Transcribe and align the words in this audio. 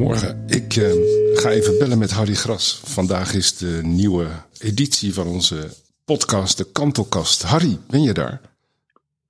Goedemorgen. 0.00 0.44
Ik 0.46 0.76
uh, 0.76 0.84
ga 1.42 1.50
even 1.50 1.78
bellen 1.78 1.98
met 1.98 2.10
Harry 2.10 2.34
Gras. 2.34 2.82
Vandaag 2.84 3.34
is 3.34 3.58
de 3.58 3.80
nieuwe 3.84 4.26
editie 4.60 5.14
van 5.14 5.26
onze 5.26 5.58
podcast, 6.04 6.58
de 6.58 6.72
Kantelkast. 6.72 7.42
Harry, 7.42 7.78
ben 7.90 8.02
je 8.02 8.12
daar? 8.12 8.40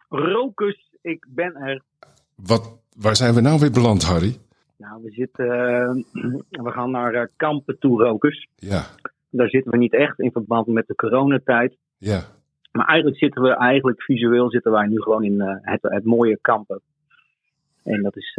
Rokus, 0.09 0.91
ik 1.03 1.27
ben 1.29 1.57
er. 1.57 1.83
Wat, 2.35 2.79
waar 2.97 3.17
zijn 3.17 3.35
we 3.35 3.41
nou 3.41 3.61
weer 3.61 3.71
beland, 3.71 4.03
Harry? 4.03 4.39
Nou, 4.77 5.03
we 5.03 5.11
zitten, 5.11 5.47
uh, 5.47 6.35
we 6.51 6.71
gaan 6.71 6.91
naar 6.91 7.15
uh, 7.15 7.23
kampen 7.37 7.79
toe, 7.79 8.03
Rokus. 8.03 8.49
Ja. 8.57 8.87
Daar 9.31 9.49
zitten 9.49 9.71
we 9.73 9.79
niet 9.79 9.95
echt 9.95 10.19
in 10.21 10.33
verband 10.33 10.67
met 10.67 10.87
de 10.87 10.95
coronatijd. 10.95 11.77
Ja. 11.99 12.23
Maar 12.73 12.87
eigenlijk 12.87 13.19
zitten 13.19 13.43
we, 13.43 13.57
eigenlijk 13.57 14.03
visueel 14.03 14.51
zitten 14.51 14.73
wij 14.73 14.87
nu 14.87 15.01
gewoon 15.03 15.25
in 15.25 15.41
het, 15.63 15.83
het 15.83 16.05
mooie 16.05 16.39
kampen. 16.41 16.81
En 17.83 18.03
dat 18.03 18.17
is, 18.17 18.39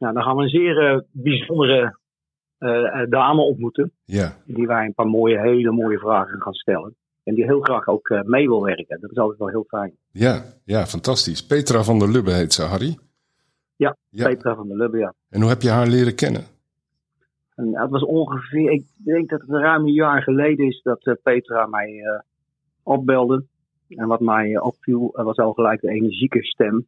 nou, 0.00 0.14
dan 0.14 0.22
gaan 0.22 0.36
we 0.36 0.42
een 0.42 0.48
zeer 0.48 1.04
bijzondere 1.10 1.98
uh, 2.58 3.02
dame 3.08 3.40
ontmoeten. 3.40 3.92
Ja. 4.04 4.36
Die 4.44 4.66
wij 4.66 4.84
een 4.84 4.94
paar 4.94 5.06
mooie, 5.06 5.40
hele 5.40 5.72
mooie 5.72 5.98
vragen 5.98 6.40
gaan 6.40 6.52
stellen. 6.52 6.94
En 7.24 7.34
die 7.34 7.44
heel 7.44 7.60
graag 7.60 7.86
ook 7.86 8.22
mee 8.24 8.48
wil 8.48 8.62
werken. 8.62 9.00
Dat 9.00 9.10
is 9.10 9.16
altijd 9.16 9.38
wel 9.38 9.48
heel 9.48 9.64
fijn. 9.68 9.92
Ja, 10.10 10.42
ja, 10.64 10.86
fantastisch. 10.86 11.46
Petra 11.46 11.82
van 11.82 11.98
der 11.98 12.10
Lubbe 12.10 12.32
heet 12.32 12.52
ze, 12.52 12.62
Harry. 12.62 12.98
Ja, 13.76 13.96
ja. 14.08 14.28
Petra 14.28 14.54
van 14.54 14.68
der 14.68 14.76
Lubbe, 14.76 14.98
ja. 14.98 15.14
En 15.30 15.40
hoe 15.40 15.50
heb 15.50 15.62
je 15.62 15.70
haar 15.70 15.86
leren 15.86 16.14
kennen? 16.14 16.44
En 17.54 17.78
het 17.78 17.90
was 17.90 18.04
ongeveer, 18.04 18.70
ik 18.70 18.84
denk 18.96 19.28
dat 19.28 19.40
het 19.40 19.50
ruim 19.50 19.86
een 19.86 19.92
jaar 19.92 20.22
geleden 20.22 20.66
is 20.66 20.82
dat 20.82 21.18
Petra 21.22 21.66
mij 21.66 22.02
opbelde. 22.82 23.44
En 23.88 24.06
wat 24.06 24.20
mij 24.20 24.60
opviel 24.60 25.10
was 25.12 25.36
al 25.36 25.52
gelijk 25.52 25.80
de 25.80 25.90
energieke 25.90 26.42
stem. 26.42 26.86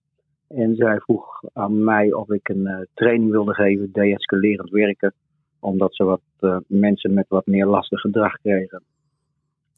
En 0.57 0.77
zij 0.77 0.99
vroeg 0.99 1.43
aan 1.53 1.85
mij 1.85 2.13
of 2.13 2.31
ik 2.31 2.49
een 2.49 2.89
training 2.95 3.31
wilde 3.31 3.55
geven, 3.55 3.93
deescalerend 3.93 4.71
werken 4.71 5.13
omdat 5.61 5.95
ze 5.95 6.05
wat 6.05 6.21
uh, 6.41 6.57
mensen 6.67 7.15
met 7.15 7.29
wat 7.29 7.47
meer 7.47 7.67
lastig 7.67 8.01
gedrag 8.01 8.33
kregen. 8.41 8.83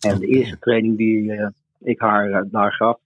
En 0.00 0.18
de 0.18 0.26
eerste 0.26 0.58
training 0.58 0.96
die 0.96 1.22
uh, 1.22 1.48
ik 1.80 2.00
haar 2.00 2.48
daar 2.50 2.72
gaf, 2.72 2.98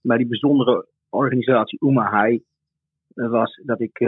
bij 0.00 0.16
die 0.16 0.26
bijzondere 0.26 0.86
organisatie 1.10 1.78
Umahai, 1.82 2.42
was 3.14 3.60
dat 3.64 3.80
ik 3.80 3.98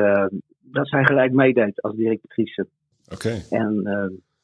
dat 0.60 0.88
zij 0.88 1.04
gelijk 1.04 1.32
meedeed 1.32 1.82
als 1.82 1.96
directrice. 1.96 2.66
Oké. 3.12 3.14
Okay. 3.14 3.42
En 3.50 3.82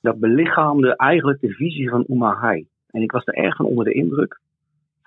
dat 0.01 0.19
belichaamde 0.19 0.97
eigenlijk 0.97 1.41
de 1.41 1.53
visie 1.53 1.91
van 1.91 2.05
Umahai. 2.09 2.67
En 2.91 3.03
ik 3.03 3.13
was 3.13 3.27
er 3.27 3.35
erg 3.35 3.57
van 3.57 3.67
onder 3.67 3.85
de 3.85 3.93
indruk 3.93 4.41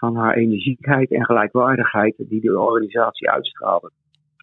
van 0.04 0.16
haar 0.16 0.36
energiekheid 0.36 1.12
en 1.12 1.26
gelijkwaardigheid 1.26 2.16
die 2.18 2.42
de 2.42 2.60
organisatie 2.60 3.30
uitstraalde. 3.30 3.92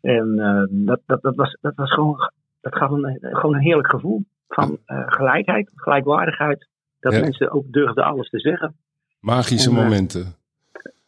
En 0.01 0.37
dat, 0.71 1.01
dat, 1.07 1.23
dat, 1.23 1.35
was, 1.35 1.59
dat 1.61 1.75
was 1.75 1.93
gewoon 1.93 2.31
dat 2.61 2.77
gaf 2.77 2.91
een, 2.91 3.19
gewoon 3.21 3.55
een 3.55 3.61
heerlijk 3.61 3.91
gevoel 3.91 4.25
van 4.49 4.79
uh, 4.87 5.03
gelijkheid, 5.07 5.71
gelijkwaardigheid. 5.75 6.69
Dat 7.01 7.13
ja. 7.13 7.21
mensen 7.21 7.51
ook 7.51 7.65
durfden 7.73 8.05
alles 8.05 8.29
te 8.29 8.39
zeggen. 8.39 8.77
Magische 9.21 9.71
en, 9.71 9.77
uh, 9.77 9.83
momenten. 9.83 10.35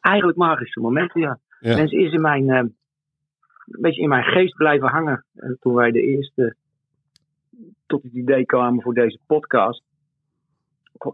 Eigenlijk 0.00 0.38
magische 0.38 0.80
momenten, 0.80 1.20
ja. 1.20 1.38
ja. 1.60 1.76
Mensen 1.76 1.98
is 1.98 2.12
in 2.12 2.20
mijn, 2.20 2.48
een 2.48 2.74
beetje 3.66 4.02
in 4.02 4.08
mijn 4.08 4.24
geest 4.24 4.56
blijven 4.56 4.88
hangen. 4.88 5.24
En 5.34 5.56
toen 5.60 5.74
wij 5.74 5.90
de 5.90 6.02
eerste 6.02 6.56
tot 7.86 8.02
het 8.02 8.12
idee 8.12 8.44
kwamen 8.44 8.82
voor 8.82 8.94
deze 8.94 9.18
podcast, 9.26 9.82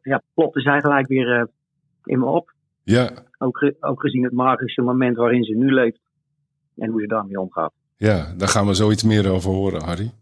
ja, 0.03 0.23
plopte 0.35 0.61
zij 0.61 0.81
gelijk 0.81 1.07
weer 1.07 1.49
in 2.05 2.19
me 2.19 2.27
op. 2.27 2.57
Ja. 2.89 3.11
Ook, 3.39 3.73
ook 3.81 4.01
gezien 4.01 4.25
het 4.25 4.33
magische 4.33 4.83
moment 4.83 5.17
waarin 5.17 5.45
ze 5.45 5.55
nu 5.55 5.73
leeft 5.73 6.01
en 6.77 6.91
hoe 6.91 7.01
ze 7.01 7.07
daarmee 7.07 7.41
omgaat. 7.41 7.73
Ja, 7.97 8.35
daar 8.37 8.49
gaan 8.49 8.67
we 8.67 8.75
zoiets 8.75 9.03
meer 9.03 9.31
over 9.31 9.51
horen, 9.51 9.83
Harry. 9.83 10.13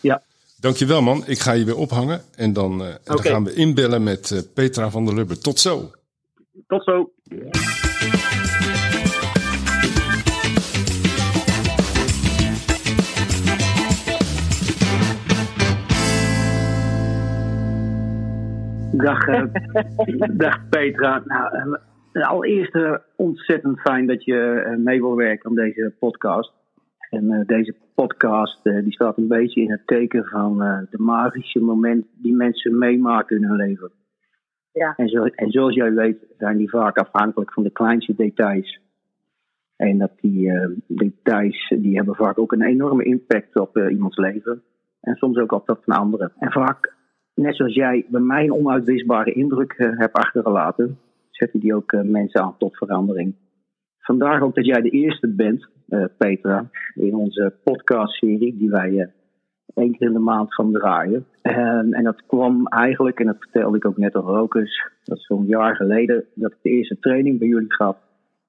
Ja. 0.00 0.22
Dankjewel 0.60 1.02
man, 1.02 1.22
ik 1.26 1.38
ga 1.38 1.52
je 1.52 1.64
weer 1.64 1.76
ophangen 1.76 2.20
en 2.36 2.52
dan, 2.52 2.72
uh, 2.72 2.78
okay. 2.78 2.98
dan 3.04 3.18
gaan 3.18 3.44
we 3.44 3.54
inbellen 3.54 4.02
met 4.02 4.30
uh, 4.30 4.40
Petra 4.54 4.90
van 4.90 5.04
der 5.04 5.14
Lubbe. 5.14 5.38
Tot 5.38 5.58
zo. 5.58 5.90
Tot 6.66 6.84
zo. 6.84 7.10
Dag, 18.92 19.26
uh, 19.26 19.42
dag 20.44 20.68
Petra. 20.68 21.22
Nou, 21.24 21.78
allereerst 22.12 22.78
ontzettend 23.16 23.80
fijn 23.80 24.06
dat 24.06 24.24
je 24.24 24.74
mee 24.84 25.00
wil 25.00 25.16
werken 25.16 25.48
aan 25.48 25.54
deze 25.54 25.94
podcast. 25.98 26.52
En 27.10 27.24
uh, 27.24 27.46
deze 27.46 27.74
podcast 27.94 28.62
die 28.62 28.92
staat 28.92 29.16
een 29.16 29.28
beetje 29.28 29.60
in 29.60 29.70
het 29.70 29.86
teken 29.86 30.24
van 30.24 30.58
de 30.90 30.98
magische 30.98 31.60
moment 31.60 32.06
die 32.22 32.34
mensen 32.34 32.78
meemaken 32.78 33.36
in 33.36 33.44
hun 33.44 33.56
leven. 33.56 33.90
Ja. 34.72 34.94
En, 34.96 35.08
zo, 35.08 35.24
en 35.24 35.50
zoals 35.50 35.74
jij 35.74 35.92
weet 35.92 36.26
zijn 36.38 36.56
die 36.56 36.70
vaak 36.70 36.98
afhankelijk 36.98 37.52
van 37.52 37.62
de 37.62 37.70
kleinste 37.70 38.14
details. 38.16 38.80
En 39.76 39.98
dat 39.98 40.12
die 40.20 40.52
details 40.86 41.74
die 41.78 41.96
hebben 41.96 42.14
vaak 42.14 42.38
ook 42.38 42.52
een 42.52 42.62
enorme 42.62 43.04
impact 43.04 43.56
op 43.56 43.76
iemands 43.76 44.16
leven. 44.16 44.62
En 45.00 45.14
soms 45.16 45.38
ook 45.38 45.52
op 45.52 45.66
dat 45.66 45.80
van 45.84 45.96
anderen. 45.96 46.32
En 46.38 46.52
vaak, 46.52 46.94
net 47.34 47.56
zoals 47.56 47.74
jij 47.74 48.06
bij 48.08 48.20
mij 48.20 48.44
een 48.44 48.52
onuitwisbare 48.52 49.32
indruk 49.32 49.74
hebt 49.76 50.12
achtergelaten, 50.12 50.98
zetten 51.40 51.60
die 51.60 51.74
ook 51.74 51.92
mensen 52.02 52.40
aan 52.40 52.56
tot 52.58 52.76
verandering. 52.76 53.34
Vandaar 53.98 54.42
ook 54.42 54.54
dat 54.54 54.66
jij 54.66 54.82
de 54.82 54.90
eerste 54.90 55.28
bent, 55.28 55.68
uh, 55.88 56.04
Petra, 56.18 56.70
in 56.94 57.14
onze 57.14 57.54
podcastserie 57.64 58.56
die 58.56 58.70
wij 58.70 58.90
uh, 58.90 59.06
één 59.74 59.96
keer 59.96 60.06
in 60.06 60.12
de 60.12 60.18
maand 60.18 60.54
gaan 60.54 60.72
draaien. 60.72 61.26
En, 61.42 61.92
en 61.92 62.04
dat 62.04 62.26
kwam 62.26 62.66
eigenlijk, 62.66 63.20
en 63.20 63.26
dat 63.26 63.36
vertelde 63.38 63.76
ik 63.76 63.86
ook 63.86 63.96
net 63.96 64.14
al 64.14 64.22
Rokus, 64.22 64.90
dat 65.04 65.18
is 65.18 65.26
zo'n 65.26 65.46
jaar 65.46 65.76
geleden 65.76 66.24
dat 66.34 66.52
ik 66.52 66.58
de 66.62 66.70
eerste 66.70 66.98
training 66.98 67.38
bij 67.38 67.48
jullie 67.48 67.74
gaf. 67.74 67.96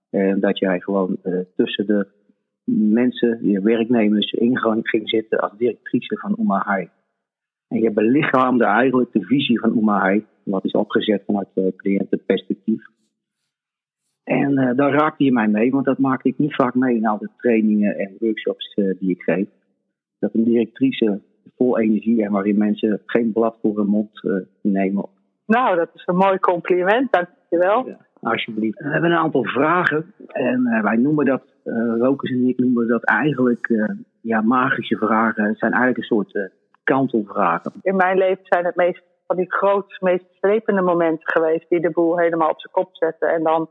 En 0.09 0.40
dat 0.40 0.59
jij 0.59 0.79
gewoon 0.79 1.18
tussen 1.56 1.85
de 1.85 2.08
mensen, 2.73 3.40
de 3.41 3.62
werknemers, 3.62 4.31
ingang 4.31 4.88
ging 4.88 5.09
zitten 5.09 5.40
als 5.40 5.58
directrice 5.58 6.18
van 6.18 6.35
Umahai. 6.40 6.90
En 7.68 7.79
je 7.79 7.91
belichaamde 7.91 8.66
eigenlijk 8.66 9.12
de 9.12 9.23
visie 9.23 9.59
van 9.59 9.78
Umahai, 9.78 10.25
wat 10.44 10.66
is 10.66 10.72
opgezet 10.72 11.24
vanuit 11.25 11.47
cliëntenperspectief. 11.75 12.90
En 14.24 14.59
uh, 14.59 14.75
daar 14.75 14.94
raakte 14.94 15.24
je 15.24 15.31
mij 15.31 15.47
mee, 15.47 15.72
want 15.72 15.85
dat 15.85 15.97
maakte 15.97 16.29
ik 16.29 16.38
niet 16.38 16.56
vaak 16.56 16.75
mee 16.75 16.96
in 16.96 17.07
al 17.07 17.18
de 17.18 17.29
trainingen 17.38 17.97
en 17.97 18.16
workshops 18.19 18.75
uh, 18.75 19.00
die 19.00 19.09
ik 19.09 19.22
geef. 19.22 19.47
Dat 20.19 20.34
een 20.34 20.44
directrice 20.44 21.22
vol 21.56 21.79
energie 21.79 22.24
en 22.24 22.31
waarin 22.31 22.57
mensen 22.57 23.02
geen 23.06 23.31
blad 23.31 23.57
voor 23.62 23.78
hun 23.78 23.88
mond 23.88 24.24
uh, 24.24 24.34
nemen. 24.62 25.06
Nou, 25.46 25.75
dat 25.75 25.90
is 25.94 26.03
een 26.06 26.16
mooi 26.16 26.40
compliment, 26.40 27.12
dankjewel. 27.12 27.88
Ja, 27.88 27.97
alsjeblieft. 28.22 28.79
We 28.79 28.90
hebben 28.90 29.12
een 29.12 29.18
aantal 29.18 29.44
vragen 29.44 30.13
en 30.28 30.81
wij 30.81 30.96
noemen 30.96 31.25
dat, 31.25 31.44
Rokus 32.00 32.31
en 32.31 32.47
ik 32.47 32.58
noemen 32.58 32.88
dat 32.88 33.03
eigenlijk 33.03 33.90
ja, 34.22 34.41
magische 34.41 34.97
vragen. 34.97 35.44
Het 35.44 35.58
zijn 35.58 35.72
eigenlijk 35.72 35.97
een 35.97 36.16
soort 36.16 36.52
kantelvragen. 36.84 37.72
In 37.81 37.96
mijn 37.96 38.18
leven 38.18 38.44
zijn 38.44 38.66
het 38.66 38.75
meest 38.75 39.03
van 39.31 39.40
die 39.40 39.53
grootste, 39.53 40.06
meest 40.06 40.25
slepende 40.40 40.81
momenten 40.81 41.31
geweest 41.31 41.69
die 41.69 41.80
de 41.80 41.90
boel 41.90 42.18
helemaal 42.18 42.50
op 42.50 42.59
zijn 42.59 42.74
kop 42.74 42.90
zetten 42.92 43.30
en 43.30 43.44
dan 43.44 43.69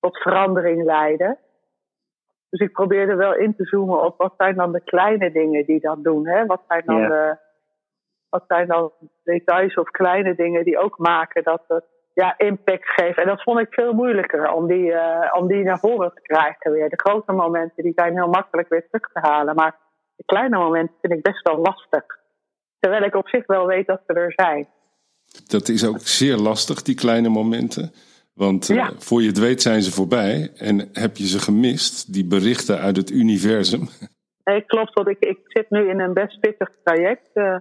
tot 0.00 0.18
verandering 0.18 0.84
leiden. 0.84 1.38
Dus 2.50 2.60
ik 2.60 2.72
probeerde 2.72 3.14
wel 3.14 3.34
in 3.36 3.56
te 3.56 3.64
zoomen 3.64 4.02
op 4.02 4.16
wat 4.16 4.34
zijn 4.36 4.54
dan 4.54 4.72
de 4.72 4.80
kleine 4.80 5.32
dingen 5.32 5.64
die 5.64 5.80
dat 5.80 6.04
doen. 6.04 6.26
Hè? 6.26 6.46
Wat 6.46 6.62
zijn 6.68 6.82
dan 6.84 7.08
de 7.08 7.36
wat 8.28 8.44
zijn 8.46 8.68
dan 8.68 8.92
details 9.24 9.74
of 9.74 9.90
kleine 9.90 10.34
dingen 10.34 10.64
die 10.64 10.78
ook 10.78 10.98
maken 10.98 11.42
dat 11.42 11.62
het 11.68 11.84
ja, 12.14 12.38
impact 12.38 12.90
geeft. 12.90 13.18
En 13.18 13.26
dat 13.26 13.42
vond 13.42 13.60
ik 13.60 13.74
veel 13.74 13.92
moeilijker 13.92 14.52
om 14.52 14.66
die, 14.66 14.92
eh, 14.92 15.40
om 15.40 15.46
die 15.46 15.64
naar 15.64 15.78
voren 15.78 16.12
te 16.14 16.20
krijgen 16.20 16.72
weer. 16.72 16.88
De 16.88 17.00
grote 17.04 17.32
momenten 17.32 17.82
die 17.82 17.92
zijn 17.94 18.14
heel 18.14 18.28
makkelijk 18.28 18.68
weer 18.68 18.86
terug 18.90 19.12
te 19.12 19.28
halen. 19.28 19.54
Maar 19.54 19.76
de 20.16 20.24
kleine 20.24 20.58
momenten 20.58 20.96
vind 21.00 21.12
ik 21.12 21.22
best 21.22 21.48
wel 21.48 21.58
lastig. 21.58 22.04
Terwijl 22.78 23.02
ik 23.02 23.14
op 23.14 23.28
zich 23.28 23.46
wel 23.46 23.66
weet 23.66 23.86
dat 23.86 24.02
ze 24.06 24.12
er 24.14 24.32
zijn. 24.32 24.68
Dat 25.46 25.68
is 25.68 25.86
ook 25.86 26.00
zeer 26.00 26.36
lastig, 26.36 26.82
die 26.82 26.94
kleine 26.94 27.28
momenten. 27.28 27.92
Want 28.34 28.68
uh, 28.68 28.76
Ja. 28.76 28.90
voor 28.98 29.20
je 29.20 29.28
het 29.28 29.38
weet 29.38 29.62
zijn 29.62 29.82
ze 29.82 29.92
voorbij 29.92 30.50
en 30.56 30.88
heb 30.92 31.16
je 31.16 31.26
ze 31.26 31.38
gemist, 31.38 32.12
die 32.12 32.26
berichten 32.26 32.78
uit 32.78 32.96
het 32.96 33.10
universum. 33.10 33.88
Nee, 34.44 34.62
klopt, 34.62 34.94
want 34.94 35.08
ik, 35.08 35.18
ik 35.18 35.38
zit 35.44 35.70
nu 35.70 35.88
in 35.88 36.00
een 36.00 36.12
best 36.12 36.40
pittig 36.40 36.70
traject. 36.84 37.30
Eh, 37.32 37.56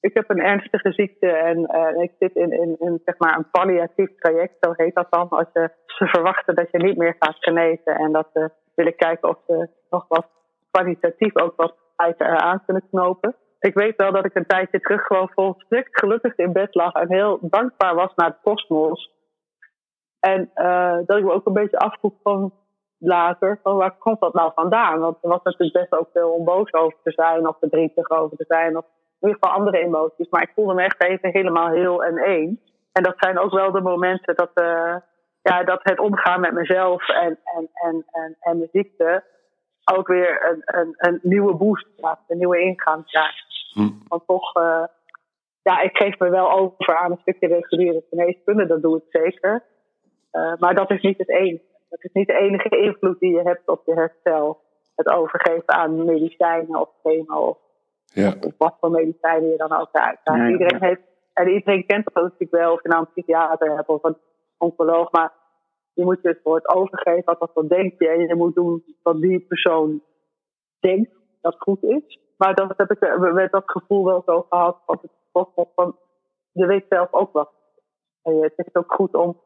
ik 0.00 0.14
heb 0.14 0.30
een 0.30 0.40
ernstige 0.40 0.92
ziekte 0.92 1.26
en 1.26 1.66
eh, 1.66 2.02
ik 2.02 2.12
zit 2.18 2.34
in, 2.34 2.52
in, 2.52 2.76
in 2.78 3.00
zeg 3.04 3.18
maar 3.18 3.36
een 3.36 3.50
palliatief 3.50 4.10
traject, 4.18 4.56
zo 4.60 4.72
heet 4.76 4.94
dat 4.94 5.06
dan. 5.10 5.28
Als 5.28 5.48
je, 5.52 5.70
ze 5.86 6.06
verwachten 6.06 6.54
dat 6.54 6.68
je 6.70 6.78
niet 6.78 6.96
meer 6.96 7.16
gaat 7.18 7.36
genezen 7.38 7.94
en 7.96 8.12
dat 8.12 8.28
ze 8.32 8.50
willen 8.74 8.96
kijken 8.96 9.28
of 9.28 9.38
ze 9.46 9.68
nog 9.90 10.04
wat 10.08 10.26
kwalitatief 10.70 11.36
ook 11.36 11.56
wat 11.56 11.74
feiten 11.96 12.26
eraan 12.26 12.62
kunnen 12.64 12.88
knopen. 12.90 13.34
Ik 13.62 13.74
weet 13.74 13.96
wel 13.96 14.12
dat 14.12 14.24
ik 14.24 14.34
een 14.34 14.46
tijdje 14.46 14.80
terug 14.80 15.02
gewoon 15.02 15.30
volstrekt 15.34 15.98
gelukkig 15.98 16.36
in 16.36 16.52
bed 16.52 16.74
lag 16.74 16.92
en 16.92 17.12
heel 17.12 17.38
dankbaar 17.40 17.94
was 17.94 18.14
naar 18.14 18.30
de 18.30 18.36
kosmos. 18.42 19.10
En 20.20 20.50
eh, 20.54 20.98
dat 21.06 21.18
ik 21.18 21.24
me 21.24 21.32
ook 21.32 21.46
een 21.46 21.52
beetje 21.52 21.78
afvroeg 21.78 22.14
van 22.22 22.52
later 22.98 23.58
van 23.62 23.76
waar 23.76 23.96
komt 23.98 24.20
dat 24.20 24.34
nou 24.34 24.52
vandaan? 24.54 25.00
Want 25.00 25.16
er 25.22 25.28
was 25.28 25.42
natuurlijk 25.42 25.78
best 25.78 26.00
ook 26.00 26.08
veel 26.12 26.30
om 26.30 26.44
boos 26.44 26.72
over 26.72 26.98
te 27.02 27.10
zijn 27.10 27.48
of 27.48 27.56
verdrietig 27.58 28.10
over 28.10 28.36
te 28.36 28.44
zijn 28.48 28.76
of 28.76 28.84
in 29.20 29.28
ieder 29.28 29.38
geval 29.40 29.58
andere 29.58 29.78
emoties. 29.78 30.28
Maar 30.28 30.42
ik 30.42 30.52
voelde 30.54 30.74
me 30.74 30.82
echt 30.82 31.02
even 31.02 31.30
helemaal 31.30 31.68
heel 31.68 32.04
en 32.04 32.16
één. 32.16 32.60
En 32.92 33.02
dat 33.02 33.14
zijn 33.16 33.38
ook 33.38 33.52
wel 33.52 33.72
de 33.72 33.80
momenten 33.80 34.36
dat, 34.36 34.50
uh, 34.54 34.96
ja, 35.42 35.64
dat 35.64 35.80
het 35.82 35.98
omgaan 35.98 36.40
met 36.40 36.52
mezelf 36.52 37.08
en, 37.08 37.38
en, 37.44 37.68
en, 37.72 38.04
en, 38.10 38.36
en 38.40 38.58
de 38.58 38.68
ziekte 38.72 39.24
ook 39.84 40.06
weer 40.06 40.50
een, 40.50 40.62
een, 40.64 40.94
een 40.96 41.18
nieuwe 41.22 41.54
boost 41.54 41.86
krijgt, 41.96 42.22
een 42.28 42.38
nieuwe 42.38 42.60
ingang 42.60 43.06
krijgt. 43.06 43.70
Hm. 43.72 43.90
Want 44.08 44.26
toch, 44.26 44.56
uh, 44.56 44.84
ja, 45.62 45.80
ik 45.80 45.96
geef 45.96 46.18
me 46.18 46.30
wel 46.30 46.50
over 46.50 46.96
aan 46.96 47.10
een 47.10 47.18
stukje 47.20 47.46
reguliere 47.46 48.04
geneeskunde, 48.10 48.66
dat 48.66 48.82
doe 48.82 48.96
ik 48.96 49.22
zeker. 49.22 49.64
Uh, 50.32 50.52
maar 50.58 50.74
dat 50.74 50.90
is 50.90 51.00
niet 51.00 51.18
het 51.18 51.28
enige. 51.28 51.70
Dat 51.88 52.04
is 52.04 52.12
niet 52.12 52.26
de 52.26 52.38
enige 52.38 52.68
invloed 52.68 53.18
die 53.18 53.30
je 53.30 53.42
hebt 53.42 53.68
op 53.68 53.82
je 53.86 53.94
herstel. 53.94 54.60
Het 54.96 55.08
overgeven 55.08 55.68
aan 55.68 56.04
medicijnen 56.04 56.80
of 56.80 56.88
chemo 57.02 57.36
of, 57.36 57.58
ja. 58.04 58.34
of 58.40 58.52
wat 58.58 58.76
voor 58.80 58.90
medicijnen 58.90 59.50
je 59.50 59.56
dan 59.56 59.72
ook 59.72 59.88
krijgt. 59.92 60.50
iedereen 60.50 60.82
heeft, 60.82 61.00
en 61.32 61.48
iedereen 61.48 61.86
kent 61.86 62.04
dat 62.04 62.22
natuurlijk 62.22 62.50
wel, 62.50 62.72
of 62.72 62.82
je 62.82 62.88
nou 62.88 63.00
een 63.00 63.12
psychiater 63.12 63.76
hebt 63.76 63.88
of 63.88 64.04
een 64.04 64.16
oncoloog, 64.58 65.12
maar 65.12 65.32
je 65.94 66.04
moet 66.04 66.18
je 66.22 66.28
het 66.28 66.42
woord 66.42 66.68
overgeven, 66.68 67.36
wat 67.38 67.50
dat 67.54 67.68
denk 67.68 67.94
je. 67.98 68.08
En 68.08 68.26
je 68.26 68.34
moet 68.34 68.54
doen 68.54 68.84
wat 69.02 69.20
die 69.20 69.40
persoon 69.40 70.02
denkt 70.80 71.10
dat 71.40 71.54
goed 71.58 71.82
is. 71.82 72.20
Maar 72.36 72.54
dat 72.54 72.74
heb 72.76 72.90
ik 72.90 73.18
met 73.32 73.50
dat 73.50 73.62
gevoel 73.70 74.04
wel 74.04 74.22
zo 74.26 74.46
gehad. 74.48 74.78
Want 74.86 75.02
het 75.02 75.10
van, 75.74 75.96
je 76.52 76.66
weet 76.66 76.84
zelf 76.88 77.12
ook 77.12 77.32
wat. 77.32 77.50
En 78.22 78.42
het 78.42 78.52
is 78.56 78.74
ook 78.74 78.94
goed 78.94 79.14
om 79.14 79.40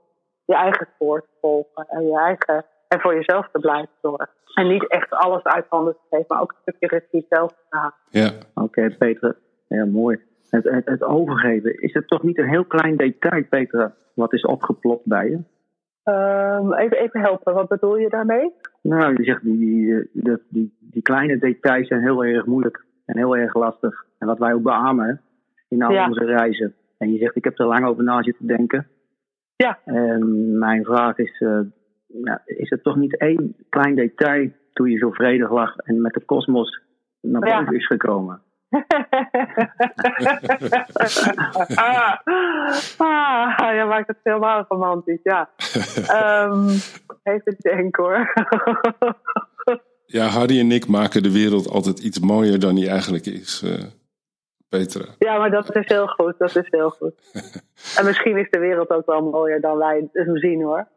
je 0.44 0.54
eigen 0.54 0.88
spoor 0.94 1.20
te 1.20 1.36
volgen. 1.40 1.86
En, 1.88 2.06
je 2.06 2.18
eigen, 2.18 2.64
en 2.88 3.00
voor 3.00 3.14
jezelf 3.14 3.48
te 3.52 3.58
blijven 3.58 3.94
zorgen. 4.02 4.28
En 4.54 4.68
niet 4.68 4.88
echt 4.88 5.10
alles 5.10 5.42
uit 5.42 5.66
handen 5.68 5.92
te 5.92 6.00
geven, 6.10 6.24
maar 6.28 6.40
ook 6.40 6.50
een 6.50 6.72
stukje 6.72 6.98
regie 6.98 7.26
zelf 7.28 7.50
te 7.50 7.64
gaan. 7.68 7.94
Ja. 8.10 8.30
Oké, 8.54 8.62
okay, 8.62 8.96
Peter. 8.96 9.36
Ja, 9.68 9.84
mooi. 9.84 10.24
Het, 10.50 10.64
het, 10.64 10.86
het, 10.86 11.02
overgeven, 11.02 11.82
is 11.82 11.92
het 11.92 12.08
toch 12.08 12.22
niet 12.22 12.38
een 12.38 12.48
heel 12.48 12.64
klein 12.64 12.96
detail, 12.96 13.44
Peter, 13.44 13.94
wat 14.14 14.32
is 14.32 14.42
opgeplopt 14.42 15.06
bij 15.06 15.28
je? 15.28 15.40
Um, 16.08 16.72
even, 16.74 16.98
even 16.98 17.20
helpen, 17.20 17.54
wat 17.54 17.68
bedoel 17.68 17.96
je 17.96 18.08
daarmee? 18.08 18.52
Nou, 18.82 19.14
je 19.16 19.24
zegt 19.24 19.42
die, 19.42 19.58
die, 19.58 20.38
die, 20.48 20.76
die, 20.80 21.02
kleine 21.02 21.38
details 21.38 21.88
zijn 21.88 22.02
heel 22.02 22.24
erg 22.24 22.46
moeilijk 22.46 22.84
en 23.04 23.16
heel 23.16 23.36
erg 23.36 23.54
lastig. 23.54 24.04
En 24.18 24.26
wat 24.26 24.38
wij 24.38 24.54
ook 24.54 24.62
beamen 24.62 25.20
in 25.68 25.82
al 25.82 26.08
onze 26.08 26.24
reizen. 26.24 26.74
En 26.98 27.12
je 27.12 27.18
zegt, 27.18 27.36
ik 27.36 27.44
heb 27.44 27.58
er 27.58 27.66
lang 27.66 27.86
over 27.86 28.04
na 28.04 28.22
zitten 28.22 28.46
denken. 28.46 28.86
Ja. 29.56 29.78
En 29.84 30.58
mijn 30.58 30.84
vraag 30.84 31.18
is, 31.18 31.40
uh, 31.40 31.60
nou, 32.08 32.38
is 32.44 32.70
het 32.70 32.82
toch 32.82 32.96
niet 32.96 33.18
één 33.18 33.56
klein 33.68 33.94
detail 33.94 34.50
toen 34.72 34.90
je 34.90 34.98
zo 34.98 35.10
vredig 35.10 35.50
lag 35.50 35.76
en 35.76 36.00
met 36.00 36.12
de 36.12 36.24
kosmos 36.24 36.82
naar 37.20 37.40
boven 37.40 37.74
is 37.74 37.86
gekomen? 37.86 38.40
ah, 41.74 42.18
ah, 42.96 43.74
je 43.74 43.84
maakt 43.88 44.06
het 44.06 44.18
helemaal 44.22 44.64
romantisch, 44.68 45.20
ja. 45.22 45.50
um, 46.44 46.68
even 47.34 47.56
denken 47.58 48.04
hoor. 48.04 48.32
ja, 50.16 50.26
Harry 50.26 50.58
en 50.58 50.70
ik 50.70 50.86
maken 50.86 51.22
de 51.22 51.32
wereld 51.32 51.68
altijd 51.68 51.98
iets 51.98 52.20
mooier 52.20 52.60
dan 52.60 52.74
die 52.74 52.88
eigenlijk 52.88 53.26
is, 53.26 53.62
uh, 53.64 53.82
Petra. 54.68 55.04
Ja, 55.18 55.38
maar 55.38 55.50
dat 55.50 55.76
is 55.76 55.88
heel 55.88 56.06
goed, 56.06 56.34
dat 56.38 56.56
is 56.56 56.66
heel 56.70 56.90
goed. 56.90 57.14
en 57.96 58.04
misschien 58.04 58.36
is 58.36 58.50
de 58.50 58.58
wereld 58.58 58.90
ook 58.90 59.06
wel 59.06 59.22
mooier 59.22 59.60
dan 59.60 59.78
wij 59.78 60.08
hem 60.12 60.36
zien 60.36 60.62
hoor. 60.62 60.88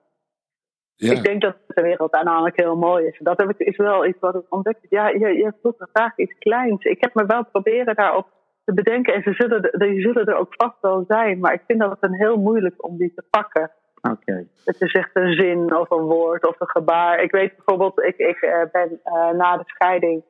Ja. 1.02 1.12
Ik 1.12 1.24
denk 1.24 1.42
dat 1.42 1.56
de 1.68 1.82
wereld 1.82 2.14
uiteindelijk 2.14 2.60
heel 2.60 2.76
mooi 2.76 3.06
is. 3.06 3.20
Dat 3.20 3.38
heb 3.38 3.50
ik, 3.50 3.68
is 3.68 3.78
wel 3.78 4.06
iets 4.06 4.20
wat 4.20 4.36
ik 4.36 4.46
ontdekt 4.50 4.86
Ja, 4.90 5.08
je, 5.08 5.34
je 5.34 5.54
vroeg 5.62 5.76
graag 5.94 6.18
iets 6.18 6.38
kleins. 6.38 6.84
Ik 6.84 7.02
heb 7.02 7.14
me 7.14 7.26
wel 7.26 7.46
proberen 7.46 7.96
daarop 7.96 8.28
te 8.66 8.74
bedenken. 8.74 9.14
En 9.14 9.24
ze 9.24 9.34
zullen, 9.34 9.62
die 9.72 10.02
zullen 10.02 10.26
er 10.26 10.36
ook 10.36 10.54
vast 10.58 10.78
wel 10.82 11.04
zijn. 11.08 11.40
Maar 11.40 11.54
ik 11.54 11.64
vind 11.68 11.80
dat 11.80 11.90
het 11.90 12.04
een 12.04 12.16
heel 12.16 12.38
moeilijk 12.38 12.86
om 12.86 12.98
die 12.98 13.14
te 13.16 13.24
pakken. 13.30 13.72
Oké. 14.02 14.48
Het 14.66 14.82
is 14.82 14.92
echt 14.92 15.10
een 15.14 15.34
zin 15.34 15.76
of 15.76 15.90
een 15.90 16.06
woord 16.06 16.48
of 16.48 16.60
een 16.60 16.70
gebaar. 16.70 17.24
Ik 17.24 17.32
weet 17.32 17.56
bijvoorbeeld, 17.56 18.00
ik, 18.00 18.18
ik 18.18 18.42
uh, 18.42 18.64
ben 18.72 19.00
uh, 19.06 19.30
na 19.30 19.58
de 19.58 19.64
scheiding, 19.66 20.24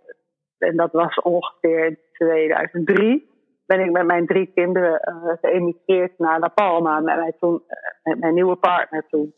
en 0.57 0.75
dat 0.75 0.91
was 0.91 1.21
ongeveer 1.21 1.85
in 1.85 1.97
2003, 2.13 3.29
ben 3.65 3.79
ik 3.79 3.91
met 3.91 4.05
mijn 4.05 4.25
drie 4.25 4.51
kinderen 4.55 5.01
uh, 5.09 5.33
geëmigreerd 5.41 6.19
naar 6.19 6.39
La 6.39 6.47
Palma. 6.47 6.99
Met, 6.99 7.15
mijn, 7.15 7.33
toen, 7.39 7.61
met 8.03 8.19
mijn 8.19 8.33
nieuwe 8.33 8.55
partner 8.55 9.05
toen. 9.09 9.33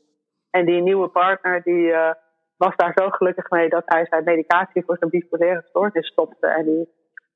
En 0.51 0.65
die 0.65 0.81
nieuwe 0.81 1.07
partner 1.07 1.61
die 1.63 1.87
uh, 1.87 2.11
was 2.57 2.75
daar 2.75 2.91
zo 2.95 3.09
gelukkig 3.09 3.49
mee 3.49 3.69
dat 3.69 3.83
hij 3.85 4.05
zijn 4.05 4.23
medicatie 4.23 4.83
voor 4.85 4.97
zijn 4.97 5.09
bipolaire 5.09 5.63
stoornis 5.67 6.07
stopte. 6.07 6.47
En 6.47 6.65
die, 6.65 6.89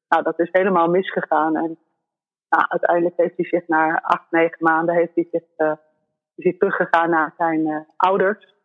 nou, 0.07 0.23
dat 0.23 0.39
is 0.39 0.49
helemaal 0.51 0.87
misgegaan. 0.87 1.55
En 1.55 1.77
nou, 2.49 2.65
uiteindelijk 2.67 3.17
heeft 3.17 3.37
hij 3.37 3.45
zich 3.45 3.67
na 3.67 4.01
acht, 4.01 4.31
negen 4.31 4.57
maanden 4.59 4.95
heeft 4.95 5.15
hij 5.15 5.27
zich, 5.31 5.43
uh, 5.57 5.73
is 6.35 6.43
hij 6.43 6.55
teruggegaan 6.57 7.09
naar 7.09 7.33
zijn 7.37 7.59
uh, 7.59 7.79
ouders 7.95 8.55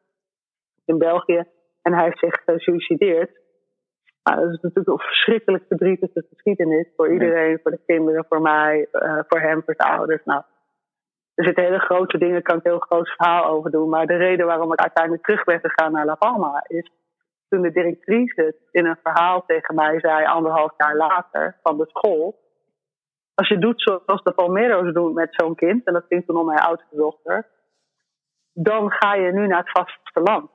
in 0.84 0.98
België. 0.98 1.44
En 1.82 1.94
hij 1.94 2.04
heeft 2.04 2.18
zich 2.18 2.42
gesuicideerd. 2.44 3.38
Nou, 4.22 4.40
dat 4.40 4.52
is 4.52 4.60
natuurlijk 4.60 4.88
een 4.88 5.06
verschrikkelijk 5.06 5.64
verdrietige 5.68 6.26
geschiedenis 6.28 6.88
voor 6.96 7.12
iedereen, 7.12 7.58
voor 7.62 7.70
de 7.70 7.80
kinderen, 7.86 8.24
voor 8.28 8.40
mij, 8.40 8.88
voor 9.28 9.40
hem, 9.40 9.62
voor 9.64 9.74
zijn 9.76 9.90
ouders. 9.90 10.24
Nou, 10.24 10.42
er 11.40 11.46
zitten 11.46 11.64
hele 11.64 11.78
grote 11.78 12.18
dingen, 12.18 12.42
kan 12.42 12.56
ik 12.56 12.64
heel 12.64 12.78
groot 12.78 13.08
verhaal 13.08 13.44
over 13.44 13.70
doen. 13.70 13.88
Maar 13.88 14.06
de 14.06 14.16
reden 14.16 14.46
waarom 14.46 14.72
ik 14.72 14.80
uiteindelijk 14.80 15.24
terug 15.24 15.44
ben 15.44 15.60
gegaan 15.60 15.92
naar 15.92 16.04
La 16.04 16.14
Palma 16.14 16.64
is 16.66 16.90
toen 17.48 17.62
de 17.62 17.72
directrice 17.72 18.56
in 18.70 18.86
een 18.86 18.98
verhaal 19.02 19.44
tegen 19.46 19.74
mij 19.74 20.00
zei, 20.00 20.24
anderhalf 20.24 20.72
jaar 20.76 20.96
later, 20.96 21.56
van 21.62 21.76
de 21.76 21.86
school. 21.88 22.38
Als 23.34 23.48
je 23.48 23.58
doet 23.58 23.82
zoals 23.82 24.22
de 24.22 24.32
Palmero's 24.32 24.92
doen 24.92 25.14
met 25.14 25.28
zo'n 25.30 25.54
kind, 25.54 25.86
en 25.86 25.92
dat 25.92 26.04
ging 26.08 26.26
toen 26.26 26.36
om 26.36 26.46
mijn 26.46 26.58
oudste 26.58 26.96
dochter, 26.96 27.46
dan 28.52 28.90
ga 28.90 29.14
je 29.14 29.32
nu 29.32 29.46
naar 29.46 29.58
het 29.58 29.70
vasteland. 29.70 30.50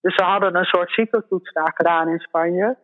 Dus 0.00 0.14
ze 0.14 0.24
hadden 0.24 0.56
een 0.56 0.64
soort 0.64 0.90
cyclotoets 0.90 1.52
daar 1.52 1.72
gedaan 1.74 2.08
in 2.08 2.18
Spanje. 2.18 2.76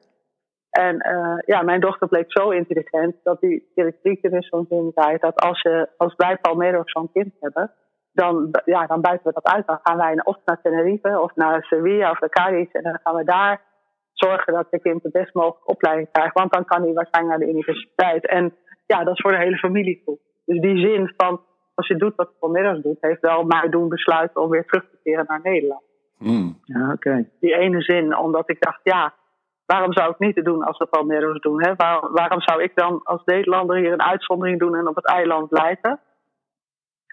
En 0.87 0.95
uh, 0.95 1.39
ja, 1.45 1.63
mijn 1.63 1.81
dochter 1.81 2.09
bleek 2.09 2.33
zo 2.33 2.51
intelligent 2.51 3.17
dat 3.23 3.41
die 3.41 3.71
directrice 3.75 4.29
dus 4.29 4.49
zo'n 4.49 4.67
zin 4.69 4.91
zei 4.95 5.19
dat 5.19 5.41
als, 5.41 5.63
je, 5.63 5.89
als 5.97 6.15
wij 6.17 6.37
Palmero 6.37 6.83
zo'n 6.85 7.13
kind 7.13 7.33
hebben, 7.41 7.71
dan, 8.13 8.49
ja, 8.65 8.87
dan 8.87 9.01
buiten 9.01 9.27
we 9.27 9.41
dat 9.41 9.53
uit. 9.55 9.67
Dan 9.67 9.81
gaan 9.83 9.97
wij 9.97 10.21
of 10.25 10.37
naar 10.45 10.61
Tenerife 10.63 11.21
of 11.21 11.35
naar 11.35 11.63
Sevilla 11.63 12.11
of 12.11 12.21
naar 12.21 12.29
Cadiz 12.29 12.73
en 12.73 12.83
dan 12.83 13.01
gaan 13.03 13.17
we 13.17 13.25
daar 13.25 13.61
zorgen 14.13 14.53
dat 14.53 14.67
de 14.71 14.81
kind 14.81 15.03
de 15.03 15.11
best 15.11 15.35
mogelijke 15.35 15.67
opleiding 15.67 16.09
krijgt. 16.13 16.35
Want 16.35 16.53
dan 16.53 16.65
kan 16.65 16.83
hij 16.83 16.93
waarschijnlijk 16.93 17.39
naar 17.39 17.47
de 17.47 17.53
universiteit. 17.55 18.27
En 18.27 18.55
ja, 18.87 19.05
dat 19.05 19.15
is 19.15 19.21
voor 19.21 19.33
de 19.33 19.45
hele 19.45 19.57
familie 19.57 20.03
goed. 20.05 20.21
Dus 20.45 20.61
die 20.61 20.79
zin 20.79 21.13
van 21.17 21.41
als 21.75 21.87
je 21.87 21.97
doet 21.97 22.17
wat 22.17 22.39
Palmeiras 22.39 22.83
doet, 22.83 22.99
heeft 23.01 23.21
wel 23.21 23.45
mij 23.45 23.69
doen 23.69 23.89
besluiten 23.89 24.43
om 24.43 24.51
weer 24.51 24.65
terug 24.65 24.85
te 24.91 24.99
keren 25.03 25.25
naar 25.29 25.41
Nederland. 25.43 25.83
Mm. 26.19 26.59
Ja, 26.65 26.93
oké. 26.93 27.29
Die 27.41 27.55
ene 27.57 27.83
zin, 27.83 28.17
omdat 28.17 28.51
ik 28.51 28.61
dacht, 28.61 28.81
ja, 28.83 29.15
waarom 29.73 29.93
zou 29.93 30.11
ik 30.11 30.19
niet 30.19 30.45
doen 30.45 30.63
als 30.65 30.79
de 30.79 30.87
Palmero's 30.87 31.41
doen? 31.41 31.65
Hè? 31.65 31.75
waarom 32.21 32.41
zou 32.41 32.63
ik 32.63 32.73
dan 32.75 33.01
als 33.05 33.23
Nederlander 33.25 33.77
hier 33.77 33.93
een 33.93 34.03
uitzondering 34.03 34.59
doen 34.59 34.75
en 34.75 34.89
op 34.89 34.95
het 34.95 35.07
eiland 35.07 35.49
blijven? 35.49 36.01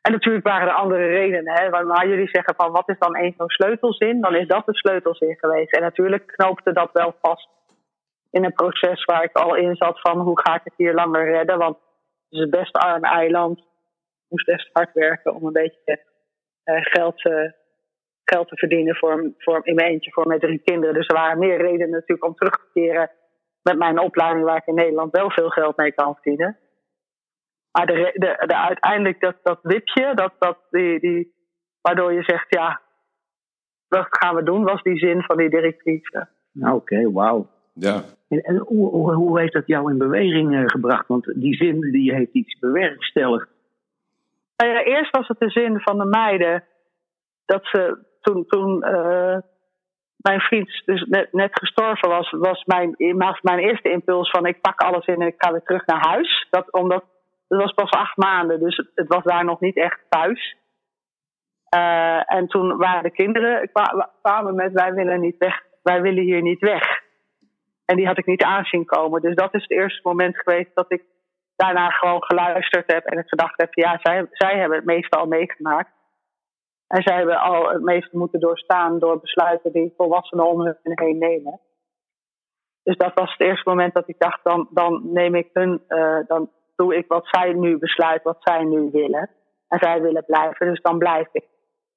En 0.01 0.11
natuurlijk 0.11 0.47
waren 0.47 0.67
er 0.67 0.73
andere 0.73 1.07
redenen. 1.07 1.53
Hè? 1.53 1.69
Waar 1.69 2.07
jullie 2.07 2.29
zeggen 2.31 2.55
van 2.55 2.71
wat 2.71 2.89
is 2.89 2.99
dan 2.99 3.15
één 3.15 3.33
zo'n 3.37 3.49
sleutelzin? 3.49 4.21
Dan 4.21 4.35
is 4.35 4.47
dat 4.47 4.65
de 4.65 4.75
sleutelzin 4.75 5.35
geweest. 5.39 5.73
En 5.75 5.81
natuurlijk 5.81 6.25
knoopte 6.25 6.73
dat 6.73 6.89
wel 6.93 7.15
vast 7.21 7.49
in 8.31 8.43
een 8.45 8.53
proces 8.53 9.05
waar 9.05 9.23
ik 9.23 9.35
al 9.37 9.55
in 9.55 9.75
zat 9.75 10.01
van 10.01 10.19
hoe 10.19 10.39
ga 10.41 10.55
ik 10.55 10.61
het 10.63 10.73
hier 10.77 10.93
langer 10.93 11.31
redden? 11.31 11.57
Want 11.57 11.75
het 11.75 12.29
is 12.29 12.39
een 12.39 12.49
best 12.49 12.77
arm 12.77 13.03
eiland. 13.03 13.59
Ik 13.59 13.65
moest 14.29 14.47
echt 14.47 14.69
hard 14.73 14.93
werken 14.93 15.35
om 15.35 15.45
een 15.45 15.53
beetje 15.53 15.99
uh, 16.65 16.77
geld 16.81 17.25
uh, 17.25 17.51
geld 18.25 18.47
te 18.47 18.57
verdienen 18.57 18.95
voor, 18.95 19.33
voor, 19.37 19.59
in 19.63 19.75
mijn 19.75 19.91
eentje 19.91 20.11
voor 20.11 20.27
mijn 20.27 20.39
drie 20.39 20.61
kinderen. 20.63 20.95
Dus 20.95 21.07
er 21.07 21.15
waren 21.15 21.39
meer 21.39 21.57
redenen 21.57 21.89
natuurlijk 21.89 22.25
om 22.25 22.35
terug 22.35 22.53
te 22.53 22.69
keren 22.73 23.09
met 23.61 23.77
mijn 23.77 23.99
opleiding 23.99 24.45
waar 24.45 24.57
ik 24.57 24.67
in 24.67 24.75
Nederland 24.75 25.11
wel 25.11 25.31
veel 25.31 25.49
geld 25.49 25.77
mee 25.77 25.91
kan 25.91 26.13
verdienen. 26.13 26.57
Maar 27.71 27.85
de, 27.85 28.11
de, 28.13 28.43
de, 28.47 28.55
uiteindelijk 28.55 29.19
dat, 29.19 29.35
dat 29.43 29.59
wipje, 29.61 30.13
dat, 30.13 30.33
dat, 30.39 30.57
die, 30.69 30.99
die, 30.99 31.33
waardoor 31.81 32.13
je 32.13 32.23
zegt, 32.23 32.45
ja, 32.49 32.81
wat 33.87 34.07
gaan 34.09 34.35
we 34.35 34.43
doen, 34.43 34.63
was 34.63 34.81
die 34.81 34.97
zin 34.97 35.21
van 35.21 35.37
die 35.37 35.49
directrice. 35.49 36.27
Oké, 36.59 36.71
okay, 36.71 37.11
wauw. 37.11 37.47
Ja. 37.73 38.03
En, 38.27 38.41
en 38.41 38.57
hoe, 38.57 38.89
hoe, 38.89 39.13
hoe, 39.13 39.39
heeft 39.39 39.53
dat 39.53 39.67
jou 39.67 39.91
in 39.91 39.97
beweging 39.97 40.53
uh, 40.53 40.63
gebracht? 40.65 41.07
Want 41.07 41.33
die 41.35 41.55
zin 41.55 41.79
die 41.79 42.13
heeft 42.13 42.33
iets 42.33 42.59
bewerkstelligd. 42.59 43.49
Nou 44.57 44.71
ja, 44.71 44.83
eerst 44.83 45.11
was 45.11 45.27
het 45.27 45.39
de 45.39 45.49
zin 45.49 45.79
van 45.79 45.97
de 45.97 46.05
meiden 46.05 46.63
dat 47.45 47.65
ze 47.65 47.97
toen, 48.25 48.45
toen 48.47 48.83
uh, 48.87 49.37
mijn 50.15 50.39
vriend 50.39 50.81
dus 50.85 51.03
net, 51.03 51.33
net 51.33 51.59
gestorven 51.59 52.09
was, 52.09 52.31
was 52.31 52.63
mijn, 52.63 52.95
mijn 53.41 53.59
eerste 53.59 53.91
impuls 53.91 54.29
van 54.29 54.45
ik 54.45 54.61
pak 54.61 54.81
alles 54.81 55.05
in 55.05 55.21
en 55.21 55.27
ik 55.27 55.35
ga 55.37 55.51
weer 55.51 55.63
terug 55.63 55.85
naar 55.85 56.07
huis. 56.07 56.47
Dat, 56.49 56.71
omdat 56.71 57.03
het 57.47 57.61
was 57.61 57.73
pas 57.73 57.89
acht 57.89 58.17
maanden, 58.17 58.59
dus 58.59 58.75
het, 58.95 59.07
was 59.07 59.23
daar 59.23 59.45
nog 59.45 59.59
niet 59.59 59.77
echt 59.77 59.99
thuis. 60.09 60.55
Uh, 61.75 62.33
en 62.33 62.47
toen 62.47 62.77
waren 62.77 63.03
de 63.03 63.11
kinderen 63.11 63.71
kwamen 64.21 64.55
met 64.55 64.71
wij 64.71 64.93
willen 64.93 65.19
niet 65.19 65.37
weg, 65.37 65.63
wij 65.83 66.01
willen 66.01 66.23
hier 66.23 66.41
niet 66.41 66.59
weg. 66.59 67.03
En 67.85 67.95
die 67.95 68.07
had 68.07 68.17
ik 68.17 68.25
niet 68.25 68.43
aanzien 68.43 68.85
komen. 68.85 69.21
Dus 69.21 69.35
dat 69.35 69.53
is 69.53 69.61
het 69.61 69.71
eerste 69.71 70.01
moment 70.03 70.37
geweest 70.37 70.75
dat 70.75 70.91
ik 70.91 71.03
daarna 71.55 71.89
gewoon 71.89 72.23
geluisterd 72.23 72.91
heb 72.91 73.05
en 73.05 73.17
het 73.17 73.29
gedacht 73.29 73.61
heb, 73.61 73.73
ja, 73.73 73.99
zij, 74.01 74.27
zij 74.31 74.59
hebben 74.59 74.77
het 74.77 74.85
meeste 74.85 75.17
al 75.17 75.25
meegemaakt. 75.25 75.94
En 76.87 77.01
zij 77.01 77.15
hebben 77.15 77.39
al 77.39 77.69
het 77.69 77.81
meeste 77.81 78.17
moeten 78.17 78.39
doorstaan 78.39 78.99
door 78.99 79.19
besluiten 79.19 79.71
die 79.71 79.93
volwassenen 79.97 80.45
om 80.45 80.61
hun 80.61 80.77
heen 80.83 81.17
nemen. 81.17 81.59
Dus 82.83 82.97
dat 82.97 83.13
was 83.13 83.31
het 83.31 83.47
eerste 83.47 83.69
moment 83.69 83.93
dat 83.93 84.07
ik 84.07 84.19
dacht, 84.19 84.43
dan, 84.43 84.67
dan 84.69 85.01
neem 85.03 85.35
ik 85.35 85.49
hun, 85.53 85.83
uh, 85.87 86.19
dan 86.27 86.51
doe 86.75 86.95
ik 86.95 87.07
wat 87.07 87.27
zij 87.27 87.53
nu 87.53 87.77
besluiten, 87.77 88.31
wat 88.31 88.37
zij 88.39 88.63
nu 88.63 88.89
willen. 88.91 89.29
En 89.67 89.79
zij 89.79 90.01
willen 90.01 90.25
blijven, 90.25 90.67
dus 90.67 90.81
dan 90.81 90.97
blijf 90.97 91.27
ik. 91.31 91.45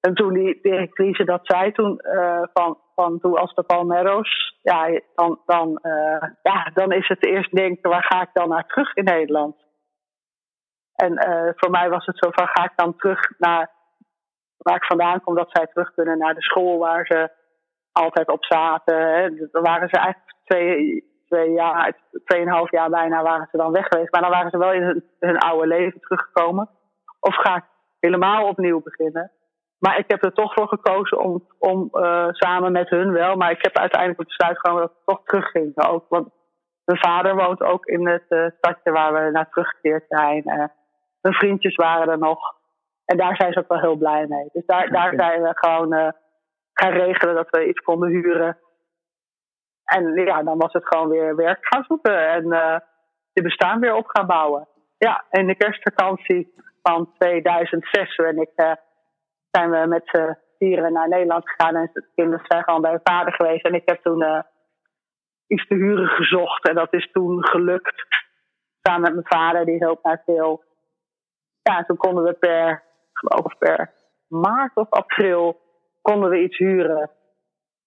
En 0.01 0.15
toen 0.15 0.33
die 0.33 0.59
directrice 0.63 1.25
dat 1.25 1.41
zei, 1.43 1.73
toen 1.73 2.01
uh, 2.03 2.43
van, 2.53 2.79
van 2.95 3.21
toen 3.21 3.35
als 3.35 3.55
de 3.55 3.63
Palmero's, 3.63 4.59
ja, 4.63 5.01
dan, 5.15 5.41
dan, 5.47 5.79
uh, 5.83 6.29
ja, 6.43 6.71
dan 6.75 6.93
is 6.93 7.09
het 7.09 7.27
eerst 7.27 7.55
denken, 7.55 7.91
waar 7.91 8.05
ga 8.05 8.23
ik 8.23 8.31
dan 8.33 8.49
naar 8.49 8.67
terug 8.67 8.95
in 8.95 9.05
Nederland? 9.05 9.57
En 10.95 11.13
voor 11.57 11.71
mij 11.71 11.89
was 11.89 12.07
het 12.07 12.19
zo 12.19 12.31
van, 12.31 12.47
ga 12.47 12.65
ik 12.65 12.73
dan 12.77 12.97
terug 12.97 13.39
naar 13.39 13.71
waar 14.59 14.77
ik 14.77 14.85
vandaan 14.85 15.21
kom, 15.21 15.35
dat 15.35 15.51
zij 15.51 15.67
terug 15.67 15.95
kunnen 15.95 16.19
naar 16.19 16.35
de 16.35 16.43
school 16.43 16.79
waar 16.79 17.07
ze 17.07 17.31
altijd 17.93 18.29
op 18.29 18.45
zaten. 18.45 18.97
Hè. 18.97 19.29
Dan 19.51 19.63
waren 19.63 19.89
ze 19.89 19.97
eigenlijk 19.97 20.35
twee, 20.45 21.05
twee 21.27 21.53
jaar, 21.53 21.97
tweeënhalf 22.25 22.71
jaar 22.71 22.91
bijna 22.91 23.23
waren 23.23 23.49
ze 23.51 23.57
dan 23.57 23.73
weg 23.73 23.87
geweest. 23.89 24.13
Maar 24.13 24.21
dan 24.21 24.31
waren 24.31 24.51
ze 24.51 24.59
wel 24.59 24.73
in 24.73 25.03
hun, 25.19 25.39
oude 25.39 25.67
leven 25.67 26.01
teruggekomen. 26.01 26.69
Of 27.21 27.35
ga 27.35 27.57
ik 27.57 27.65
helemaal 28.01 28.49
opnieuw 28.49 28.83
beginnen? 28.83 29.33
Maar 29.79 29.99
ik 29.99 30.05
heb 30.09 30.25
er 30.25 30.33
toch 30.33 30.53
voor 30.53 30.69
gekozen 30.69 31.19
om, 31.19 31.47
om 31.59 31.89
uh, 31.93 32.27
samen 32.31 32.73
met 32.73 32.89
hun 32.89 33.13
wel. 33.13 33.37
Maar 33.37 33.51
ik 33.51 33.63
heb 33.63 33.79
uiteindelijk 33.79 34.21
het 34.21 34.29
besluit 34.29 34.59
genomen 34.59 34.83
dat 34.83 34.91
ik 34.91 35.05
toch 35.05 35.25
terugging. 35.25 35.89
Ook, 35.89 36.05
want 36.09 36.29
mijn 36.85 36.99
vader 36.99 37.35
woont 37.35 37.63
ook 37.63 37.87
in 37.87 38.09
het 38.09 38.25
uh, 38.29 38.47
stadje 38.57 38.91
waar 38.91 39.13
we 39.13 39.31
naar 39.31 39.49
teruggekeerd 39.49 40.05
zijn. 40.09 40.43
Uh, 40.47 40.65
mijn 41.21 41.35
vriendjes 41.35 41.75
waren 41.75 42.09
er 42.09 42.19
nog. 42.19 42.57
En 43.11 43.17
daar 43.17 43.37
zijn 43.37 43.53
ze 43.53 43.59
ook 43.59 43.69
wel 43.69 43.81
heel 43.81 43.97
blij 43.97 44.27
mee. 44.27 44.49
Dus 44.53 44.67
daar, 44.67 44.91
daar 44.91 45.13
zijn 45.17 45.43
we 45.43 45.51
gewoon 45.55 46.15
gaan 46.73 46.93
regelen 46.93 47.35
dat 47.35 47.51
we 47.51 47.69
iets 47.69 47.81
konden 47.81 48.09
huren. 48.09 48.59
En 49.85 50.15
ja, 50.15 50.43
dan 50.43 50.59
was 50.59 50.73
het 50.73 50.87
gewoon 50.87 51.09
weer 51.09 51.37
werk 51.37 51.59
gaan 51.61 51.85
zoeken 51.85 52.29
en 52.29 52.45
je 53.33 53.43
bestaan 53.43 53.81
weer 53.81 53.95
op 53.95 54.07
gaan 54.07 54.27
bouwen. 54.27 54.69
Ja, 54.99 55.25
in 55.31 55.47
de 55.47 55.57
kerstvakantie 55.57 56.55
van 56.83 57.13
2006 57.19 58.17
ben 58.17 58.39
ik 58.39 58.51
zijn 59.51 59.71
we 59.71 59.87
met 59.87 60.03
z'n 60.05 60.37
vieren 60.59 60.93
naar 60.93 61.09
Nederland 61.09 61.51
gegaan. 61.51 61.77
En 61.77 61.91
de 61.93 62.09
kinderen 62.15 62.45
zijn 62.49 62.63
gewoon 62.63 62.81
bij 62.81 62.91
hun 62.91 63.01
vader 63.03 63.33
geweest. 63.33 63.65
En 63.65 63.75
ik 63.75 63.83
heb 63.85 64.03
toen 64.03 64.23
uh, 64.23 64.41
iets 65.47 65.67
te 65.67 65.75
huren 65.75 66.09
gezocht. 66.09 66.69
En 66.69 66.75
dat 66.75 66.93
is 66.93 67.11
toen 67.13 67.47
gelukt. 67.47 68.07
Samen 68.83 69.03
met 69.03 69.13
mijn 69.13 69.43
vader, 69.43 69.65
die 69.65 69.75
hielp 69.75 70.05
mij 70.05 70.23
veel. 70.25 70.65
Ja, 71.63 71.85
toen 71.85 71.97
konden 71.97 72.25
we 72.25 72.33
per, 72.33 72.83
geloof 73.19 73.59
per 73.59 73.93
maart 74.27 74.77
of 74.77 74.91
april, 74.91 75.61
konden 76.03 76.31
we 76.31 76.43
iets 76.43 76.59
huren 76.59 77.11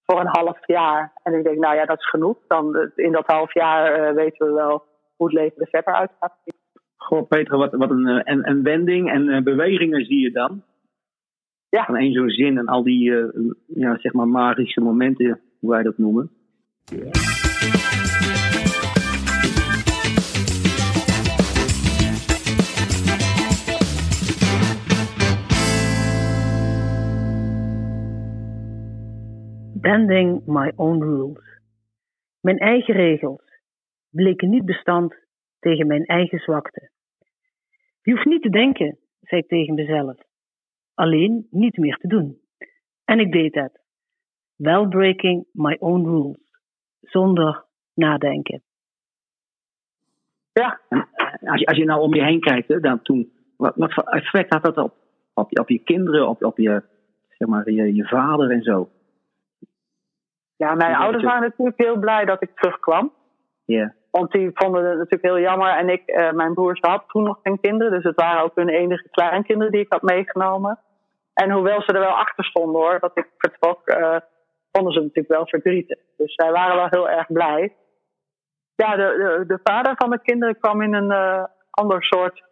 voor 0.04 0.20
een 0.20 0.38
half 0.38 0.68
jaar. 0.68 1.14
En 1.24 1.34
ik 1.34 1.44
denk, 1.44 1.58
nou 1.58 1.76
ja, 1.76 1.86
dat 1.86 1.98
is 1.98 2.10
genoeg. 2.10 2.38
Dan 2.48 2.92
in 2.96 3.12
dat 3.12 3.26
half 3.26 3.54
jaar 3.54 4.10
uh, 4.10 4.16
weten 4.16 4.48
we 4.48 4.54
wel 4.54 4.84
hoe 5.16 5.28
het 5.28 5.36
leven 5.36 5.62
er 5.62 5.68
verder 5.68 5.94
uitgaat. 5.94 6.34
Goh, 6.96 7.28
Peter, 7.28 7.58
wat, 7.58 7.72
wat 7.72 7.90
een, 7.90 8.32
een, 8.32 8.50
een 8.50 8.64
wending 8.64 9.12
en 9.12 9.28
uh, 9.28 9.42
bewegingen 9.42 10.06
zie 10.06 10.20
je 10.20 10.32
dan. 10.32 10.64
Ja. 11.70 11.86
Van 11.86 11.96
één 11.96 12.14
zo'n 12.14 12.30
zin 12.30 12.58
en 12.58 12.68
al 12.68 12.84
die 12.84 13.10
uh, 13.10 13.52
ja, 13.68 13.98
zeg 13.98 14.14
maar 14.14 14.28
magische 14.28 14.82
momenten, 14.82 15.42
hoe 15.60 15.70
wij 15.70 15.84
dat 15.84 15.98
noemen. 15.98 16.32
Bending 29.92 30.42
my 30.46 30.72
own 30.76 31.04
rules. 31.04 31.60
Mijn 32.42 32.58
eigen 32.58 32.94
regels 32.94 33.42
bleken 34.10 34.50
niet 34.50 34.66
bestand 34.66 35.16
tegen 35.60 35.88
mijn 35.88 36.06
eigen 36.06 36.40
zwakte. 36.40 36.90
Je 38.02 38.12
hoeft 38.12 38.26
niet 38.26 38.42
te 38.42 38.50
denken, 38.50 38.98
zei 39.22 39.42
ik 39.42 39.48
tegen 39.48 39.74
mezelf 39.74 40.18
alleen 40.94 41.48
niet 41.50 41.78
meer 41.78 41.98
te 41.98 42.08
doen. 42.08 42.40
En 43.06 43.20
ik 43.20 43.32
deed 43.32 43.56
het. 43.56 43.80
Well 44.56 44.88
breaking 44.88 45.46
my 45.52 45.78
own 45.80 46.06
rules. 46.06 46.38
Zonder 47.02 47.66
nadenken. 47.94 48.62
Ja, 50.54 50.80
als 51.40 51.60
je, 51.60 51.66
als 51.66 51.78
je 51.78 51.86
nou 51.86 52.02
om 52.02 52.16
je 52.16 52.24
heen 52.24 52.40
kijkt, 52.40 52.82
dan 52.82 53.02
toen, 53.02 53.32
wat, 53.58 53.76
wat 53.76 54.12
effect 54.12 54.54
had 54.54 54.64
dat 54.64 54.78
op, 54.78 54.94
op, 55.34 55.60
op 55.60 55.70
je 55.70 55.80
kinderen, 55.80 56.28
op, 56.28 56.44
op 56.44 56.58
je, 56.58 56.84
zeg 57.30 57.48
maar, 57.48 57.72
je, 57.72 57.96
je 57.96 58.08
vader 58.08 58.52
en 58.52 58.62
zo? 58.62 58.90
Ja, 60.62 60.76
mijn 60.76 60.96
ouders 60.96 61.24
waren 61.24 61.42
natuurlijk 61.42 61.78
heel 61.78 61.98
blij 61.98 62.26
dat 62.26 62.42
ik 62.42 62.56
terugkwam. 62.56 63.14
Ja. 63.66 63.94
Want 64.12 64.32
die 64.32 64.52
vonden 64.54 64.86
het 64.86 64.98
natuurlijk 64.98 65.24
heel 65.24 65.40
jammer. 65.40 65.70
En 65.70 65.90
ik, 65.90 66.04
uh, 66.06 66.32
mijn 66.32 66.54
broers 66.54 66.80
had 66.80 67.04
toen 67.08 67.24
nog 67.24 67.40
geen 67.44 67.60
kinderen. 67.60 67.92
Dus 67.92 68.04
het 68.04 68.16
waren 68.16 68.44
ook 68.44 68.56
hun 68.56 68.70
enige 68.70 69.10
kleinkinderen 69.12 69.72
die 69.72 69.82
ik 69.82 69.92
had 69.92 70.02
meegenomen. 70.02 70.80
En 71.34 71.52
hoewel 71.52 71.82
ze 71.82 71.94
er 71.94 72.00
wel 72.00 72.18
achter 72.18 72.44
stonden 72.44 72.82
hoor, 72.82 73.00
dat 73.00 73.18
ik 73.18 73.30
vertrok, 73.38 73.90
uh, 73.90 74.18
vonden 74.72 74.94
ze 74.94 75.00
natuurlijk 75.00 75.28
wel 75.28 75.48
verdrietig. 75.48 75.98
Dus 76.18 76.34
zij 76.34 76.52
waren 76.52 76.76
wel 76.76 76.88
heel 76.90 77.10
erg 77.10 77.28
blij. 77.28 77.76
Ja, 78.76 78.96
de, 78.96 79.36
de, 79.38 79.46
de 79.48 79.60
vader 79.64 79.94
van 79.98 80.10
mijn 80.10 80.22
kinderen 80.22 80.60
kwam 80.60 80.82
in 80.82 80.94
een 80.94 81.12
uh, 81.12 81.44
ander 81.70 82.04
soort 82.04 82.44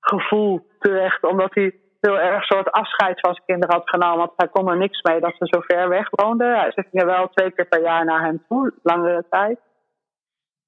gevoel 0.00 0.66
terecht. 0.78 1.22
Omdat 1.24 1.54
hij 1.54 1.79
heel 2.00 2.18
erg 2.18 2.44
soort 2.44 2.70
afscheid 2.70 3.20
van 3.20 3.34
zijn 3.34 3.46
kinderen 3.46 3.74
had 3.74 3.88
genomen. 3.88 4.18
Want 4.18 4.32
hij 4.36 4.48
kon 4.48 4.70
er 4.70 4.76
niks 4.76 5.02
mee 5.02 5.20
dat 5.20 5.34
ze 5.38 5.46
zo 5.46 5.60
ver 5.60 5.88
weg 5.88 6.08
woonden. 6.10 6.72
Ze 6.72 6.84
gingen 6.90 7.06
wel 7.06 7.28
twee 7.28 7.50
keer 7.50 7.66
per 7.66 7.82
jaar 7.82 8.04
naar 8.04 8.24
hem 8.24 8.44
toe, 8.48 8.74
langere 8.82 9.24
tijd. 9.30 9.58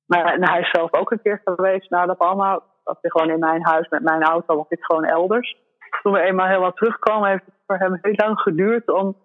Maar 0.07 0.37
hij 0.39 0.61
is 0.61 0.71
zelf 0.71 0.93
ook 0.93 1.11
een 1.11 1.23
keer 1.23 1.41
geweest 1.45 1.91
naar 1.91 2.07
de 2.07 2.15
Palma. 2.15 2.61
Dat 2.85 2.99
hij 3.01 3.11
gewoon 3.11 3.31
in 3.31 3.39
mijn 3.39 3.67
huis 3.67 3.89
met 3.89 4.03
mijn 4.03 4.23
auto, 4.23 4.57
was 4.57 4.69
ik 4.69 4.85
gewoon 4.85 5.05
elders 5.05 5.61
toen 6.03 6.13
we 6.13 6.21
eenmaal 6.21 6.47
helemaal 6.47 6.73
terugkwamen, 6.73 7.31
heeft 7.31 7.45
het 7.45 7.55
voor 7.67 7.77
hem 7.77 7.99
heel 8.03 8.15
lang 8.17 8.39
geduurd 8.39 8.91
om, 8.91 9.17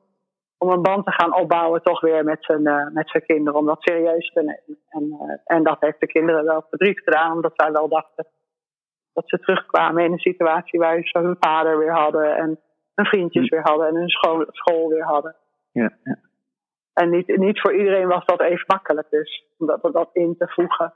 om 0.57 0.69
een 0.69 0.81
band 0.81 1.05
te 1.05 1.11
gaan 1.11 1.35
opbouwen, 1.35 1.81
toch 1.83 2.01
weer 2.01 2.23
met 2.23 2.37
zijn, 2.39 2.67
uh, 2.67 2.87
met 2.93 3.09
zijn 3.09 3.25
kinderen, 3.25 3.59
om 3.59 3.65
dat 3.65 3.81
serieus 3.81 4.31
te 4.33 4.39
nemen. 4.39 4.79
En, 4.89 5.03
uh, 5.03 5.57
en 5.57 5.63
dat 5.63 5.77
heeft 5.79 5.99
de 5.99 6.07
kinderen 6.07 6.45
wel 6.45 6.65
verdriet 6.69 6.99
gedaan, 6.99 7.31
omdat 7.31 7.53
zij 7.55 7.71
wel 7.71 7.87
dachten 7.89 8.27
dat 9.17 9.29
ze 9.29 9.39
terugkwamen 9.39 10.03
in 10.03 10.11
een 10.11 10.27
situatie 10.29 10.79
waar 10.79 10.99
ze 11.01 11.19
hun 11.19 11.37
vader 11.39 11.77
weer 11.77 11.93
hadden 11.93 12.35
en 12.35 12.59
hun 12.95 13.05
vriendjes 13.05 13.47
hm. 13.47 13.55
weer 13.55 13.63
hadden 13.63 13.87
en 13.87 13.95
hun 13.95 14.09
school, 14.09 14.45
school 14.47 14.89
weer 14.89 15.03
hadden. 15.03 15.35
Ja, 15.71 15.89
ja. 16.03 16.17
En 16.93 17.09
niet, 17.09 17.37
niet 17.37 17.61
voor 17.61 17.73
iedereen 17.73 18.07
was 18.07 18.25
dat 18.25 18.41
even 18.41 18.63
makkelijk 18.67 19.09
dus, 19.09 19.45
om 19.57 19.67
dat, 19.67 19.81
dat 19.81 20.09
in 20.13 20.35
te 20.37 20.47
voegen. 20.47 20.93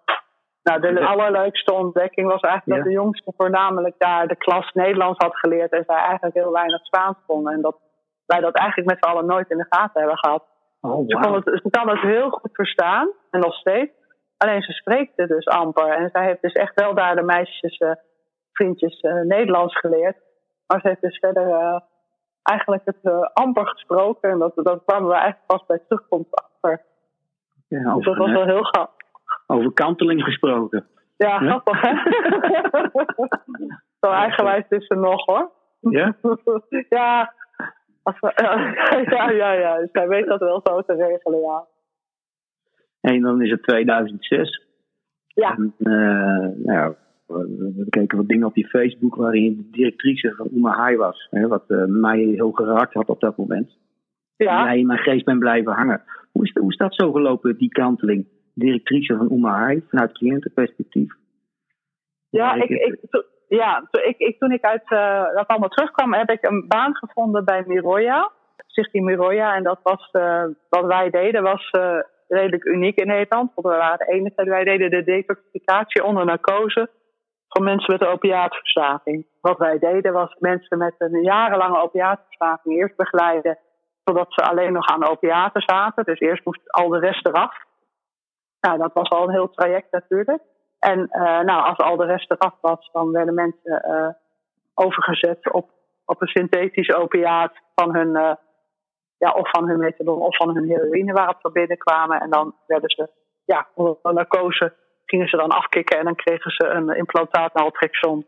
Nou, 0.63 0.81
de 0.81 1.05
allerleukste 1.05 1.73
ontdekking 1.73 2.27
was 2.27 2.41
eigenlijk 2.41 2.79
dat 2.79 2.89
de 2.89 2.99
jongste 2.99 3.33
voornamelijk 3.37 3.95
daar 3.97 4.27
de 4.27 4.35
klas 4.35 4.71
Nederlands 4.73 5.17
had 5.17 5.37
geleerd 5.37 5.71
en 5.71 5.83
zij 5.87 5.95
eigenlijk 5.95 6.35
heel 6.35 6.51
weinig 6.51 6.85
Spaans 6.85 7.17
konden. 7.27 7.53
En 7.53 7.61
dat 7.61 7.77
wij 8.25 8.39
dat 8.39 8.55
eigenlijk 8.55 8.89
met 8.89 8.97
z'n 8.99 9.09
allen 9.09 9.25
nooit 9.25 9.49
in 9.49 9.57
de 9.57 9.65
gaten 9.69 10.01
hebben 10.01 10.17
gehad. 10.17 10.43
Oh, 10.81 10.91
wow. 10.91 11.09
ze, 11.09 11.19
kon 11.19 11.33
het, 11.33 11.61
ze 11.63 11.69
kan 11.69 11.89
het 11.89 12.01
heel 12.01 12.29
goed 12.29 12.49
verstaan, 12.53 13.11
en 13.31 13.39
nog 13.39 13.53
steeds. 13.53 13.91
Alleen 14.37 14.61
ze 14.61 14.71
spreekt 14.71 15.11
het 15.15 15.29
dus 15.29 15.47
amper. 15.47 15.89
En 15.89 16.09
zij 16.13 16.25
heeft 16.25 16.41
dus 16.41 16.53
echt 16.53 16.75
wel 16.75 16.93
daar 16.93 17.15
de 17.15 17.23
meisjes, 17.23 17.79
uh, 17.79 17.91
vriendjes, 18.53 19.01
uh, 19.01 19.21
Nederlands 19.21 19.79
geleerd. 19.79 20.17
Maar 20.67 20.79
ze 20.81 20.87
heeft 20.87 21.01
dus 21.01 21.19
verder 21.19 21.47
uh, 21.47 21.79
eigenlijk 22.43 22.81
het 22.85 23.33
amper 23.33 23.67
gesproken. 23.67 24.29
En 24.29 24.39
dat, 24.39 24.51
dat 24.55 24.83
kwamen 24.85 25.07
we 25.07 25.13
eigenlijk 25.13 25.45
pas 25.45 25.65
bij 25.65 25.79
terugkomst 25.87 26.35
achter. 26.35 26.81
Ja, 27.67 27.95
dus 27.95 28.05
dat 28.05 28.17
was 28.17 28.31
wel 28.31 28.45
heel 28.45 28.63
gaaf. 28.63 28.89
Over 29.47 29.73
kanteling 29.73 30.23
gesproken. 30.23 30.87
Ja, 31.17 31.37
grappig 31.37 31.81
hè? 31.81 31.93
Zo 34.01 34.09
eigenwijs 34.09 34.65
is 34.69 34.87
ze 34.87 34.95
nog 34.95 35.25
hoor. 35.25 35.51
Ja? 35.79 36.15
ja, 36.89 37.33
als 38.03 38.19
we, 38.19 38.31
ja, 39.15 39.29
ja, 39.29 39.51
ja. 39.51 39.77
Dus 39.77 39.89
hij 39.91 40.07
weet 40.07 40.27
dat 40.27 40.39
wel 40.39 40.61
zo 40.63 40.81
te 40.81 40.93
regelen, 40.93 41.39
ja. 41.39 41.65
En 43.01 43.21
dan 43.21 43.41
is 43.41 43.51
het 43.51 43.63
2006. 43.63 44.65
Ja. 45.27 45.55
En, 45.55 45.73
uh, 45.77 45.93
nou 46.65 46.71
ja, 46.71 46.95
we 47.31 47.85
keken 47.89 48.17
wat 48.17 48.27
dingen 48.27 48.47
op 48.47 48.53
die 48.53 48.67
Facebook 48.67 49.15
waarin 49.15 49.55
de 49.55 49.77
directrice 49.77 50.33
van 50.35 50.47
Uma 50.53 50.95
was. 50.95 51.27
Hè, 51.29 51.47
wat 51.47 51.63
uh, 51.67 51.85
mij 51.85 52.19
heel 52.19 52.51
geraakt 52.51 52.93
had 52.93 53.07
op 53.07 53.19
dat 53.19 53.37
moment. 53.37 53.77
Ja. 54.35 54.59
En 54.59 54.65
jij 54.65 54.79
in 54.79 54.85
mijn 54.85 54.99
geest 54.99 55.25
bent 55.25 55.39
blijven 55.39 55.73
hangen. 55.73 56.01
Hoe 56.31 56.43
is, 56.43 56.51
hoe 56.59 56.71
is 56.71 56.77
dat 56.77 56.95
zo 56.95 57.11
gelopen, 57.11 57.57
die 57.57 57.69
kanteling? 57.69 58.25
directrice 58.53 59.15
van 59.15 59.31
Uma 59.31 59.75
vanuit 59.89 60.11
cliëntenperspectief? 60.11 61.13
Ja, 62.29 62.53
ik, 62.53 62.69
ik, 62.69 62.99
ja, 63.47 63.87
toen 63.91 64.03
ik, 64.03 64.17
ik, 64.17 64.39
toen 64.39 64.51
ik 64.51 64.63
uit 64.63 64.91
uh, 64.91 65.35
dat 65.35 65.47
allemaal 65.47 65.69
terugkwam, 65.69 66.13
heb 66.13 66.29
ik 66.29 66.43
een 66.43 66.65
baan 66.67 66.95
gevonden 66.95 67.45
bij 67.45 67.63
Miroya. 67.67 68.31
Stichting 68.67 69.05
Miroya. 69.05 69.55
En 69.55 69.63
dat 69.63 69.79
was, 69.83 70.09
uh, 70.11 70.43
wat 70.69 70.85
wij 70.85 71.09
deden, 71.09 71.43
was 71.43 71.69
redelijk 72.27 72.65
uniek 72.65 72.97
in 72.97 73.07
Nederland. 73.07 73.51
Want 73.55 73.67
we 73.67 73.81
waren 73.81 73.97
de 73.97 74.13
enige. 74.13 74.43
Wij 74.43 74.63
deden 74.63 74.89
de 74.89 75.03
detoxificatie 75.03 76.03
onder 76.03 76.25
narcose 76.25 76.89
van 77.51 77.63
mensen 77.63 77.91
met 77.91 78.01
een. 79.03 79.27
Wat 79.41 79.57
wij 79.57 79.79
deden 79.79 80.13
was 80.13 80.35
mensen 80.39 80.77
met 80.77 80.95
een 80.97 81.21
jarenlange 81.23 81.81
opiaatverslaving 81.81 82.75
eerst 82.75 82.95
begeleiden. 82.95 83.57
Totdat 84.03 84.33
ze 84.33 84.41
alleen 84.41 84.73
nog 84.73 84.87
aan 84.87 85.07
opiaten 85.07 85.61
zaten. 85.61 86.03
Dus 86.03 86.19
eerst 86.19 86.45
moest 86.45 86.71
al 86.71 86.89
de 86.89 86.99
rest 86.99 87.25
eraf. 87.25 87.55
Nou, 88.61 88.77
dat 88.77 88.93
was 88.93 89.09
al 89.09 89.23
een 89.23 89.33
heel 89.33 89.49
traject 89.49 89.91
natuurlijk. 89.91 90.41
En 90.79 90.99
uh, 90.99 91.39
nou, 91.39 91.63
als 91.63 91.77
al 91.77 91.95
de 91.95 92.05
rest 92.05 92.31
eraf 92.31 92.55
was, 92.61 92.89
dan 92.91 93.11
werden 93.11 93.33
mensen 93.33 93.83
uh, 93.87 94.09
overgezet 94.73 95.51
op, 95.51 95.69
op 96.05 96.21
een 96.21 96.27
synthetisch 96.27 96.93
opiaat 96.93 97.53
van 97.75 97.95
hun, 97.95 98.07
uh, 98.07 98.33
ja, 99.17 99.31
of 99.31 99.49
van 99.49 99.67
hun 99.67 99.79
methadon 99.79 100.21
of 100.21 100.35
van 100.35 100.55
hun 100.55 100.69
heroïne 100.69 101.13
waarop 101.13 101.37
ze 101.41 101.51
binnenkwamen. 101.51 102.21
En 102.21 102.29
dan 102.29 102.55
werden 102.67 102.89
ze, 102.89 103.09
ja, 103.45 103.67
onder 103.73 103.97
narcose 104.01 104.73
gingen 105.11 105.27
ze 105.27 105.37
dan 105.37 105.49
afkicken 105.49 105.97
en 105.97 106.05
dan 106.05 106.15
kregen 106.15 106.51
ze 106.51 106.65
een 106.65 106.89
implantaat 106.89 107.53
naltrexon. 107.53 108.27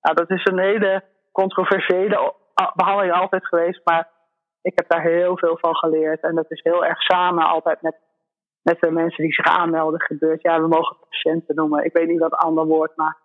Nou, 0.00 0.16
dat 0.16 0.30
is 0.30 0.44
een 0.44 0.58
hele 0.58 1.04
controversiële 1.32 2.34
behandeling 2.74 3.14
altijd 3.14 3.46
geweest, 3.46 3.80
maar 3.84 4.08
ik 4.62 4.72
heb 4.74 4.88
daar 4.88 5.02
heel 5.02 5.38
veel 5.38 5.58
van 5.60 5.76
geleerd. 5.76 6.22
En 6.22 6.34
dat 6.34 6.50
is 6.50 6.60
heel 6.62 6.84
erg 6.84 7.02
samen 7.02 7.44
altijd 7.44 7.82
met 7.82 7.96
met 8.68 8.80
de 8.80 8.90
mensen 8.90 9.24
die 9.24 9.32
zich 9.32 9.46
aanmelden 9.46 10.00
gebeurt. 10.00 10.42
Ja, 10.42 10.60
we 10.60 10.68
mogen 10.68 10.96
patiënten 11.10 11.54
noemen. 11.54 11.84
Ik 11.84 11.92
weet 11.92 12.08
niet 12.08 12.18
wat 12.18 12.34
ander 12.34 12.66
woord, 12.66 12.96
maar 12.96 13.16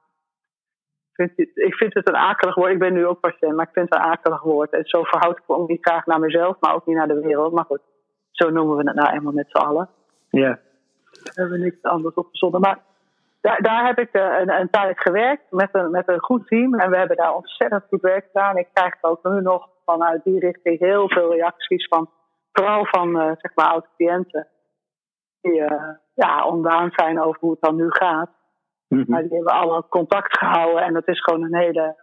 ik 1.09 1.15
vind, 1.15 1.31
het, 1.35 1.49
ik 1.53 1.75
vind 1.75 1.93
het 1.93 2.07
een 2.07 2.15
akelig 2.15 2.55
woord. 2.55 2.71
Ik 2.71 2.79
ben 2.79 2.93
nu 2.93 3.05
ook 3.05 3.19
patiënt, 3.19 3.55
maar 3.55 3.67
ik 3.67 3.73
vind 3.73 3.89
het 3.89 3.99
een 3.99 4.09
akelig 4.09 4.41
woord. 4.41 4.71
En 4.71 4.85
zo 4.85 5.03
verhoud 5.03 5.37
ik 5.37 5.43
me 5.47 5.55
ook 5.55 5.69
niet 5.69 5.85
graag 5.85 6.05
naar 6.05 6.19
mezelf, 6.19 6.59
maar 6.59 6.75
ook 6.75 6.85
niet 6.85 6.95
naar 6.95 7.07
de 7.07 7.19
wereld. 7.19 7.53
Maar 7.53 7.65
goed, 7.65 7.81
zo 8.31 8.49
noemen 8.49 8.75
we 8.77 8.83
het 8.83 8.95
nou 8.95 9.15
eenmaal 9.15 9.33
met 9.33 9.49
z'n 9.49 9.57
allen. 9.57 9.89
Ja. 10.29 10.59
Daar 11.11 11.33
hebben 11.33 11.59
we 11.59 11.63
niks 11.63 11.81
anders 11.81 12.15
op 12.15 12.27
verzonnen. 12.29 12.61
Maar 12.61 12.79
daar, 13.41 13.61
daar 13.61 13.85
heb 13.85 13.99
ik 13.99 14.09
een, 14.11 14.51
een 14.51 14.69
tijd 14.69 14.99
gewerkt 14.99 15.51
met 15.51 15.69
een, 15.71 15.91
met 15.91 16.07
een 16.07 16.19
goed 16.19 16.47
team. 16.47 16.73
En 16.79 16.89
we 16.89 16.97
hebben 16.97 17.17
daar 17.17 17.35
ontzettend 17.35 17.83
goed 17.89 18.01
werk 18.01 18.25
gedaan. 18.25 18.57
Ik 18.57 18.67
krijg 18.73 18.93
ook 19.01 19.23
nu 19.23 19.41
nog 19.41 19.69
vanuit 19.85 20.23
die 20.23 20.39
richting 20.39 20.79
heel 20.79 21.09
veel 21.09 21.33
reacties 21.33 21.87
van, 21.87 22.09
vooral 22.51 22.85
van 22.85 23.09
uh, 23.09 23.31
zeg 23.37 23.55
maar 23.55 23.65
oud-cliënten 23.65 24.47
die 25.41 25.59
uh, 25.59 25.89
ja, 26.13 26.45
ontdaan 26.45 26.89
zijn 26.95 27.21
over 27.21 27.39
hoe 27.39 27.51
het 27.51 27.61
dan 27.61 27.75
nu 27.75 27.85
gaat. 27.89 28.29
Mm-hmm. 28.87 29.05
Maar 29.09 29.21
die 29.21 29.35
hebben 29.35 29.53
alle 29.53 29.85
contact 29.89 30.37
gehouden 30.37 30.83
en 30.83 30.93
dat 30.93 31.07
is 31.07 31.23
gewoon 31.23 31.43
een 31.43 31.55
hele, 31.55 31.95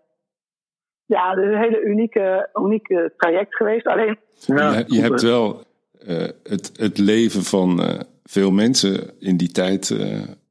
ja, 1.05 1.33
een 1.33 1.59
hele 1.59 1.83
unieke, 1.83 2.49
unieke 2.55 3.13
traject 3.17 3.57
geweest. 3.57 3.87
Alleen, 3.87 4.19
ja, 4.35 4.73
je, 4.73 4.85
je 4.87 5.01
hebt 5.01 5.23
wel 5.23 5.63
uh, 6.09 6.29
het, 6.43 6.71
het 6.77 6.99
leven 6.99 7.43
van 7.43 7.81
uh, 7.81 8.01
veel 8.25 8.51
mensen 8.51 9.21
in 9.21 9.37
die 9.37 9.51
tijd 9.51 9.91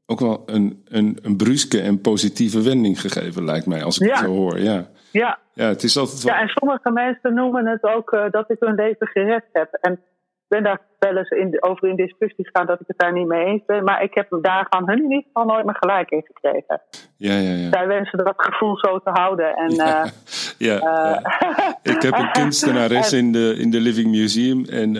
ook 0.10 0.20
wel 0.20 0.44
een, 0.46 0.84
een, 0.88 1.18
een 1.22 1.38
bruske 1.38 1.82
en 1.82 2.02
positieve 2.02 2.62
wending 2.62 3.02
gegeven, 3.02 3.46
lijkt 3.46 3.66
mij, 3.66 3.84
als 3.84 3.98
ik 3.98 4.08
ja. 4.08 4.14
het 4.14 4.26
zo 4.26 4.32
hoor. 4.32 4.60
Ja. 4.60 4.88
Ja. 5.12 5.40
ja, 5.54 5.68
het 5.68 5.84
is 5.84 5.98
altijd 5.98 6.24
wel... 6.24 6.34
ja, 6.34 6.42
en 6.42 6.48
sommige 6.48 6.92
mensen 6.92 7.34
noemen 7.34 7.66
het 7.66 7.84
ook 7.84 8.28
dat 8.32 8.50
ik 8.50 8.58
hun 8.60 8.76
leven 8.76 9.08
gered 9.08 9.44
heb. 9.52 9.78
En 9.82 10.00
ben 10.48 10.64
daar 10.64 10.82
wel 11.00 11.18
eens 11.18 11.30
in, 11.30 11.64
over 11.64 11.88
in 11.88 11.96
discussie 11.96 12.46
gegaan 12.46 12.66
dat 12.66 12.80
ik 12.80 12.88
het 12.88 12.98
daar 12.98 13.14
niet 13.14 13.28
mee 13.28 13.46
eens 13.46 13.66
ben. 13.66 13.84
Maar 13.84 14.04
ik 14.04 14.14
heb 14.14 14.38
daar 14.42 14.66
van 14.70 14.88
hun 14.88 14.98
in 14.98 15.12
ieder 15.12 15.24
geval 15.26 15.46
nooit 15.46 15.66
meer 15.66 15.76
gelijk 15.80 16.10
in 16.10 16.24
gekregen. 16.26 16.82
Ja, 17.18 17.34
ja, 17.34 17.54
ja. 17.54 17.70
Zij 17.72 17.88
wensen 17.88 18.18
dat 18.18 18.34
gevoel 18.38 18.78
zo 18.78 19.00
te 19.00 19.10
houden. 19.10 19.56
En, 19.56 19.70
ja, 19.70 20.06
uh, 20.06 20.12
ja, 20.58 20.76
uh, 20.76 20.82
ja, 20.82 21.80
Ik 21.84 22.02
heb 22.02 22.14
een 22.14 22.32
kunstenares 22.42 23.14
in 23.14 23.32
de, 23.32 23.56
in 23.58 23.70
de 23.70 23.80
Living 23.80 24.10
Museum. 24.12 24.66
En 24.66 24.96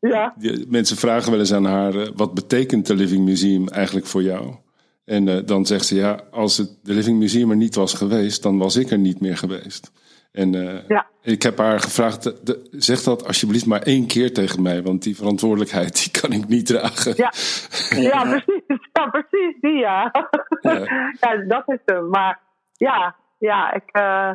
ja. 0.00 0.34
mensen 0.68 0.96
vragen 0.96 1.30
wel 1.30 1.40
eens 1.40 1.52
aan 1.52 1.64
haar: 1.64 2.12
wat 2.16 2.34
betekent 2.34 2.86
de 2.86 2.94
Living 2.94 3.24
Museum 3.24 3.68
eigenlijk 3.68 4.06
voor 4.06 4.22
jou? 4.22 4.54
En 5.04 5.46
dan 5.46 5.66
zegt 5.66 5.86
ze: 5.86 5.94
ja, 5.94 6.20
als 6.30 6.56
het 6.56 6.78
de 6.82 6.94
Living 6.94 7.18
Museum 7.18 7.50
er 7.50 7.56
niet 7.56 7.74
was 7.74 7.94
geweest, 7.94 8.42
dan 8.42 8.58
was 8.58 8.76
ik 8.76 8.90
er 8.90 8.98
niet 8.98 9.20
meer 9.20 9.36
geweest. 9.36 9.92
En 10.32 10.54
uh, 10.54 10.88
ja. 10.88 11.06
ik 11.22 11.42
heb 11.42 11.58
haar 11.58 11.80
gevraagd, 11.80 12.46
de, 12.46 12.68
zeg 12.70 13.02
dat 13.02 13.26
alsjeblieft 13.26 13.66
maar 13.66 13.82
één 13.82 14.06
keer 14.06 14.34
tegen 14.34 14.62
mij, 14.62 14.82
want 14.82 15.02
die 15.02 15.16
verantwoordelijkheid 15.16 16.02
die 16.02 16.20
kan 16.20 16.32
ik 16.32 16.48
niet 16.48 16.66
dragen. 16.66 17.14
Ja, 17.16 17.32
ja 18.10 18.22
precies. 18.22 18.88
Ja, 18.92 19.06
precies, 19.06 19.60
die 19.60 19.74
ja. 19.74 20.10
ja. 20.60 20.78
ja 21.20 21.44
dat 21.48 21.62
is 21.66 21.78
hem. 21.84 22.08
Maar 22.08 22.40
ja, 22.72 23.16
ja 23.38 23.72
ik, 23.72 23.96
uh, 23.96 24.30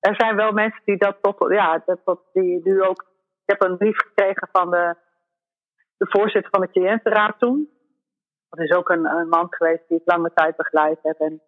er 0.00 0.14
zijn 0.16 0.36
wel 0.36 0.52
mensen 0.52 0.82
die 0.84 0.96
dat 0.96 1.16
tot, 1.22 1.46
ja, 1.48 1.82
dat, 1.86 1.98
tot, 2.04 2.20
die 2.32 2.60
nu 2.64 2.82
ook. 2.82 3.06
Ik 3.48 3.58
heb 3.58 3.70
een 3.70 3.76
brief 3.76 3.96
gekregen 3.96 4.48
van 4.52 4.70
de, 4.70 4.94
de 5.96 6.06
voorzitter 6.08 6.50
van 6.50 6.60
de 6.60 6.70
cliëntenraad 6.70 7.38
toen. 7.38 7.68
Dat 8.48 8.60
is 8.60 8.76
ook 8.76 8.88
een, 8.88 9.04
een 9.04 9.28
man 9.28 9.46
geweest 9.50 9.88
die 9.88 9.98
ik 9.98 10.12
lange 10.12 10.30
tijd 10.34 10.56
begeleid 10.56 10.98
heb. 11.02 11.18
En 11.18 11.42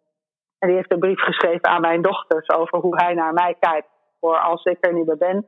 en 0.61 0.69
die 0.69 0.77
heeft 0.77 0.93
een 0.93 0.99
brief 0.99 1.21
geschreven 1.21 1.69
aan 1.69 1.81
mijn 1.81 2.03
dochters 2.03 2.49
over 2.49 2.79
hoe 2.79 3.03
hij 3.03 3.15
naar 3.15 3.33
mij 3.33 3.57
kijkt. 3.61 3.89
Voor 4.21 4.39
als 4.39 4.65
ik 4.65 4.77
er 4.81 4.93
niet 4.93 5.07
meer 5.07 5.17
ben. 5.17 5.47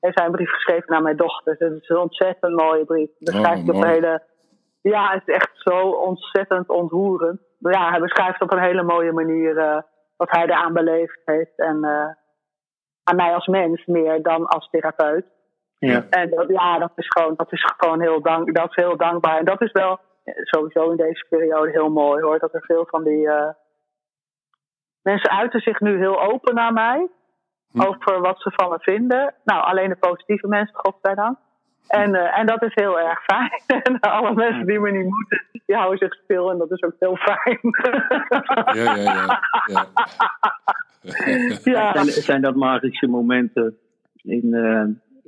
Heeft 0.00 0.18
hij 0.18 0.26
een 0.26 0.32
brief 0.32 0.50
geschreven 0.50 0.92
naar 0.92 1.02
mijn 1.02 1.16
dochters. 1.16 1.58
Het 1.58 1.72
is 1.82 1.88
een 1.88 1.96
ontzettend 1.96 2.54
mooie 2.54 2.84
brief. 2.84 3.10
Beschrijft 3.18 3.68
oh, 3.68 3.74
op 3.74 3.82
een 3.82 3.88
hele. 3.88 4.22
Ja, 4.80 5.12
het 5.12 5.22
is 5.26 5.34
echt 5.34 5.50
zo 5.54 5.90
ontzettend 5.90 6.68
ontroerend. 6.68 7.40
Ja, 7.58 7.90
hij 7.90 8.00
beschrijft 8.00 8.40
op 8.40 8.52
een 8.52 8.62
hele 8.62 8.82
mooie 8.82 9.12
manier 9.12 9.56
uh, 9.56 9.80
wat 10.16 10.30
hij 10.30 10.42
eraan 10.42 10.72
beleefd 10.72 11.20
heeft. 11.24 11.56
En 11.56 11.76
uh, 11.76 12.08
aan 13.02 13.16
mij 13.16 13.34
als 13.34 13.46
mens 13.46 13.86
meer 13.86 14.22
dan 14.22 14.46
als 14.46 14.68
therapeut. 14.70 15.26
Ja. 15.86 16.06
En 16.10 16.30
dat, 16.30 16.48
ja, 16.48 16.78
dat 16.78 16.92
is 16.94 17.08
gewoon, 17.08 17.34
dat 17.36 17.52
is 17.52 17.72
gewoon 17.76 18.00
heel, 18.00 18.22
dank, 18.22 18.54
dat 18.54 18.68
is 18.68 18.84
heel 18.84 18.96
dankbaar. 18.96 19.38
En 19.38 19.44
dat 19.44 19.62
is 19.62 19.72
wel 19.72 20.00
sowieso 20.24 20.90
in 20.90 20.96
deze 20.96 21.26
periode 21.28 21.70
heel 21.70 21.90
mooi 21.90 22.22
hoor. 22.22 22.38
Dat 22.38 22.54
er 22.54 22.64
veel 22.64 22.86
van 22.90 23.04
die. 23.04 23.26
Uh, 23.26 23.48
Mensen 25.02 25.30
uiten 25.30 25.60
zich 25.60 25.80
nu 25.80 25.98
heel 25.98 26.22
open 26.22 26.54
naar 26.54 26.72
mij. 26.72 27.08
Hm. 27.70 27.80
Over 27.80 28.20
wat 28.20 28.40
ze 28.40 28.50
van 28.54 28.70
me 28.70 28.78
vinden. 28.80 29.34
Nou, 29.44 29.64
alleen 29.64 29.88
de 29.88 29.96
positieve 29.96 30.48
mensen, 30.48 30.76
godzijdank. 30.76 31.38
En, 31.88 32.14
uh, 32.14 32.38
en 32.38 32.46
dat 32.46 32.62
is 32.62 32.74
heel 32.74 33.00
erg 33.00 33.24
fijn. 33.24 33.62
En 33.82 34.00
alle 34.00 34.34
mensen 34.34 34.66
die 34.66 34.80
me 34.80 34.90
niet 34.90 35.08
moeten, 35.08 35.46
die 35.66 35.76
houden 35.76 35.98
zich 35.98 36.14
stil. 36.14 36.50
En 36.50 36.58
dat 36.58 36.70
is 36.70 36.82
ook 36.82 36.94
heel 36.98 37.16
fijn. 37.16 37.60
Ja, 38.74 38.94
ja, 38.94 38.94
ja. 38.94 39.40
ja. 39.66 39.86
ja. 41.64 41.92
Zijn, 41.92 42.06
zijn 42.06 42.42
dat 42.42 42.54
magische 42.54 43.06
momenten 43.06 43.78
in, 44.22 44.46
uh, 44.46 44.84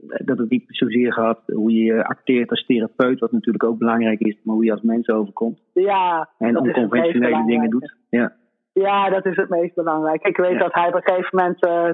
dat 0.07 0.39
het 0.39 0.51
niet 0.51 0.65
zozeer 0.67 1.13
gaat 1.13 1.41
hoe 1.47 1.73
je 1.73 2.05
acteert 2.05 2.51
als 2.51 2.65
therapeut, 2.67 3.21
wat 3.21 3.33
natuurlijk 3.33 3.65
ook 3.65 3.79
belangrijk 3.79 4.21
is, 4.21 4.37
maar 4.43 4.55
hoe 4.55 4.65
je 4.65 4.73
als 4.73 4.83
mens 4.83 5.09
overkomt. 5.09 5.61
Ja. 5.73 6.29
En 6.39 6.59
onconventionele 6.59 7.45
dingen 7.47 7.71
doet. 7.71 7.97
Ja. 8.11 8.33
Ja, 8.73 9.11
dat 9.11 9.27
is 9.27 9.37
het 9.37 9.49
meest 9.49 9.75
belangrijk. 9.75 10.23
Ik 10.27 10.37
weet 10.37 10.53
ja. 10.53 10.59
dat 10.59 10.75
hij 10.75 10.89
op 10.89 10.95
een 10.95 11.03
gegeven 11.03 11.39
moment, 11.39 11.67
uh, 11.67 11.91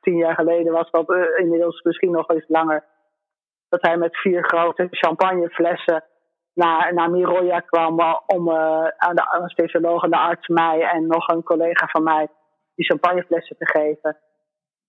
tien 0.00 0.16
jaar 0.16 0.34
geleden 0.34 0.72
was 0.72 0.90
dat, 0.90 1.10
uh, 1.10 1.38
inmiddels 1.38 1.82
misschien 1.82 2.10
nog 2.10 2.28
eens 2.28 2.48
langer, 2.48 2.84
dat 3.68 3.82
hij 3.82 3.96
met 3.96 4.16
vier 4.16 4.44
grote 4.44 4.86
champagneflessen 4.90 6.04
naar, 6.54 6.94
naar 6.94 7.10
Miroja 7.10 7.60
kwam 7.60 8.00
om 8.26 8.48
uh, 8.48 8.88
aan 8.96 9.14
de 9.14 9.30
anesthesioloog 9.30 10.02
en 10.02 10.10
de 10.10 10.18
arts 10.18 10.48
mij 10.48 10.82
en 10.82 11.06
nog 11.06 11.28
een 11.28 11.42
collega 11.42 11.86
van 11.86 12.02
mij 12.02 12.28
die 12.74 12.86
champagneflessen 12.86 13.56
te 13.56 13.66
geven. 13.66 14.16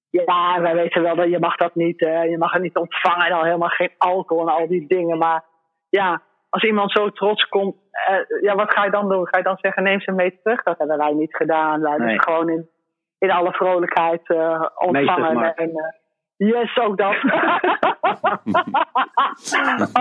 Ja, 0.09 0.61
wij 0.61 0.75
weten 0.75 1.01
wel 1.01 1.15
dat 1.15 1.29
je 1.29 1.39
mag 1.39 1.55
dat 1.55 1.75
niet, 1.75 1.99
je 1.99 2.35
mag 2.39 2.51
het 2.51 2.61
niet 2.61 2.75
ontvangen 2.75 3.25
en 3.25 3.31
al 3.31 3.43
helemaal 3.43 3.69
geen 3.69 3.91
alcohol 3.97 4.47
en 4.47 4.53
al 4.53 4.67
die 4.67 4.87
dingen. 4.87 5.17
Maar 5.17 5.43
ja, 5.89 6.21
als 6.49 6.63
iemand 6.63 6.91
zo 6.91 7.11
trots 7.11 7.47
komt, 7.47 7.75
uh, 8.09 8.41
ja, 8.41 8.55
wat 8.55 8.73
ga 8.73 8.83
je 8.83 8.91
dan 8.91 9.09
doen? 9.09 9.27
Ga 9.27 9.37
je 9.37 9.43
dan 9.43 9.57
zeggen, 9.61 9.83
neem 9.83 10.01
ze 10.01 10.11
mee 10.11 10.39
terug? 10.43 10.63
Dat 10.63 10.77
hebben 10.77 10.97
wij 10.97 11.13
niet 11.13 11.35
gedaan. 11.35 11.81
Wij 11.81 11.89
hebben 11.89 12.07
nee. 12.07 12.21
gewoon 12.21 12.49
in, 12.49 12.69
in 13.17 13.31
alle 13.31 13.51
vrolijkheid 13.51 14.29
uh, 14.29 14.65
ontvangen. 14.75 15.55
En, 15.55 15.69
uh, 15.69 16.49
yes, 16.49 16.77
ook 16.77 16.97
dat. 16.97 17.15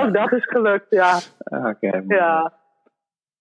ook 0.05 0.15
dat 0.15 0.33
is 0.33 0.45
gelukt, 0.45 0.87
ja. 0.91 1.19
Oké. 1.45 1.87
Okay, 1.87 2.05
ja. 2.07 2.53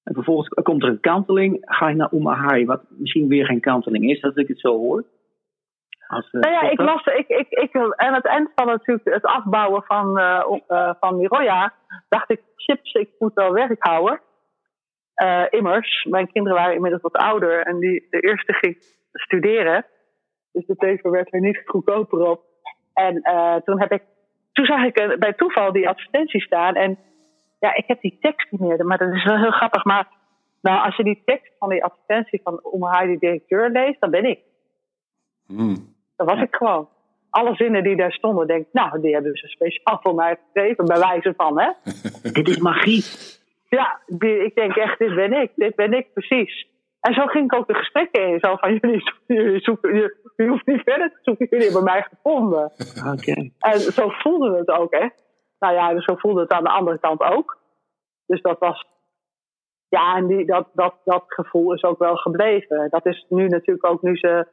En 0.03 0.13
vervolgens 0.13 0.47
komt 0.47 0.83
er 0.83 0.89
een 0.89 0.99
kanteling. 0.99 1.57
Ga 1.61 1.89
je 1.89 1.95
naar 1.95 2.13
Umahai, 2.13 2.65
wat 2.65 2.81
misschien 2.89 3.27
weer 3.27 3.45
geen 3.45 3.61
kanteling 3.61 4.09
is, 4.09 4.23
als 4.23 4.35
ik 4.35 4.47
het 4.47 4.59
zo 4.59 4.77
hoor. 4.77 5.03
Als, 6.07 6.31
uh, 6.31 6.41
nou 6.41 6.53
ja, 6.53 6.61
ik 6.69 6.81
las, 6.81 7.05
ik, 7.05 7.27
ik, 7.27 7.47
ik, 7.49 7.75
aan 7.95 8.13
het 8.13 8.25
eind 8.25 8.51
van 8.55 8.67
natuurlijk 8.67 9.09
het 9.09 9.25
afbouwen 9.25 9.83
van, 9.83 10.19
uh, 10.19 10.43
uh, 10.67 10.93
van 10.99 11.17
Miroja, 11.17 11.73
dacht 12.09 12.31
ik, 12.31 12.41
chips, 12.55 12.93
ik 12.93 13.09
moet 13.19 13.33
wel 13.33 13.53
werk 13.53 13.83
houden. 13.83 14.21
Uh, 15.23 15.43
immers, 15.49 16.03
mijn 16.09 16.31
kinderen 16.31 16.57
waren 16.57 16.75
inmiddels 16.75 17.01
wat 17.01 17.17
ouder 17.17 17.65
en 17.65 17.79
die, 17.79 18.07
de 18.09 18.19
eerste 18.19 18.53
ging 18.53 18.77
studeren. 19.11 19.85
Dus 20.51 20.65
de 20.65 20.75
teven 20.75 21.11
werd 21.11 21.33
er 21.33 21.39
niet 21.39 21.61
goedkoper 21.65 22.19
op. 22.19 22.41
En 22.93 23.15
uh, 23.23 23.55
toen 23.55 23.79
heb 23.79 23.91
ik, 23.91 24.03
toen 24.51 24.65
zag 24.65 24.83
ik 24.83 24.99
uh, 24.99 25.17
bij 25.17 25.33
toeval 25.33 25.71
die 25.71 25.89
advertentie 25.89 26.41
staan. 26.41 26.75
En 26.75 26.99
ja, 27.59 27.75
ik 27.75 27.87
heb 27.87 28.01
die 28.01 28.17
tekst 28.21 28.51
niet 28.51 28.61
meer, 28.61 28.85
maar 28.85 28.97
dat 28.97 29.13
is 29.13 29.23
wel 29.23 29.37
heel 29.37 29.51
grappig. 29.51 29.83
Maar 29.83 30.07
Nou, 30.61 30.85
als 30.85 30.95
je 30.95 31.03
die 31.03 31.21
tekst 31.25 31.53
van 31.59 31.69
die 31.69 31.83
advertentie 31.83 32.41
van 32.43 32.63
Omahai, 32.63 33.07
die 33.07 33.19
directeur, 33.19 33.69
leest, 33.69 33.99
dan 33.99 34.11
ben 34.11 34.25
ik. 34.25 34.39
Hmm. 35.45 35.95
Dat 36.17 36.27
was 36.27 36.41
ik 36.41 36.55
gewoon. 36.55 36.89
Alle 37.29 37.55
zinnen 37.55 37.83
die 37.83 37.95
daar 37.95 38.11
stonden, 38.11 38.47
denk 38.47 38.61
ik, 38.65 38.73
nou, 38.73 39.01
die 39.01 39.13
hebben 39.13 39.35
ze 39.37 39.47
speciaal 39.47 39.99
voor 40.01 40.15
mij 40.15 40.37
geschreven, 40.43 40.85
bij 40.85 40.99
wijze 40.99 41.33
van, 41.37 41.59
hè? 41.59 41.69
Dit 42.31 42.47
is 42.49 42.57
magie. 42.57 43.03
Ja, 43.69 43.99
die- 44.07 44.43
ik 44.45 44.55
denk 44.55 44.75
echt, 44.75 44.99
dit 44.99 45.15
ben 45.15 45.33
ik, 45.33 45.51
dit 45.55 45.75
ben 45.75 45.93
ik 45.93 46.13
precies. 46.13 46.67
En 47.01 47.13
zo 47.13 47.25
ging 47.25 47.43
ik 47.45 47.53
ook 47.59 47.67
de 47.67 47.73
gesprekken 47.73 48.27
in. 48.27 48.39
Zo 48.39 48.55
van, 48.55 48.73
jullie, 48.81 49.03
jullie, 49.27 49.59
zoeken, 49.61 49.93
jullie, 49.93 50.13
jullie 50.35 50.51
hoeft 50.51 50.65
niet 50.65 50.81
verder 50.83 51.09
te 51.11 51.19
zoeken, 51.21 51.47
jullie 51.49 51.65
hebben 51.65 51.83
mij 51.83 52.01
gevonden. 52.09 52.71
Oké. 53.13 53.49
En 53.59 53.79
zo 53.79 54.09
voelde 54.09 54.57
het 54.57 54.69
ook, 54.69 54.93
hè. 54.93 55.07
Nou 55.59 55.73
ja, 55.73 55.93
dus 55.93 56.03
zo 56.05 56.15
voelde 56.15 56.41
het 56.41 56.51
aan 56.51 56.63
de 56.63 56.69
andere 56.69 56.99
kant 56.99 57.21
ook. 57.21 57.57
Dus 58.25 58.41
dat 58.41 58.59
was... 58.59 58.85
Ja, 59.89 60.15
en 60.15 60.27
die, 60.27 60.45
dat, 60.45 60.67
dat, 60.73 60.95
dat 61.05 61.23
gevoel 61.27 61.73
is 61.73 61.83
ook 61.83 61.99
wel 61.99 62.15
gebleven. 62.15 62.87
Dat 62.89 63.05
is 63.05 63.25
nu 63.29 63.47
natuurlijk 63.47 63.85
ook, 63.85 64.01
nu 64.01 64.17
ze 64.17 64.47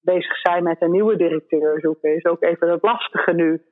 bezig 0.00 0.36
zijn 0.38 0.62
met 0.62 0.82
een 0.82 0.90
nieuwe 0.90 1.16
directeur 1.16 1.80
zoeken, 1.80 2.14
is 2.16 2.24
ook 2.24 2.42
even 2.42 2.70
het 2.70 2.82
lastige 2.82 3.32
nu. 3.32 3.62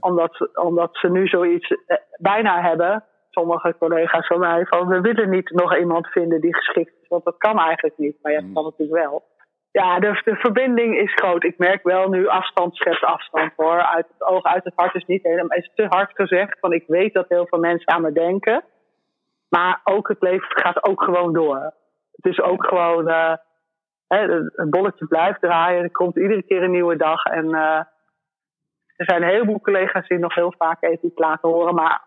Omdat, 0.00 0.34
ze- 0.36 0.50
omdat 0.62 0.96
ze 0.96 1.10
nu 1.10 1.26
zoiets 1.26 1.68
eh, 1.86 1.96
bijna 2.20 2.60
hebben, 2.62 3.04
sommige 3.30 3.76
collega's 3.78 4.26
van 4.26 4.38
mij, 4.38 4.66
van 4.66 4.88
we 4.88 5.00
willen 5.00 5.30
niet 5.30 5.50
nog 5.50 5.76
iemand 5.76 6.06
vinden 6.06 6.40
die 6.40 6.54
geschikt 6.54 6.94
is. 7.02 7.08
Want 7.08 7.24
dat 7.24 7.36
kan 7.36 7.58
eigenlijk 7.58 7.98
niet, 7.98 8.16
maar 8.22 8.32
ja, 8.32 8.40
dat 8.40 8.52
kan 8.52 8.64
natuurlijk 8.64 8.98
wel. 9.04 9.24
Ja, 9.70 9.98
de, 9.98 10.20
de 10.24 10.36
verbinding 10.36 10.98
is 10.98 11.14
groot. 11.14 11.44
Ik 11.44 11.58
merk 11.58 11.82
wel 11.82 12.08
nu 12.08 12.26
afstand 12.26 12.76
schept 12.76 13.02
afstand 13.04 13.52
hoor. 13.56 13.82
Uit 13.82 14.06
het 14.08 14.28
oog, 14.28 14.42
uit 14.44 14.64
het 14.64 14.72
hart 14.76 14.94
is 14.94 15.04
niet 15.04 15.22
helemaal 15.22 15.58
is 15.58 15.70
te 15.74 15.86
hard 15.88 16.10
gezegd. 16.14 16.60
Want 16.60 16.74
ik 16.74 16.84
weet 16.86 17.14
dat 17.14 17.28
heel 17.28 17.46
veel 17.46 17.58
mensen 17.58 17.88
aan 17.88 18.02
me 18.02 18.12
denken. 18.12 18.64
Maar 19.48 19.80
ook 19.84 20.08
het 20.08 20.20
leven 20.22 20.46
gaat 20.50 20.84
ook 20.84 21.02
gewoon 21.02 21.32
door. 21.32 21.72
Het 22.12 22.32
is 22.32 22.40
ook 22.40 22.66
gewoon, 22.66 23.08
eh, 23.08 23.32
hè, 24.08 24.18
het 24.54 24.70
bolletje 24.70 25.06
blijft 25.06 25.40
draaien. 25.40 25.82
Er 25.82 25.90
komt 25.90 26.16
iedere 26.16 26.42
keer 26.42 26.62
een 26.62 26.70
nieuwe 26.70 26.96
dag. 26.96 27.24
En 27.24 27.44
eh, 27.54 27.80
er 28.96 29.04
zijn 29.06 29.22
een 29.22 29.28
heleboel 29.28 29.60
collega's 29.60 30.08
die 30.08 30.18
nog 30.18 30.34
heel 30.34 30.54
vaak 30.58 30.82
even 30.82 31.06
iets 31.06 31.18
laten 31.18 31.48
horen. 31.48 31.74
Maar 31.74 32.02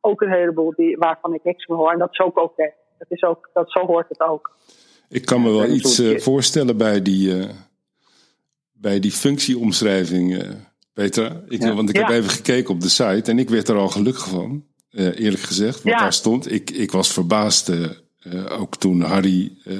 ook 0.00 0.20
een 0.20 0.32
heleboel 0.32 0.72
die, 0.76 0.96
waarvan 0.96 1.34
ik 1.34 1.44
niks 1.44 1.66
meer 1.66 1.78
hoor. 1.78 1.92
En 1.92 1.98
dat 1.98 2.10
is 2.12 2.18
ook 2.20 2.38
oké. 2.38 2.72
Dat 2.98 3.10
is 3.10 3.22
ook, 3.22 3.50
dat, 3.52 3.70
zo 3.72 3.86
hoort 3.86 4.08
het 4.08 4.20
ook. 4.20 4.56
Ik 5.08 5.24
kan 5.24 5.42
me 5.42 5.50
wel 5.50 5.66
iets 5.66 5.98
eh, 5.98 6.18
voorstellen 6.18 6.76
bij 6.76 7.02
die, 7.02 7.38
eh, 7.40 7.48
bij 8.72 9.00
die 9.00 9.10
functieomschrijving, 9.12 10.38
eh, 10.38 10.48
Petra. 10.92 11.30
Ik, 11.48 11.62
Ja. 11.62 11.74
Want 11.74 11.88
ik 11.88 11.96
Ja. 11.96 12.06
heb 12.06 12.10
even 12.10 12.30
gekeken 12.30 12.74
op 12.74 12.80
de 12.80 12.88
site 12.88 13.30
en 13.30 13.38
ik 13.38 13.48
werd 13.48 13.68
er 13.68 13.76
al 13.76 13.88
gelukkig 13.88 14.28
van, 14.28 14.64
eh, 14.90 15.20
eerlijk 15.20 15.42
gezegd, 15.42 15.82
wat 15.82 15.92
Ja. 15.92 15.98
daar 15.98 16.12
stond. 16.12 16.52
Ik, 16.52 16.70
ik 16.70 16.90
was 16.90 17.12
verbaasd, 17.12 17.70
ook 18.58 18.76
toen 18.76 19.00
Harry 19.00 19.52
eh, 19.64 19.78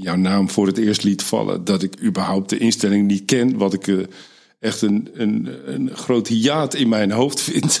jouw 0.00 0.16
naam 0.16 0.48
voor 0.48 0.66
het 0.66 0.78
eerst 0.78 1.04
liet 1.04 1.24
vallen, 1.24 1.64
dat 1.64 1.82
ik 1.82 2.02
überhaupt 2.02 2.50
de 2.50 2.58
instelling 2.58 3.06
niet 3.06 3.24
ken, 3.24 3.58
wat 3.58 3.72
ik 3.72 3.86
eh, 3.86 4.06
echt 4.60 4.82
een, 4.82 5.08
een, 5.14 5.48
een 5.66 5.88
groot 5.88 6.28
hiaat 6.28 6.74
in 6.74 6.88
mijn 6.88 7.10
hoofd 7.10 7.40
vind. 7.42 7.72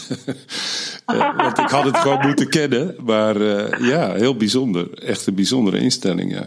Eh, 1.08 1.36
want 1.36 1.58
ik 1.58 1.68
had 1.68 1.84
het 1.84 1.96
gewoon 1.96 2.26
moeten 2.26 2.48
kennen, 2.48 2.96
maar 3.04 3.36
eh, 3.36 3.88
ja, 3.88 4.12
heel 4.12 4.36
bijzonder. 4.36 5.02
Echt 5.04 5.26
een 5.26 5.34
bijzondere 5.34 5.78
instelling, 5.78 6.32
ja. 6.32 6.46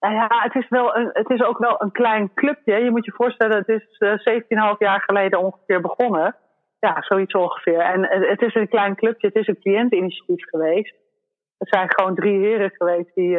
Nou 0.00 0.14
ja, 0.14 0.26
het 0.28 0.54
is, 0.54 0.68
wel 0.68 0.96
een, 0.96 1.10
het 1.12 1.30
is 1.30 1.42
ook 1.42 1.58
wel 1.58 1.82
een 1.82 1.92
klein 1.92 2.30
clubje. 2.34 2.74
Je 2.74 2.90
moet 2.90 3.04
je 3.04 3.12
voorstellen, 3.12 3.56
het 3.56 3.68
is 3.68 3.96
eh 3.98 4.72
17,5 4.72 4.78
jaar 4.78 5.02
geleden 5.06 5.38
ongeveer 5.38 5.80
begonnen. 5.80 6.36
Ja, 6.78 7.02
zoiets 7.02 7.34
ongeveer. 7.34 7.80
En 7.80 8.06
het 8.28 8.42
is 8.42 8.54
een 8.54 8.68
klein 8.68 8.94
clubje, 8.94 9.26
het 9.26 9.36
is 9.36 9.46
een 9.46 9.60
cliënteninitiatief 9.60 10.44
geweest. 10.48 10.94
Het 11.58 11.68
zijn 11.68 11.90
gewoon 11.90 12.14
drie 12.14 12.38
heren 12.38 12.70
geweest 12.70 13.14
die, 13.14 13.38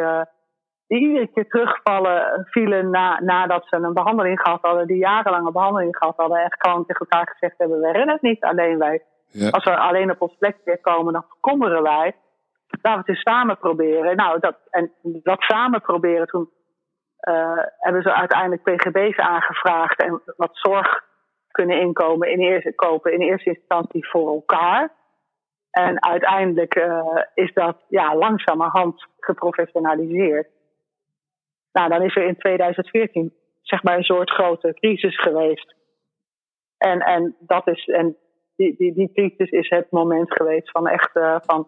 die 0.93 1.07
iedere 1.07 1.27
keer 1.27 1.47
terugvallen, 1.47 2.47
vielen 2.49 2.89
na, 2.89 3.19
nadat 3.21 3.67
ze 3.67 3.75
een 3.75 3.93
behandeling 3.93 4.39
gehad 4.39 4.61
hadden, 4.61 4.87
die 4.87 4.97
jarenlange 4.97 5.51
behandeling 5.51 5.97
gehad 5.97 6.17
hadden. 6.17 6.37
En 6.37 6.55
gewoon 6.57 6.85
tegen 6.85 7.07
elkaar 7.07 7.27
gezegd 7.27 7.57
hebben, 7.57 7.79
we 7.79 7.91
redden 7.91 8.13
het 8.13 8.21
niet 8.21 8.43
alleen 8.43 8.77
wij. 8.77 9.03
ja. 9.31 9.49
Als 9.49 9.63
we 9.63 9.77
alleen 9.77 10.11
op 10.11 10.21
ons 10.21 10.35
plek 10.39 10.57
weer 10.63 10.81
komen, 10.81 11.13
dan 11.13 11.25
verkommeren 11.27 11.83
wij. 11.83 12.15
Laten 12.81 12.91
we 12.91 12.97
het 12.97 13.07
eens 13.07 13.21
samen 13.21 13.57
proberen. 13.57 14.15
Nou, 14.15 14.39
dat, 14.39 14.55
en 14.69 14.91
dat 15.01 15.41
samen 15.41 15.81
proberen, 15.81 16.27
toen 16.27 16.49
eh, 17.17 17.63
hebben 17.77 18.01
ze 18.01 18.13
uiteindelijk 18.13 18.63
PGB's 18.63 19.17
aangevraagd 19.17 20.03
en 20.03 20.21
wat 20.37 20.51
zorg 20.53 21.03
kunnen 21.51 21.79
inkomen 21.79 22.31
in 22.31 22.39
eerste, 22.39 22.75
kopen 22.75 23.13
in 23.13 23.21
eerste 23.21 23.49
instantie 23.49 24.09
voor 24.09 24.27
elkaar. 24.27 24.91
En 25.71 26.03
uiteindelijk 26.03 26.75
eh, 26.75 27.17
is 27.33 27.53
dat 27.53 27.77
ja, 27.87 28.15
langzamerhand 28.15 29.07
geprofessionaliseerd. 29.19 30.47
Nou, 31.73 31.89
dan 31.89 32.01
is 32.01 32.15
er 32.15 32.27
in 32.27 32.37
2014 32.37 33.33
zeg 33.61 33.83
maar 33.83 33.97
een 33.97 34.03
soort 34.03 34.29
grote 34.29 34.73
crisis 34.73 35.19
geweest. 35.19 35.75
En, 36.77 36.99
en 36.99 37.35
dat 37.39 37.67
is, 37.67 37.85
en 37.85 38.17
die, 38.55 38.75
die, 38.77 38.93
die 38.93 39.11
crisis 39.13 39.49
is 39.49 39.69
het 39.69 39.91
moment 39.91 40.33
geweest 40.33 40.71
van 40.71 40.87
echt 40.87 41.15
eh, 41.15 41.35
van 41.41 41.67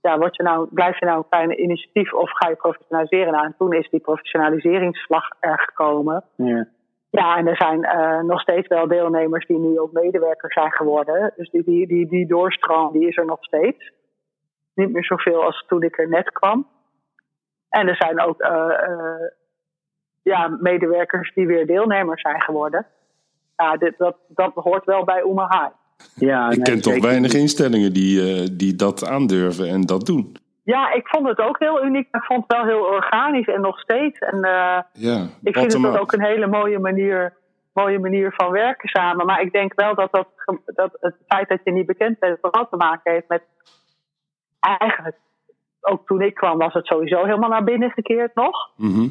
ja, 0.00 0.18
word 0.18 0.36
je 0.36 0.42
nou, 0.42 0.68
blijf 0.70 0.98
je 0.98 1.06
nou 1.06 1.18
een 1.18 1.28
klein 1.28 1.62
initiatief 1.62 2.12
of 2.12 2.30
ga 2.30 2.48
je 2.48 2.56
professionaliseren? 2.56 3.32
Nou, 3.32 3.44
en 3.44 3.54
toen 3.58 3.72
is 3.72 3.90
die 3.90 4.00
professionaliseringsslag 4.00 5.28
er 5.40 5.58
gekomen. 5.58 6.24
Ja. 6.36 6.68
Ja, 7.10 7.36
en 7.36 7.46
er 7.46 7.56
zijn 7.56 7.84
eh, 7.84 8.20
nog 8.20 8.40
steeds 8.40 8.68
wel 8.68 8.88
deelnemers 8.88 9.46
die 9.46 9.58
nu 9.58 9.78
ook 9.78 9.92
medewerkers 9.92 10.54
zijn 10.54 10.72
geworden. 10.72 11.32
Dus 11.36 11.50
die, 11.50 11.62
die, 11.64 11.86
die, 11.86 12.08
die 12.08 12.26
doorstroom 12.26 12.92
die 12.92 13.08
is 13.08 13.16
er 13.16 13.24
nog 13.24 13.44
steeds. 13.44 13.92
Niet 14.74 14.92
meer 14.92 15.04
zoveel 15.04 15.42
als 15.42 15.64
toen 15.66 15.82
ik 15.82 15.98
er 15.98 16.08
net 16.08 16.32
kwam. 16.32 16.66
En 17.72 17.88
er 17.88 17.96
zijn 17.96 18.20
ook 18.20 18.40
eh, 18.40 18.82
eh, 18.82 19.30
ja, 20.22 20.56
medewerkers 20.60 21.32
die 21.34 21.46
weer 21.46 21.66
deelnemers 21.66 22.20
zijn 22.20 22.42
geworden. 22.42 22.86
Ja, 23.56 23.76
dit, 23.76 23.94
dat, 23.98 24.16
dat 24.28 24.52
hoort 24.54 24.84
wel 24.84 25.04
bij 25.04 25.24
Oemahai. 25.24 25.70
Ja, 26.14 26.50
Ik 26.50 26.56
nee, 26.56 26.62
ken 26.62 26.82
toch 26.82 27.00
weinig 27.00 27.32
instellingen 27.32 27.92
die, 27.92 28.20
eh, 28.20 28.48
die 28.52 28.76
dat 28.76 29.06
aandurven 29.06 29.68
en 29.68 29.80
dat 29.80 30.06
doen. 30.06 30.36
Ja, 30.64 30.92
ik 30.92 31.08
vond 31.08 31.28
het 31.28 31.38
ook 31.38 31.58
heel 31.58 31.84
uniek. 31.84 32.08
Ik 32.12 32.24
vond 32.24 32.44
het 32.46 32.56
wel 32.56 32.66
heel 32.66 32.84
organisch 32.84 33.46
en 33.46 33.60
nog 33.60 33.80
steeds. 33.80 34.18
En 34.18 34.44
eh, 34.44 34.78
Ja, 34.92 35.26
ik 35.42 35.58
vind 35.58 35.72
het 35.72 35.98
ook 35.98 36.12
een 36.12 36.24
hele 36.24 36.46
mooie 36.46 36.78
manier, 36.78 37.34
mooie 37.72 37.98
manier 37.98 38.32
van 38.36 38.50
werken 38.50 38.88
samen. 38.88 39.26
Maar 39.26 39.40
ik 39.40 39.52
denk 39.52 39.72
wel 39.74 39.94
dat, 39.94 40.12
dat, 40.12 40.28
dat 40.64 40.96
het 41.00 41.14
feit 41.26 41.48
dat 41.48 41.60
je 41.64 41.72
niet 41.72 41.86
bekend 41.86 42.18
bent 42.18 42.38
vooral 42.40 42.68
te 42.68 42.76
maken 42.76 43.12
heeft 43.12 43.28
met 43.28 43.42
eigenlijk. 44.60 45.16
Ook 45.82 46.06
toen 46.06 46.20
ik 46.22 46.34
kwam 46.34 46.58
was 46.58 46.72
het 46.72 46.86
sowieso 46.86 47.24
helemaal 47.24 47.50
naar 47.50 47.64
binnen 47.64 47.90
gekeerd 47.90 48.34
nog. 48.34 48.70
Mhm. 48.76 49.08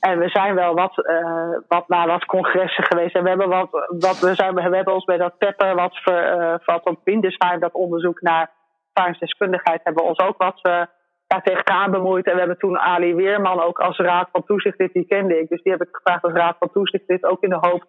En 0.00 0.18
we 0.18 0.28
zijn 0.28 0.54
wel 0.54 0.74
wat, 0.74 1.06
eh, 1.06 1.58
wat 1.68 1.88
naar 1.88 2.06
wat 2.06 2.24
congressen 2.24 2.84
geweest. 2.84 3.14
En 3.14 3.22
we 3.22 3.28
hebben, 3.28 3.48
wat, 3.48 3.70
wat, 3.88 4.18
we 4.18 4.34
zijn, 4.34 4.54
we 4.54 4.62
hebben 4.62 4.94
ons 4.94 5.04
bij 5.04 5.16
dat 5.16 5.38
Pepper, 5.38 5.74
wat, 5.74 5.96
ver, 5.96 6.24
eh, 6.24 6.58
wat 6.64 6.84
op 6.84 7.00
Windesheim, 7.04 7.60
dat 7.60 7.72
onderzoek 7.72 8.20
naar 8.20 8.50
ervaringsdeskundigheid, 8.92 9.80
hebben 9.84 10.02
we 10.02 10.08
ons 10.08 10.18
ook 10.18 10.38
wat 10.38 10.58
eh 10.62 10.82
daar 11.30 11.42
tegenaan 11.42 11.90
bemoeid. 11.90 12.26
En 12.26 12.32
we 12.32 12.38
hebben 12.38 12.58
toen 12.58 12.78
Ali 12.78 13.14
Weerman 13.14 13.60
ook 13.60 13.78
als 13.78 13.98
raad 13.98 14.28
van 14.32 14.44
toezichtlid, 14.44 14.92
die 14.92 15.06
kende 15.06 15.40
ik. 15.40 15.48
Dus 15.48 15.62
die 15.62 15.72
heb 15.72 15.82
ik 15.82 15.88
gevraagd 15.92 16.24
als 16.24 16.32
raad 16.32 16.56
van 16.58 16.70
toezichtlid, 16.72 17.24
ook 17.24 17.42
in 17.42 17.48
de 17.48 17.58
hoop 17.60 17.86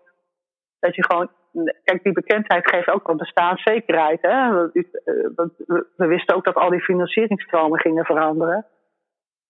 dat 0.82 0.96
je 0.96 1.04
gewoon... 1.06 1.30
Kijk, 1.84 2.04
die 2.04 2.14
bekendheid 2.14 2.70
geeft 2.70 2.90
ook 2.90 3.08
wel 3.08 3.16
bestaanszekerheid. 3.16 4.22
Hè? 4.22 4.30
Eh, 4.30 4.66
we- 5.36 5.86
we 5.96 6.06
wisten 6.08 6.36
ook 6.36 6.44
dat 6.46 6.56
al 6.56 6.70
die 6.70 6.82
financieringsstromen 6.82 7.80
gingen 7.80 8.06
veranderen. 8.06 8.66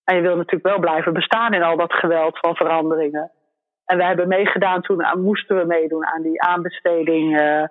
En 0.04 0.15
je 0.15 0.22
wil 0.22 0.36
natuurlijk 0.36 0.67
wel 0.67 0.80
blijven 0.80 1.13
bestaan 1.13 1.54
in 1.54 1.63
al 1.63 1.78
dat 1.78 1.94
geweld 1.94 2.39
van 2.39 2.56
veranderingen. 2.56 3.32
En 3.86 3.98
wij 3.98 4.08
hebben 4.08 4.28
meegedaan, 4.28 4.82
toen 4.82 5.06
moesten 5.17 5.58
we 5.58 5.65
meedoen 5.65 6.06
aan 6.06 6.22
die 6.22 6.41
aanbesteding, 6.41 7.39
eh, 7.39 7.63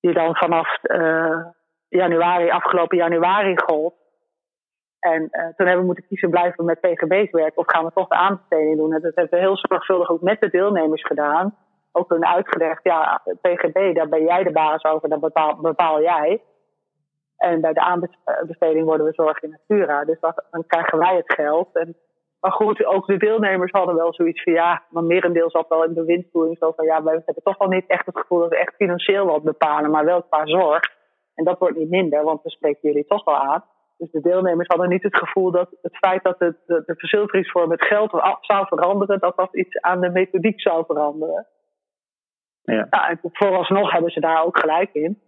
die 0.00 0.12
dan 0.14 0.36
vanaf 0.36 0.82
eh, 0.82 1.46
januari, 1.88 2.50
afgelopen 2.50 2.96
januari 2.96 3.54
gold. 3.56 3.94
En 5.00 5.20
toen 5.30 5.66
hebben 5.66 5.78
we 5.78 5.84
moeten 5.84 6.06
kiezen, 6.06 6.30
blijven 6.30 6.56
we 6.56 6.64
met 6.64 6.80
PGB's 6.80 7.30
werken 7.30 7.56
of 7.56 7.66
gaan 7.66 7.84
we 7.84 7.90
toch 7.94 8.08
de 8.08 8.14
aanbesteding 8.14 8.76
doen? 8.76 8.92
En 8.94 9.00
dat 9.00 9.14
hebben 9.14 9.38
we 9.38 9.44
heel 9.44 9.56
zorgvuldig 9.56 10.10
ook 10.10 10.20
met 10.20 10.40
de 10.40 10.50
deelnemers 10.50 11.06
gedaan. 11.06 11.56
Ook 11.96 12.10
hun 12.10 12.26
uitgelegd, 12.26 12.80
ja, 12.82 13.22
PGB, 13.40 13.94
daar 13.94 14.08
ben 14.08 14.24
jij 14.24 14.42
de 14.42 14.52
baas 14.52 14.84
over, 14.84 15.08
dat 15.08 15.20
bepaal, 15.60 16.02
jij. 16.02 16.42
En 17.36 17.60
bij 17.60 17.72
de 17.72 17.80
aanbesteding 17.80 18.84
worden 18.84 19.06
we 19.06 19.12
zorg 19.12 19.42
in 19.42 19.50
natura. 19.50 20.04
Dus 20.04 20.20
dat, 20.20 20.44
dan 20.50 20.66
krijgen 20.66 20.98
wij 20.98 21.16
het 21.16 21.32
geld. 21.32 21.68
En, 21.72 21.96
maar 22.40 22.52
goed, 22.52 22.84
ook 22.84 23.06
de 23.06 23.16
deelnemers 23.16 23.72
hadden 23.72 23.94
wel 23.94 24.14
zoiets 24.14 24.42
van 24.42 24.52
ja, 24.52 24.82
maar 24.90 25.04
merendeel 25.04 25.50
zat 25.50 25.68
wel 25.68 25.84
in 25.84 25.94
bewindvoering. 25.94 26.58
Zo 26.58 26.72
van 26.76 26.84
ja, 26.84 27.02
wij 27.02 27.22
hebben 27.24 27.42
toch 27.42 27.58
wel 27.58 27.68
niet 27.68 27.86
echt 27.86 28.06
het 28.06 28.18
gevoel 28.18 28.38
dat 28.38 28.48
we 28.48 28.58
echt 28.58 28.74
financieel 28.74 29.26
wat 29.26 29.42
bepalen, 29.42 29.90
maar 29.90 30.04
wel 30.04 30.22
qua 30.22 30.46
zorg. 30.46 30.82
En 31.34 31.44
dat 31.44 31.58
wordt 31.58 31.76
niet 31.76 31.90
minder, 31.90 32.24
want 32.24 32.42
we 32.42 32.50
spreken 32.50 32.88
jullie 32.88 33.06
toch 33.06 33.24
wel 33.24 33.36
aan. 33.36 33.64
Dus 33.96 34.10
de 34.10 34.20
deelnemers 34.20 34.68
hadden 34.68 34.88
niet 34.88 35.02
het 35.02 35.16
gevoel 35.16 35.50
dat 35.50 35.68
het 35.82 35.96
feit 35.96 36.22
dat 36.22 36.38
het, 36.38 36.56
de, 36.66 36.82
de 36.86 36.94
verzilveringsvorm 36.96 37.70
het 37.70 37.84
geld 37.84 38.10
zou 38.40 38.66
veranderen, 38.66 39.18
dat 39.18 39.36
dat 39.36 39.54
iets 39.54 39.80
aan 39.80 40.00
de 40.00 40.10
methodiek 40.10 40.60
zou 40.60 40.84
veranderen. 40.86 41.46
Ja. 42.64 42.86
Nou, 42.90 43.10
en 43.10 43.18
vooralsnog 43.22 43.92
hebben 43.92 44.10
ze 44.10 44.20
daar 44.20 44.44
ook 44.44 44.58
gelijk 44.58 44.90
in. 44.92 45.18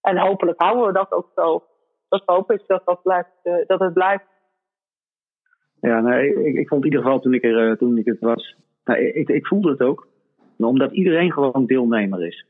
En 0.00 0.18
hopelijk 0.18 0.60
houden 0.60 0.86
we 0.86 0.92
dat 0.92 1.12
ook 1.12 1.30
zo. 1.34 1.64
dat 2.08 2.22
hoop 2.26 2.50
ik 2.52 2.62
dat, 2.66 2.82
dat, 2.84 3.02
blijft, 3.02 3.30
dat 3.66 3.80
het 3.80 3.92
blijft. 3.92 4.24
Ja, 5.80 6.00
nee, 6.00 6.44
ik, 6.44 6.54
ik 6.54 6.68
vond 6.68 6.84
in 6.84 6.90
ieder 6.90 7.04
geval 7.04 7.20
toen 7.20 7.34
ik, 7.34 7.44
er, 7.44 7.78
toen 7.78 7.98
ik 7.98 8.04
het 8.04 8.20
was, 8.20 8.56
nou, 8.84 8.98
ik, 8.98 9.28
ik 9.28 9.46
voelde 9.46 9.70
het 9.70 9.80
ook. 9.80 10.08
Omdat 10.58 10.92
iedereen 10.92 11.32
gewoon 11.32 11.66
deelnemer 11.66 12.26
is. 12.26 12.46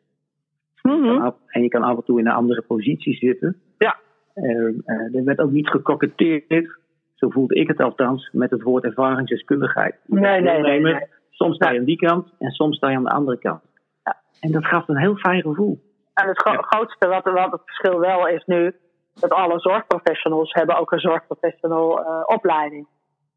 Mhm. 0.83 1.31
En 1.47 1.63
je 1.63 1.69
kan 1.69 1.83
af 1.83 1.97
en 1.97 2.05
toe 2.05 2.19
in 2.19 2.27
een 2.27 2.33
andere 2.33 2.63
positie 2.63 3.15
zitten. 3.15 3.61
Ja. 3.79 3.99
Uh, 4.35 5.15
er 5.15 5.25
werd 5.25 5.39
ook 5.39 5.51
niet 5.51 5.69
gekoketteerd, 5.69 6.79
zo 7.15 7.29
voelde 7.29 7.55
ik 7.55 7.69
het 7.69 7.81
althans, 7.81 8.31
met 8.33 8.51
het 8.51 8.63
woord 8.63 8.85
ervaringsdeskundigheid. 8.85 9.95
Nee, 10.07 10.41
nee, 10.41 10.61
nee, 10.61 10.81
nee. 10.81 11.07
Soms 11.43 11.57
sta 11.57 11.71
je 11.71 11.79
aan 11.79 11.85
die 11.85 11.97
kant 11.97 12.29
en 12.39 12.51
soms 12.51 12.77
sta 12.77 12.89
je 12.91 12.97
aan 12.97 13.05
de 13.05 13.11
andere 13.11 13.39
kant. 13.39 13.63
Ja. 14.05 14.17
En 14.41 14.53
dat 14.53 14.65
gaf 14.65 14.89
een 14.89 14.97
heel 14.97 15.17
fijn 15.17 15.43
gevoel. 15.43 15.81
En 16.15 16.29
het 16.29 16.39
gro 16.39 16.63
grootste 16.63 17.09
wat, 17.09 17.25
wat 17.25 17.53
het 17.53 17.61
verschil 17.65 17.99
wel 17.99 18.29
is 18.29 18.45
nu, 18.47 18.77
dat 19.15 19.33
alle 19.33 19.61
zorgprofessionals 19.61 20.53
hebben 20.53 20.79
ook 20.79 20.93
een 20.93 21.01
zorgprofessional 21.01 22.01
uh, 22.01 22.23
opleiding. 22.27 22.87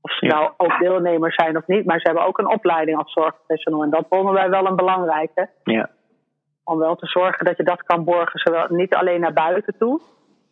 Of 0.02 0.12
ze 0.12 0.26
nou 0.26 0.52
ook 0.58 0.80
deelnemers 0.80 1.36
zijn 1.36 1.58
of 1.58 1.68
niet, 1.68 1.86
maar 1.86 2.00
ze 2.00 2.08
hebben 2.08 2.26
ook 2.26 2.38
een 2.38 2.54
opleiding 2.54 2.98
als 2.98 3.14
zorgprofessional. 3.14 3.84
En 3.84 3.90
dat 3.90 4.06
vonden 4.10 4.34
wij 4.34 4.50
wel 4.50 4.66
een 4.66 4.76
belangrijke. 4.76 5.50
Ja. 5.64 5.90
Om 6.64 6.78
wel 6.78 6.96
te 6.96 7.08
zorgen 7.08 7.46
dat 7.46 7.58
je 7.58 7.64
dat 7.64 7.84
kan 7.84 8.04
borgen, 8.04 8.40
zowel 8.40 8.66
niet 8.70 8.96
alleen 8.96 9.20
naar 9.20 9.34
buiten 9.34 9.78
toe, 9.78 10.00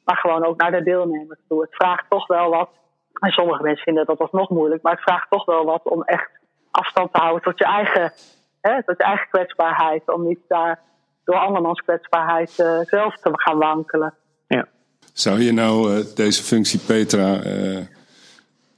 maar 0.05 0.17
gewoon 0.17 0.45
ook 0.45 0.57
naar 0.57 0.71
de 0.71 0.83
deelnemers 0.83 1.39
toe. 1.47 1.61
Het 1.61 1.75
vraagt 1.75 2.09
toch 2.09 2.27
wel 2.27 2.49
wat, 2.49 2.69
en 3.13 3.31
sommige 3.31 3.63
mensen 3.63 3.83
vinden 3.83 4.05
dat 4.05 4.19
alsnog 4.19 4.49
moeilijk, 4.49 4.81
maar 4.81 4.93
het 4.93 5.01
vraagt 5.01 5.29
toch 5.29 5.45
wel 5.45 5.65
wat 5.65 5.83
om 5.83 6.03
echt 6.03 6.40
afstand 6.71 7.13
te 7.13 7.19
houden 7.19 7.41
tot 7.41 7.57
je 7.57 7.65
eigen, 7.65 8.13
hè, 8.61 8.83
tot 8.83 8.97
je 8.97 9.03
eigen 9.03 9.27
kwetsbaarheid. 9.29 10.13
Om 10.13 10.27
niet 10.27 10.39
daar 10.47 10.79
door 11.23 11.35
andermans 11.35 11.81
kwetsbaarheid 11.81 12.59
uh, 12.59 12.79
zelf 12.81 13.17
te 13.17 13.29
gaan 13.33 13.57
wankelen. 13.57 14.13
Ja. 14.47 14.67
Zou 15.13 15.39
je 15.39 15.51
nou 15.51 15.97
uh, 15.97 16.05
deze 16.15 16.43
functie, 16.43 16.79
Petra, 16.79 17.45
uh, 17.45 17.85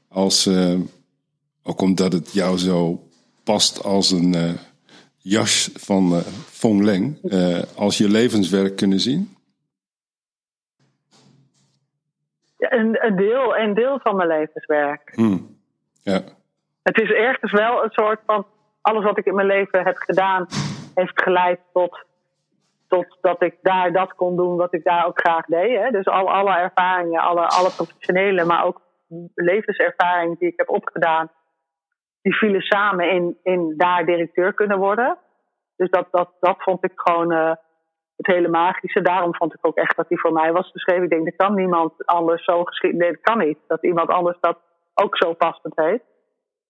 als, 0.10 0.49
ook 1.63 1.82
omdat 1.82 2.13
het 2.13 2.34
jou 2.34 2.58
zo 2.58 3.08
past 3.43 3.84
als 3.84 4.12
een 4.12 4.58
jas 5.17 5.69
van 5.73 6.21
Fong 6.49 6.84
Leng, 6.84 7.19
als 7.75 7.97
je 7.97 8.10
levenswerk 8.10 8.75
kunnen 8.75 8.99
zien? 8.99 9.34
een, 12.73 13.06
een, 13.06 13.15
deel, 13.15 13.58
een 13.58 13.73
deel 13.73 13.99
van 13.99 14.15
mijn 14.15 14.27
levenswerk. 14.27 15.12
Hmm. 15.15 15.58
Ja. 16.01 16.21
Het 16.83 17.01
is 17.01 17.11
ergens 17.11 17.51
wel 17.51 17.83
een 17.83 17.91
soort 17.91 18.19
van. 18.25 18.45
Alles 18.81 19.03
wat 19.03 19.17
ik 19.17 19.25
in 19.25 19.35
mijn 19.35 19.47
leven 19.47 19.83
heb 19.83 19.97
gedaan, 19.97 20.45
heeft 20.95 21.21
geleid 21.21 21.59
tot, 21.73 22.05
tot 22.87 23.17
dat 23.21 23.43
ik 23.43 23.57
daar 23.61 23.91
dat 23.91 24.13
kon 24.15 24.35
doen 24.35 24.55
wat 24.57 24.73
ik 24.73 24.83
daar 24.83 25.05
ook 25.05 25.19
graag 25.19 25.45
deed. 25.45 25.79
Hè. 25.79 25.91
Dus 25.91 26.05
al, 26.05 26.31
alle 26.31 26.55
ervaringen, 26.57 27.21
alle, 27.21 27.47
alle 27.47 27.71
professionele, 27.75 28.45
maar 28.45 28.65
ook 28.65 28.81
levenservaring 29.35 30.39
die 30.39 30.47
ik 30.47 30.57
heb 30.57 30.69
opgedaan, 30.69 31.31
die 32.21 32.35
vielen 32.35 32.61
samen 32.61 33.09
in, 33.09 33.37
in 33.43 33.73
daar 33.77 34.05
directeur 34.05 34.53
kunnen 34.53 34.77
worden. 34.77 35.17
Dus 35.75 35.89
dat, 35.89 36.07
dat, 36.11 36.29
dat 36.39 36.55
vond 36.57 36.83
ik 36.83 36.91
gewoon. 36.95 37.31
Uh, 37.31 37.51
het 38.15 38.35
hele 38.35 38.47
magische. 38.47 39.01
Daarom 39.01 39.35
vond 39.35 39.53
ik 39.53 39.67
ook 39.67 39.75
echt 39.75 39.95
dat 39.95 40.07
die 40.07 40.19
voor 40.19 40.33
mij 40.33 40.51
was 40.51 40.71
geschreven. 40.71 41.03
Ik 41.03 41.09
denk, 41.09 41.27
er 41.27 41.35
kan 41.35 41.55
niemand 41.55 42.05
anders 42.05 42.43
zo 42.43 42.63
geschreven. 42.63 42.97
Nee, 42.97 43.11
dat 43.11 43.21
kan 43.21 43.37
niet. 43.37 43.57
Dat 43.67 43.83
iemand 43.83 44.09
anders 44.09 44.37
dat 44.39 44.57
ook 44.93 45.17
zo 45.17 45.33
passend 45.33 45.75
heeft. 45.75 46.03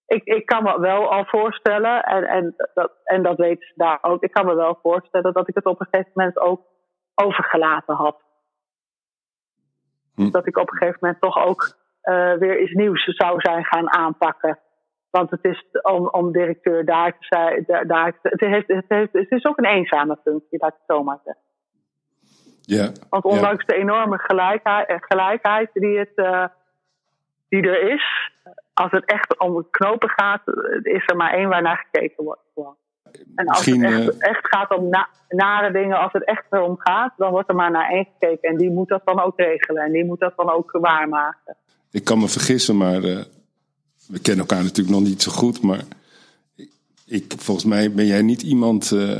Ik, 0.06 0.24
ik 0.24 0.46
kan 0.46 0.64
me 0.64 0.80
wel 0.80 1.12
al 1.12 1.26
voorstellen, 1.26 2.04
en, 2.04 2.24
en, 2.24 2.56
dat, 2.74 2.92
en 3.04 3.24
dat 3.24 3.38
weet 3.38 3.64
ze 3.64 3.74
daar 3.76 4.00
ook. 4.02 4.24
Ik 4.24 4.32
kan 4.32 4.46
me 4.46 4.56
wel 4.56 4.80
voorstellen 4.82 5.34
dat 5.34 5.48
ik 5.48 5.56
het 5.56 5.66
op 5.66 5.80
een 5.80 5.88
gegeven 5.90 6.12
moment 6.14 6.40
ook 6.40 6.62
overgelaten 7.16 7.96
had. 7.96 8.22
Hm. 10.16 10.30
Dat 10.30 10.48
ik 10.48 10.58
op 10.58 10.72
een 10.72 10.78
gegeven 10.78 11.00
moment 11.02 11.22
toch 11.22 11.46
ook 11.46 11.76
uh, 12.04 12.34
weer 12.34 12.62
iets 12.62 12.74
nieuws 12.74 13.04
zou 13.04 13.40
zijn 13.40 13.66
gaan 13.66 13.92
aanpakken. 13.92 14.60
Want 15.10 15.30
het 15.32 15.44
is 15.44 15.66
om, 15.82 16.08
om 16.08 16.32
directeur 16.32 16.86
daar 16.86 17.12
te 17.12 17.26
zijn. 17.26 17.64
Daar, 17.68 17.88
daar, 17.88 18.14
het, 18.22 18.40
heeft, 18.40 18.68
het, 18.68 18.86
heeft, 18.88 19.14
het 19.14 19.32
is 19.32 19.46
ook 19.46 19.58
een 19.58 19.66
eenzame 19.66 20.18
functie, 20.24 20.60
laat 20.60 20.74
ik 20.74 20.80
het 20.86 20.96
zo 20.98 21.04
maar 21.04 21.20
zeggen. 21.24 21.44
Ja. 22.62 22.92
Want 23.10 23.24
ondanks 23.24 23.66
ja. 23.66 23.74
de 23.74 23.82
enorme 23.82 24.18
gelijkheid, 24.18 25.06
gelijkheid 25.06 25.70
die, 25.74 26.00
het, 26.00 26.12
uh, 26.16 26.46
die 27.54 27.72
er 27.72 27.94
is, 27.94 28.32
als 28.74 28.92
het 28.92 29.06
echt 29.06 29.40
om 29.40 29.68
knopen 29.70 30.10
gaat, 30.10 30.42
is 30.84 31.04
er 31.06 31.16
maar 31.16 31.34
één 31.34 31.50
waar 31.50 31.62
naar 31.62 31.88
gekeken 31.92 32.24
wordt. 32.24 32.42
En 33.36 33.48
als 33.48 33.66
Misschien, 33.66 33.84
het 33.84 34.00
echt, 34.00 34.24
uh... 34.24 34.30
echt 34.30 34.48
gaat 34.48 34.78
om 34.78 34.90
na, 34.90 35.10
nare 35.30 35.72
dingen, 35.72 36.00
als 36.00 36.12
het 36.12 36.26
echt 36.26 36.44
erom 36.50 36.76
gaat, 36.80 37.14
dan 37.18 37.32
wordt 37.32 37.50
er 37.50 37.56
maar 37.56 37.72
naar 37.72 37.90
één 37.90 38.08
gekeken. 38.20 38.50
En 38.50 38.58
die 38.58 38.70
moet 38.70 38.88
dat 38.88 39.02
dan 39.06 39.22
ook 39.22 39.38
regelen 39.38 39.84
en 39.84 39.92
die 39.92 40.06
moet 40.06 40.20
dat 40.20 40.34
dan 40.36 40.52
ook 40.52 40.72
waarmaken. 40.72 41.56
Ik 41.92 42.04
kan 42.04 42.20
me 42.20 42.28
vergissen, 42.28 42.78
maar 42.78 43.04
uh, 43.04 43.24
we 44.08 44.20
kennen 44.22 44.46
elkaar 44.48 44.64
natuurlijk 44.64 44.96
nog 44.96 45.08
niet 45.08 45.22
zo 45.22 45.32
goed. 45.32 45.62
Maar 45.62 45.84
ik, 47.06 47.34
volgens 47.38 47.66
mij 47.66 47.92
ben 47.92 48.06
jij 48.06 48.22
niet 48.22 48.42
iemand, 48.42 48.92
uh, 48.92 49.20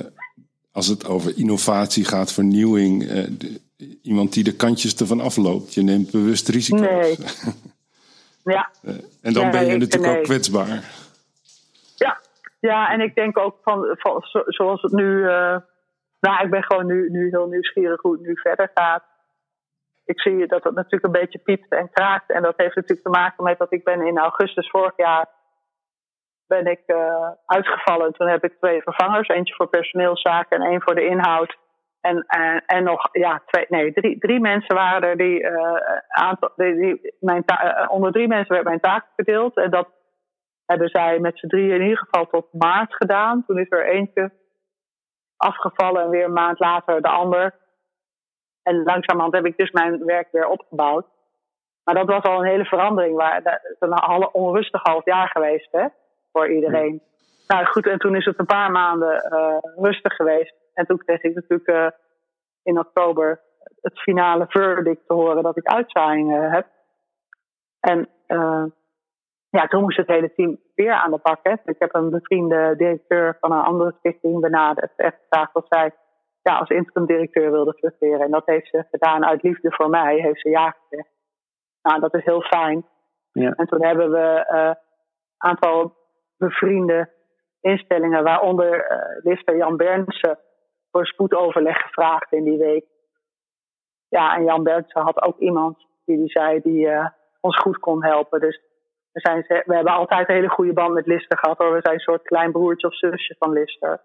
als 0.72 0.88
het 0.88 1.08
over 1.08 1.38
innovatie 1.38 2.06
gaat, 2.06 2.32
vernieuwing, 2.32 3.04
de, 3.38 3.62
iemand 4.02 4.34
die 4.34 4.44
de 4.44 4.56
kantjes 4.56 4.96
ervan 4.96 5.22
afloopt. 5.22 5.74
Je 5.74 5.82
neemt 5.82 6.12
bewust 6.12 6.48
risico's. 6.48 6.80
Nee. 6.82 7.18
Ja. 8.44 8.70
en 9.22 9.34
dan 9.34 9.44
ja, 9.44 9.50
ben 9.50 9.66
je 9.66 9.78
natuurlijk 9.78 10.12
nee. 10.12 10.18
ook 10.18 10.24
kwetsbaar. 10.24 10.68
Ja. 11.96 12.20
ja, 12.60 12.90
en 12.90 13.02
ik 13.02 13.16
denk 13.16 13.38
ook 13.38 13.58
van, 13.62 13.96
van 14.00 14.22
zo, 14.22 14.44
zoals 14.46 14.82
het 14.82 14.92
nu. 14.92 15.06
Uh, 15.06 15.58
nou, 16.20 16.44
ik 16.44 16.50
ben 16.50 16.64
gewoon 16.64 16.86
nu, 16.86 17.10
nu 17.10 17.30
heel 17.30 17.48
nieuwsgierig 17.48 18.02
hoe 18.02 18.12
het 18.12 18.22
nu 18.22 18.38
verder 18.38 18.72
gaat. 18.74 19.04
Ik 20.06 20.22
zie 20.22 20.48
dat 20.48 20.64
het 20.64 20.76
natuurlijk 20.76 21.04
een 21.04 21.22
beetje 21.22 21.40
piept 21.40 21.72
en 21.72 21.90
kraakt. 21.92 22.32
En 22.32 22.42
dat 22.42 22.58
heeft 22.58 22.76
natuurlijk 22.76 23.04
te 23.04 23.20
maken 23.20 23.44
met 23.44 23.58
dat 23.58 23.74
ik 23.74 23.84
ben 23.84 24.02
in 24.02 24.18
augustus 24.18 24.70
vorig 24.70 24.94
jaar 24.98 25.28
ben 26.48 26.66
ik 26.66 26.82
uh, 26.88 27.30
uitgevallen. 27.46 28.14
Toen 28.14 28.28
heb 28.28 28.44
ik 28.44 28.58
twee 28.58 28.82
vervangers. 28.82 29.28
Eentje 29.28 29.56
voor 29.56 29.70
personeelszaken 29.70 30.62
en 30.62 30.70
één 30.70 30.82
voor 30.82 30.96
de 30.96 31.06
inhoud. 31.06 31.58
En, 32.04 32.26
en, 32.28 32.64
en 32.66 32.84
nog, 32.84 33.10
ja, 33.12 33.42
twee, 33.46 33.66
nee, 33.70 33.94
drie, 33.94 34.20
drie 34.20 34.40
mensen 34.40 34.76
waren 34.76 35.10
er 35.10 35.18
die, 35.18 35.40
uh, 35.42 35.74
aantal, 36.08 36.52
die, 36.56 36.76
die 36.76 37.16
mijn 37.20 37.44
uh, 37.46 37.86
onder 37.88 38.12
drie 38.12 38.28
mensen 38.28 38.54
werd 38.54 38.66
mijn 38.66 38.80
taak 38.80 39.06
verdeeld. 39.16 39.58
En 39.58 39.70
dat 39.70 39.88
hebben 40.66 40.90
zij 40.90 41.20
met 41.20 41.40
z'n 41.40 41.48
drieën 41.48 41.76
in 41.76 41.82
ieder 41.82 41.98
geval 41.98 42.28
tot 42.28 42.54
maart 42.54 42.96
gedaan. 42.96 43.44
Toen 43.48 43.60
is 43.60 43.70
er 43.70 43.86
eentje 43.86 44.32
afgevallen 45.38 46.04
en 46.04 46.10
weer 46.10 46.26
een 46.26 46.34
maand 46.34 46.60
later 46.60 47.02
de 47.02 47.08
ander. 47.08 47.54
En 48.64 48.84
langzamerhand 48.84 49.36
heb 49.36 49.46
ik 49.46 49.58
dus 49.58 49.72
mijn 49.72 50.06
werk 50.06 50.28
weer 50.32 50.48
opgebouwd. 50.48 51.06
Maar 51.84 51.96
dat 51.96 52.08
was 52.08 52.24
al 52.24 52.40
een 52.40 52.50
hele 52.50 52.66
verandering. 52.66 53.16
Waar, 53.16 53.36
het 53.44 53.60
is 53.64 53.76
een 53.80 54.34
onrustig 54.34 54.82
half 54.84 55.06
jaar 55.06 55.28
geweest 55.28 55.72
hè, 55.72 55.86
voor 56.32 56.52
iedereen. 56.52 57.02
Ja. 57.48 57.56
Nou 57.56 57.66
goed, 57.66 57.88
en 57.88 58.00
toen 58.00 58.16
is 58.16 58.26
het 58.26 58.40
een 58.40 58.46
paar 58.46 58.72
maanden 58.72 59.30
uh, 59.34 59.58
rustig 59.84 60.16
geweest. 60.16 60.62
En 60.74 60.86
toen 60.86 60.98
kreeg 60.98 61.22
ik 61.22 61.36
natuurlijk 61.36 61.70
uh, 61.70 61.88
in 62.64 62.80
oktober 62.80 63.42
het 63.82 64.00
finale 64.00 64.46
verdict 64.48 65.08
te 65.08 65.14
horen 65.14 65.44
dat 65.44 65.58
ik 65.58 65.68
uitzaaiingen 65.68 66.52
heb. 66.52 66.68
En 67.80 68.10
uh, 68.28 68.66
ja, 69.50 69.68
toen 69.68 69.82
moest 69.82 69.98
het 69.98 70.08
hele 70.08 70.34
team 70.34 70.60
weer 70.76 70.94
aan 70.94 71.12
de 71.12 71.20
bak. 71.24 71.40
Hè. 71.44 71.54
Ik 71.66 71.80
heb 71.80 71.96
een 71.96 72.10
bevriende 72.10 72.74
directeur 72.78 73.38
van 73.40 73.52
een 73.52 73.64
andere 73.64 73.96
stichting 73.98 74.40
benaderd. 74.40 74.92
Echt 74.96 75.18
gevraagd 75.22 75.56
of 75.56 75.66
zij 75.68 75.92
ja, 76.42 76.58
als 76.58 76.70
interim 76.70 77.06
directeur 77.06 77.52
wilde 77.52 77.74
functioneren. 77.74 78.26
En 78.26 78.32
dat 78.32 78.46
heeft 78.46 78.68
ze 78.68 78.86
gedaan 78.92 79.26
uit 79.26 79.44
liefde 79.44 79.72
voor 79.72 79.90
mij, 79.90 80.16
heeft 80.16 80.42
ze 80.42 80.50
ja 80.50 80.70
gezegd. 80.70 81.10
Nou, 81.82 82.00
dat 82.00 82.14
is 82.14 82.24
heel 82.24 82.42
fijn. 82.42 82.86
Ja. 83.32 83.52
En 83.52 83.66
toen 83.66 83.84
hebben 83.84 84.12
we 84.12 84.46
een 84.48 84.66
uh, 84.66 84.72
aantal 85.38 85.96
bevriende 86.38 87.10
instellingen, 87.62 88.24
waaronder 88.24 88.92
uh, 88.92 89.24
Lister 89.24 89.58
Jan 89.58 89.78
Bernsen, 89.78 90.40
voor 90.94 91.06
spoedoverleg 91.06 91.82
gevraagd 91.82 92.32
in 92.32 92.44
die 92.44 92.58
week. 92.58 92.86
Ja, 94.08 94.36
en 94.36 94.44
Jan 94.44 94.64
Bernsen 94.64 95.02
had 95.02 95.22
ook 95.22 95.40
iemand 95.40 95.78
die, 96.06 96.18
die 96.18 96.30
zei 96.30 96.62
die 96.62 96.86
uh, 96.86 97.08
ons 97.40 97.58
goed 97.58 97.80
kon 97.80 98.04
helpen. 98.04 98.40
Dus 98.40 98.62
we, 99.12 99.20
zijn, 99.20 99.46
we 99.66 99.76
hebben 99.76 99.94
altijd 99.94 100.30
een 100.30 100.36
hele 100.36 100.50
goede 100.50 100.74
band 100.74 100.94
met 100.94 101.06
Lister 101.06 101.38
gehad 101.38 101.58
hoor. 101.58 101.74
We 101.74 101.80
zijn 101.82 101.94
een 101.94 102.00
soort 102.00 102.22
klein 102.22 102.52
broertje 102.52 102.88
of 102.88 102.98
zusje 102.98 103.36
van 103.40 103.52
Lister. 103.52 104.02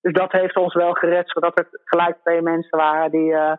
Dus 0.00 0.12
dat 0.12 0.32
heeft 0.32 0.56
ons 0.56 0.74
wel 0.74 0.92
gered, 0.92 1.30
zodat 1.30 1.58
er 1.58 1.68
gelijk 1.84 2.18
twee 2.20 2.42
mensen 2.42 2.78
waren 2.78 3.10
die 3.10 3.30
uh, 3.30 3.52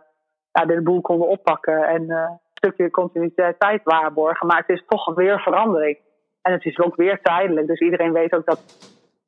ja, 0.52 0.66
de 0.66 0.82
boel 0.82 1.02
konden 1.02 1.28
oppakken 1.28 1.84
en 1.84 2.04
uh, 2.04 2.18
een 2.18 2.40
stukje 2.54 2.92
continuïteit 2.92 3.84
waarborgen. 3.84 4.48
Maar 4.48 4.58
het 4.58 4.78
is 4.78 4.84
toch 4.88 5.16
weer 5.16 5.40
verandering. 5.40 5.98
En 6.42 6.52
het 6.52 6.66
is 6.66 6.80
ook 6.80 6.96
weer 6.96 7.22
tijdelijk. 7.22 7.68
Dus 7.68 7.80
iedereen 7.80 8.14
weet 8.14 8.34
ook 8.34 8.46
dat 8.46 8.60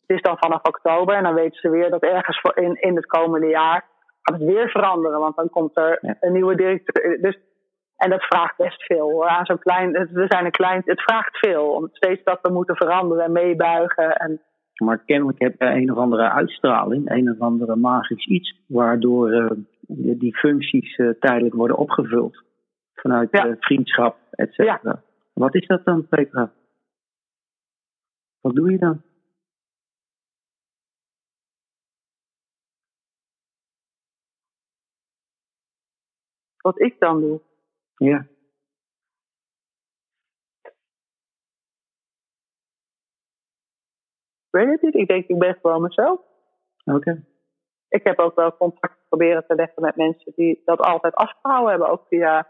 het 0.08 0.18
is 0.18 0.22
dan 0.22 0.38
vanaf 0.38 0.64
oktober. 0.68 1.16
En 1.16 1.24
dan 1.24 1.34
weten 1.34 1.60
ze 1.60 1.70
weer 1.70 1.90
dat 1.90 2.02
ergens 2.04 2.42
in, 2.56 2.76
in 2.82 2.96
het 2.96 3.06
komende 3.06 3.48
jaar 3.48 3.86
gaat 4.22 4.40
het 4.40 4.48
weer 4.50 4.70
veranderen. 4.70 5.20
Want 5.20 5.36
dan 5.36 5.50
komt 5.50 5.78
er 5.78 5.98
Ja. 6.02 6.16
een 6.20 6.34
nieuwe 6.34 6.56
directeur. 6.56 7.22
Dus, 7.22 7.38
en 7.98 8.10
dat 8.10 8.24
vraagt 8.24 8.58
best 8.58 8.84
veel 8.84 9.10
hoor. 9.12 9.28
Aan 9.28 9.46
zo'n 9.46 9.60
klein, 9.60 9.96
het- 9.96 10.12
we 10.12 10.26
zijn 10.28 10.46
een 10.46 10.52
klein, 10.52 10.82
het 10.86 11.02
vraagt 11.02 11.38
veel. 11.38 11.72
Om 11.72 11.88
steeds 11.92 12.24
dat 12.24 12.40
we 12.42 12.50
moeten 12.52 12.76
veranderen 12.76 13.24
en 13.26 13.32
meebuigen. 13.32 14.16
En 14.16 14.42
Maar 14.84 14.98
kennelijk 15.06 15.40
heb 15.40 15.56
je 15.62 15.66
een 15.66 15.92
of 15.92 15.98
andere 15.98 16.30
uitstraling, 16.30 17.10
een 17.12 17.32
of 17.32 17.40
andere 17.40 17.76
magisch 17.76 18.26
iets, 18.28 18.62
waardoor 18.68 19.32
eh, 19.32 19.50
die 20.20 20.38
functies 20.38 20.96
eh, 20.96 21.10
tijdelijk 21.20 21.56
worden 21.56 21.78
opgevuld. 21.78 22.44
vanuit 22.94 23.28
Ja. 23.32 23.46
eh, 23.48 23.54
vriendschap, 23.60 24.18
et 24.32 24.54
cetera. 24.54 25.02
Wat 25.34 25.56
is 25.56 25.68
dat 25.68 25.86
dan, 25.86 26.08
Petra? 26.08 26.52
Wat 28.42 28.56
doe 28.56 28.72
je 28.72 28.78
dan? 28.78 29.02
Wat 36.62 36.80
ik 36.80 37.00
dan 37.00 37.22
doe. 37.22 37.42
Ja. 37.96 38.26
Ik 44.52 44.60
weet 44.60 44.72
het 44.72 44.82
niet. 44.82 44.96
Ik 44.96 45.08
denk, 45.08 45.28
ik 45.28 45.38
ben 45.38 45.58
gewoon 45.62 45.82
mezelf. 45.82 46.20
Oké. 46.86 47.24
Ik 47.90 48.04
heb 48.04 48.20
ook 48.20 48.36
wel 48.36 48.58
contact 48.58 48.98
proberen 49.08 49.46
te 49.48 49.56
leggen 49.56 49.82
met 49.82 49.96
mensen 49.96 50.32
die 50.36 50.62
dat 50.66 50.80
altijd 50.80 51.16
afgehouden 51.16 51.70
hebben. 51.70 51.90
Ook 51.90 52.06
via, 52.08 52.48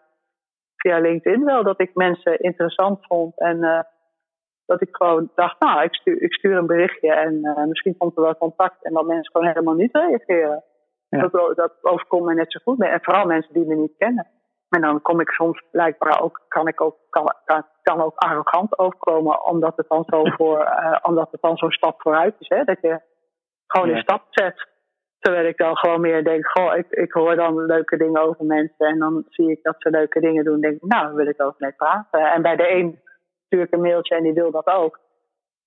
via 0.76 1.00
LinkedIn 1.00 1.46
wel. 1.46 1.64
Dat 1.64 1.80
ik 1.80 1.96
mensen 1.96 2.40
interessant 2.40 3.06
vond. 3.06 3.40
En 3.40 3.64
eh, 3.64 3.84
dat 4.66 4.82
ik 4.82 4.96
gewoon 4.96 5.32
dacht, 5.36 5.60
nou, 5.60 5.84
ik 5.84 5.96
stuur, 5.96 6.22
ik 6.22 6.34
stuur 6.34 6.58
een 6.58 6.66
berichtje. 6.66 7.14
En 7.14 7.44
eh, 7.44 7.66
misschien 7.66 7.98
komt 7.98 8.18
er 8.18 8.24
wel 8.24 8.38
contact. 8.38 8.84
En 8.84 8.94
dat 8.94 9.06
mensen 9.06 9.32
gewoon 9.32 9.48
helemaal 9.48 9.74
niet 9.74 9.96
reageren. 9.96 10.64
Ja. 11.18 11.28
Dat, 11.28 11.56
dat 11.56 11.74
overkomt 11.82 12.26
me 12.26 12.34
net 12.34 12.52
zo 12.52 12.60
goed. 12.64 12.82
En 12.82 13.00
vooral 13.04 13.26
mensen 13.26 13.54
die 13.54 13.66
me 13.66 13.76
niet 13.76 13.98
kennen. 13.98 14.28
En 14.70 14.82
dan 14.82 15.02
kom 15.02 15.20
ik 15.20 15.30
soms 15.30 15.64
blijkbaar 15.72 16.22
ook, 16.22 16.42
kan 16.48 16.68
ik 16.68 16.82
ook, 16.82 16.96
kan, 17.10 17.34
kan, 17.46 17.66
kan 17.82 18.02
ook 18.02 18.16
arrogant 18.16 18.80
overkomen. 18.80 19.46
Omdat 19.46 19.74
het 19.78 19.90
dan 19.90 20.04
zo 20.08 20.24
voor, 20.38 20.60
eh, 20.60 20.98
omdat 21.02 21.32
het 21.32 21.42
dan 21.42 21.58
zo'n 21.58 21.72
stap 21.72 22.02
vooruit 22.02 22.36
is. 22.40 22.48
Hè? 22.48 22.64
Dat 22.64 22.78
je 22.82 23.02
gewoon 23.68 23.90
Ja. 23.90 23.96
een 23.96 24.02
stap 24.02 24.24
zet. 24.30 24.70
Terwijl 25.20 25.46
ik 25.48 25.58
dan 25.58 25.78
gewoon 25.78 26.02
meer 26.02 26.24
denk, 26.24 26.48
goh, 26.48 26.76
ik, 26.78 26.86
ik 26.90 27.12
hoor 27.12 27.36
dan 27.36 27.66
leuke 27.66 27.98
dingen 27.98 28.22
over 28.22 28.46
mensen. 28.46 28.88
En 28.88 29.00
dan 29.00 29.24
zie 29.30 29.52
ik 29.52 29.64
dat 29.64 29.76
ze 29.78 29.90
leuke 29.90 30.20
dingen 30.20 30.44
doen. 30.44 30.62
denk 30.62 30.76
ik, 30.76 30.82
nou, 30.90 31.06
daar 31.06 31.16
wil 31.16 31.28
ik 31.28 31.42
over 31.42 31.56
mee 31.58 31.72
praten. 31.72 32.32
En 32.32 32.42
bij 32.42 32.56
de 32.56 32.72
een 32.72 33.00
stuur 33.46 33.62
ik 33.62 33.72
een 33.74 33.82
mailtje 33.82 34.16
en 34.16 34.24
die 34.24 34.34
wil 34.34 34.52
dat 34.52 34.68
ook. 34.68 35.00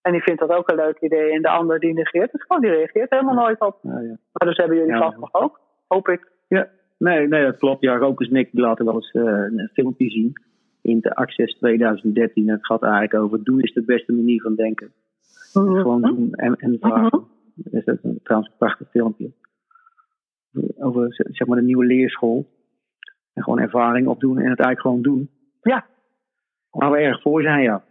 En 0.05 0.13
die 0.13 0.23
vindt 0.23 0.41
dat 0.41 0.51
ook 0.51 0.69
een 0.71 0.77
leuk 0.77 1.01
idee. 1.01 1.33
En 1.33 1.43
de 1.43 1.49
ander 1.49 1.81
die 1.81 1.93
negeert 1.93 2.33
het 2.33 2.43
gewoon, 2.43 2.63
die 2.63 2.71
reageert 2.71 3.11
helemaal 3.11 3.35
nooit 3.35 3.61
op. 3.61 3.79
Nou, 3.83 4.03
ja. 4.03 4.17
Maar 4.33 4.49
dus 4.49 4.57
hebben 4.57 4.77
jullie 4.77 4.93
Ja. 4.93 4.99
vast 4.99 5.17
nog 5.19 5.35
ook, 5.35 5.61
hoop 5.87 6.09
ik. 6.09 6.33
Ja, 6.49 6.69
nee, 6.99 7.29
nee, 7.29 7.45
dat 7.45 7.57
klopt. 7.57 7.83
Ja, 7.83 7.97
Rokers 7.97 8.29
Nick 8.29 8.49
die 8.53 8.61
laten 8.61 8.85
wel 8.85 8.95
eens 8.95 9.11
eh, 9.11 9.23
een 9.23 9.71
filmpje 9.73 10.11
zien. 10.11 10.33
In 10.83 11.01
de 11.01 11.15
Access 11.15 11.59
2013. 11.59 12.49
Het 12.49 12.67
gaat 12.67 12.83
eigenlijk 12.83 13.15
over 13.15 13.45
doen 13.45 13.61
is 13.61 13.73
de 13.73 13.85
beste 13.85 14.13
manier 14.13 14.41
van 14.43 14.55
denken. 14.55 14.93
Gewoon 15.53 16.03
doen 16.03 16.33
en, 16.33 16.55
en 16.57 16.77
vragen. 16.81 17.25
Dus 17.55 17.85
dat 17.85 17.95
is 17.97 18.03
een, 18.03 18.21
trouwens 18.23 18.51
een 18.53 18.59
prachtig 18.59 18.91
filmpje. 18.91 19.31
Over 20.79 21.07
zeg 21.15 21.47
maar 21.47 21.57
de 21.59 21.65
nieuwe 21.65 21.85
leerschool. 21.87 22.47
En 23.35 23.43
gewoon 23.43 23.59
ervaring 23.61 24.07
opdoen 24.07 24.39
en 24.39 24.51
het 24.51 24.61
eigenlijk 24.61 24.81
gewoon 24.81 25.03
doen. 25.03 25.31
Ja, 25.63 25.87
Waar 26.71 26.91
we 26.91 26.97
erg 26.99 27.23
voor 27.23 27.43
zijn, 27.43 27.63
ja. 27.63 27.85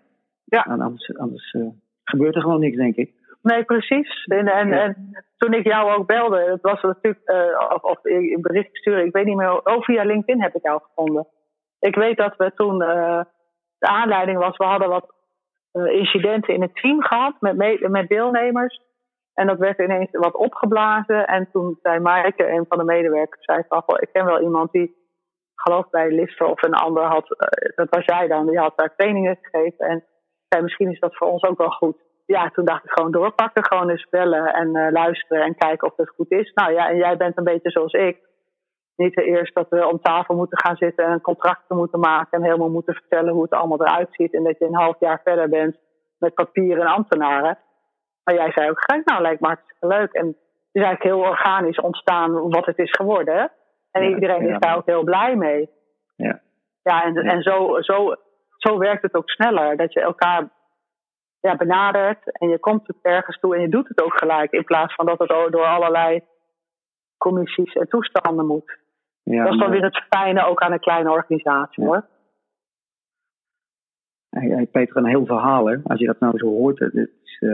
Ja. 0.45 0.65
En 0.65 0.82
anders 0.82 1.17
anders 1.17 1.52
eh, 1.52 1.67
gebeurt 2.03 2.35
er 2.35 2.41
gewoon 2.41 2.59
niks, 2.59 2.77
denk 2.77 2.95
ik. 2.95 3.11
Nee, 3.41 3.63
precies. 3.63 4.23
En, 4.25 4.47
en, 4.47 4.67
Ja. 4.67 4.81
en 4.83 4.95
toen 5.37 5.53
ik 5.53 5.63
jou 5.67 5.91
ook 5.97 6.07
belde, 6.07 6.37
het 6.51 6.61
was 6.61 6.81
natuurlijk, 6.81 7.23
eh, 7.25 7.69
of, 7.73 7.83
of 7.83 7.99
een 8.03 8.37
bericht 8.41 8.75
sturen, 8.77 9.05
ik 9.05 9.13
weet 9.13 9.25
niet 9.25 9.35
meer, 9.37 9.65
oh 9.65 9.81
via 9.81 10.03
LinkedIn 10.03 10.41
heb 10.41 10.55
ik 10.55 10.63
jou 10.63 10.81
gevonden. 10.83 11.27
Ik 11.79 11.95
weet 11.95 12.17
dat 12.17 12.35
we 12.37 12.51
toen, 12.55 12.81
eh, 12.81 13.21
de 13.77 13.87
aanleiding 13.87 14.37
was, 14.37 14.57
we 14.57 14.63
hadden 14.65 14.89
wat 14.89 15.11
eh, 15.71 15.85
incidenten 15.85 16.53
in 16.53 16.61
het 16.61 16.75
team 16.75 17.01
gehad 17.03 17.35
met, 17.39 17.55
me- 17.55 17.87
met 17.89 18.07
deelnemers. 18.07 18.81
En 19.33 19.47
dat 19.47 19.57
werd 19.57 19.79
ineens 19.79 20.09
wat 20.11 20.33
opgeblazen. 20.35 21.27
En 21.27 21.49
toen 21.51 21.79
zei 21.81 21.99
Maaike, 21.99 22.49
een 22.49 22.65
van 22.69 22.77
de 22.77 22.83
medewerkers, 22.83 23.45
zei 23.45 23.63
van, 23.67 23.81
"Goh, 23.81 23.97
ik 23.99 24.09
ken 24.11 24.25
wel 24.25 24.41
iemand 24.41 24.71
die, 24.71 24.95
geloof 25.55 25.89
bij 25.89 26.11
Lister 26.11 26.45
of 26.45 26.63
een 26.63 26.73
ander 26.73 27.03
had, 27.03 27.25
dat 27.75 27.89
was 27.89 28.05
jij 28.05 28.27
dan, 28.27 28.47
die 28.47 28.57
had 28.59 28.73
daar 28.77 28.95
trainingen 28.95 29.37
gegeven. 29.41 29.87
En 29.87 30.03
misschien 30.61 30.91
is 30.91 30.99
dat 30.99 31.15
voor 31.15 31.27
ons 31.27 31.43
ook 31.43 31.57
wel 31.57 31.69
goed 31.69 31.97
ja, 32.25 32.49
toen 32.49 32.65
dacht 32.65 32.83
ik 32.83 32.91
gewoon 32.91 33.11
doorpakken. 33.11 33.65
Gewoon 33.65 33.89
eens 33.89 34.07
bellen 34.09 34.53
en 34.53 34.75
eh, 34.75 34.91
luisteren 34.91 35.43
en 35.43 35.55
kijken 35.55 35.87
of 35.87 35.97
het 35.97 36.09
goed 36.09 36.31
is. 36.31 36.51
Nou 36.53 36.73
ja, 36.73 36.89
en 36.89 36.97
jij 36.97 37.17
bent 37.17 37.37
een 37.37 37.43
beetje 37.43 37.71
zoals 37.71 37.93
ik. 37.93 38.17
Niet 38.95 39.17
eerst 39.17 39.55
dat 39.55 39.69
we 39.69 39.87
om 39.87 40.01
tafel 40.01 40.35
moeten 40.35 40.59
gaan 40.59 40.75
zitten 40.75 41.05
en 41.05 41.21
contracten 41.21 41.77
moeten 41.77 41.99
maken. 41.99 42.37
En 42.37 42.43
helemaal 42.43 42.69
moeten 42.69 42.93
vertellen 42.93 43.33
hoe 43.33 43.43
het 43.43 43.51
allemaal 43.51 43.81
eruit 43.81 44.07
ziet. 44.11 44.33
En 44.33 44.43
dat 44.43 44.57
je 44.57 44.65
een 44.65 44.75
half 44.75 44.99
jaar 44.99 45.21
verder 45.23 45.49
bent 45.49 45.77
met 46.17 46.33
papier 46.33 46.79
en 46.79 46.87
ambtenaren. 46.87 47.57
Maar 48.23 48.35
jij 48.35 48.51
zei 48.51 48.69
ook 48.69 48.83
gelijk, 48.83 49.05
nou 49.07 49.21
lijkt 49.21 49.41
me 49.41 49.47
hartstikke 49.47 49.87
leuk. 49.87 50.13
En 50.13 50.27
het 50.27 50.35
is 50.71 50.81
eigenlijk 50.81 51.03
heel 51.03 51.29
organisch 51.29 51.79
ontstaan 51.79 52.49
wat 52.49 52.65
het 52.65 52.77
is 52.77 52.91
geworden. 52.91 53.51
En 53.91 54.03
Ja, 54.03 54.15
iedereen 54.15 54.45
ja. 54.45 54.53
is 54.53 54.59
daar 54.59 54.75
ook 54.77 54.85
heel 54.85 55.03
blij 55.03 55.35
mee. 55.35 55.69
Ja. 56.15 56.41
Ja, 56.83 57.03
en, 57.03 57.15
en 57.15 57.41
zo, 57.41 57.81
zo, 57.81 58.15
zo 58.63 58.78
werkt 58.78 59.02
het 59.02 59.13
ook 59.13 59.30
sneller. 59.30 59.78
Dat 59.78 59.93
je 59.93 59.99
elkaar 59.99 60.49
ja, 61.39 61.56
benadert 61.56 62.32
en 62.39 62.49
je 62.49 62.60
komt 62.60 62.88
het 62.88 62.97
ergens 63.02 63.39
toe 63.39 63.56
en 63.56 63.62
je 63.62 63.69
doet 63.69 63.88
het 63.88 64.02
ook 64.02 64.17
gelijk. 64.17 64.52
In 64.52 64.63
plaats 64.63 64.95
van 64.95 65.06
dat 65.06 65.19
het 65.19 65.30
door 65.30 65.65
allerlei 65.65 66.21
commissies 67.17 67.73
en 67.73 67.88
toestanden 67.88 68.45
moet. 68.47 68.78
Ja, 69.23 69.43
dat 69.43 69.54
is 69.54 69.60
dan 69.60 69.69
weer 69.69 69.84
het 69.84 70.06
fijne 70.10 70.45
ook 70.45 70.62
aan 70.62 70.71
een 70.71 70.80
kleine 70.80 71.12
organisatie 71.12 71.84
Ja. 71.84 71.89
hoor. 71.89 72.06
Hey, 74.30 74.65
Peter, 74.71 74.97
een 74.97 75.06
heel 75.06 75.26
verhaal, 75.26 75.65
hè? 75.65 75.78
Als 75.84 75.99
je 75.99 76.06
dat 76.06 76.19
nou 76.19 76.38
zo 76.38 76.47
hoort. 76.47 76.80
Het 76.80 76.93
is, 76.93 77.38
eh, 77.39 77.49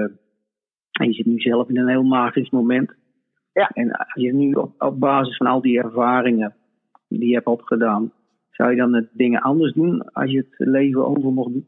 en 0.92 1.08
je 1.08 1.14
zit 1.14 1.26
nu 1.26 1.40
zelf 1.40 1.70
in 1.70 1.78
een 1.78 1.88
heel 1.88 2.04
magisch 2.04 2.50
moment. 2.50 2.94
Ja. 3.54 3.70
En 3.74 3.92
als 3.92 4.14
je 4.14 4.34
nu 4.34 4.54
op, 4.54 4.82
op 4.82 5.00
basis 5.00 5.38
van 5.38 5.48
al 5.48 5.62
die 5.62 5.82
ervaringen 5.84 6.56
die 7.08 7.28
je 7.28 7.34
hebt 7.34 7.46
opgedaan, 7.46 8.12
zou 8.60 8.72
je 8.72 8.78
dan 8.78 8.94
het 8.94 9.10
dingen 9.12 9.42
anders 9.42 9.74
doen 9.74 10.12
als 10.14 10.32
je 10.32 10.38
het 10.38 10.54
leven 10.58 11.06
over 11.06 11.32
mocht 11.32 11.54
doen? 11.54 11.68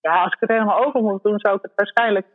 Ja, 0.00 0.22
als 0.22 0.32
ik 0.32 0.40
het 0.40 0.50
helemaal 0.50 0.84
over 0.84 1.02
moet 1.02 1.22
doen, 1.22 1.38
zou 1.38 1.56
ik 1.56 1.62
het 1.62 1.72
waarschijnlijk 1.74 2.26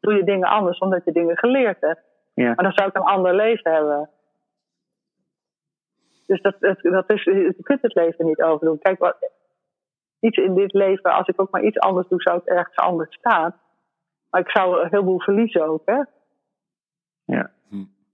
doe 0.00 0.14
je 0.14 0.24
dingen 0.24 0.48
anders 0.48 0.78
omdat 0.78 1.04
je 1.04 1.12
dingen 1.12 1.38
geleerd 1.38 1.80
hebt. 1.80 2.00
Ja. 2.34 2.46
Maar 2.46 2.64
dan 2.64 2.72
zou 2.72 2.88
ik 2.88 2.96
een 2.96 3.02
ander 3.02 3.34
leven 3.34 3.72
hebben. 3.72 4.10
Dus 6.26 6.40
dat, 6.42 6.56
dat, 6.60 6.78
dat 6.80 7.10
is, 7.10 7.24
je 7.24 7.62
kunt 7.62 7.82
het 7.82 7.94
leven 7.94 8.26
niet 8.26 8.42
overdoen. 8.42 8.78
Kijk, 8.78 8.98
wat, 8.98 9.30
iets 10.20 10.36
in 10.36 10.54
dit 10.54 10.72
leven, 10.72 11.12
als 11.12 11.28
ik 11.28 11.40
ook 11.40 11.50
maar 11.50 11.64
iets 11.64 11.78
anders 11.78 12.08
doe, 12.08 12.22
zou 12.22 12.38
ik 12.38 12.44
ergens 12.44 12.76
anders 12.76 13.14
staan. 13.14 13.54
Maar 14.30 14.40
ik 14.40 14.50
zou 14.50 14.80
een 14.80 14.88
heleboel 14.90 15.20
verliezen 15.20 15.66
ook, 15.66 15.82
hè? 15.84 16.02
Ja. 17.24 17.50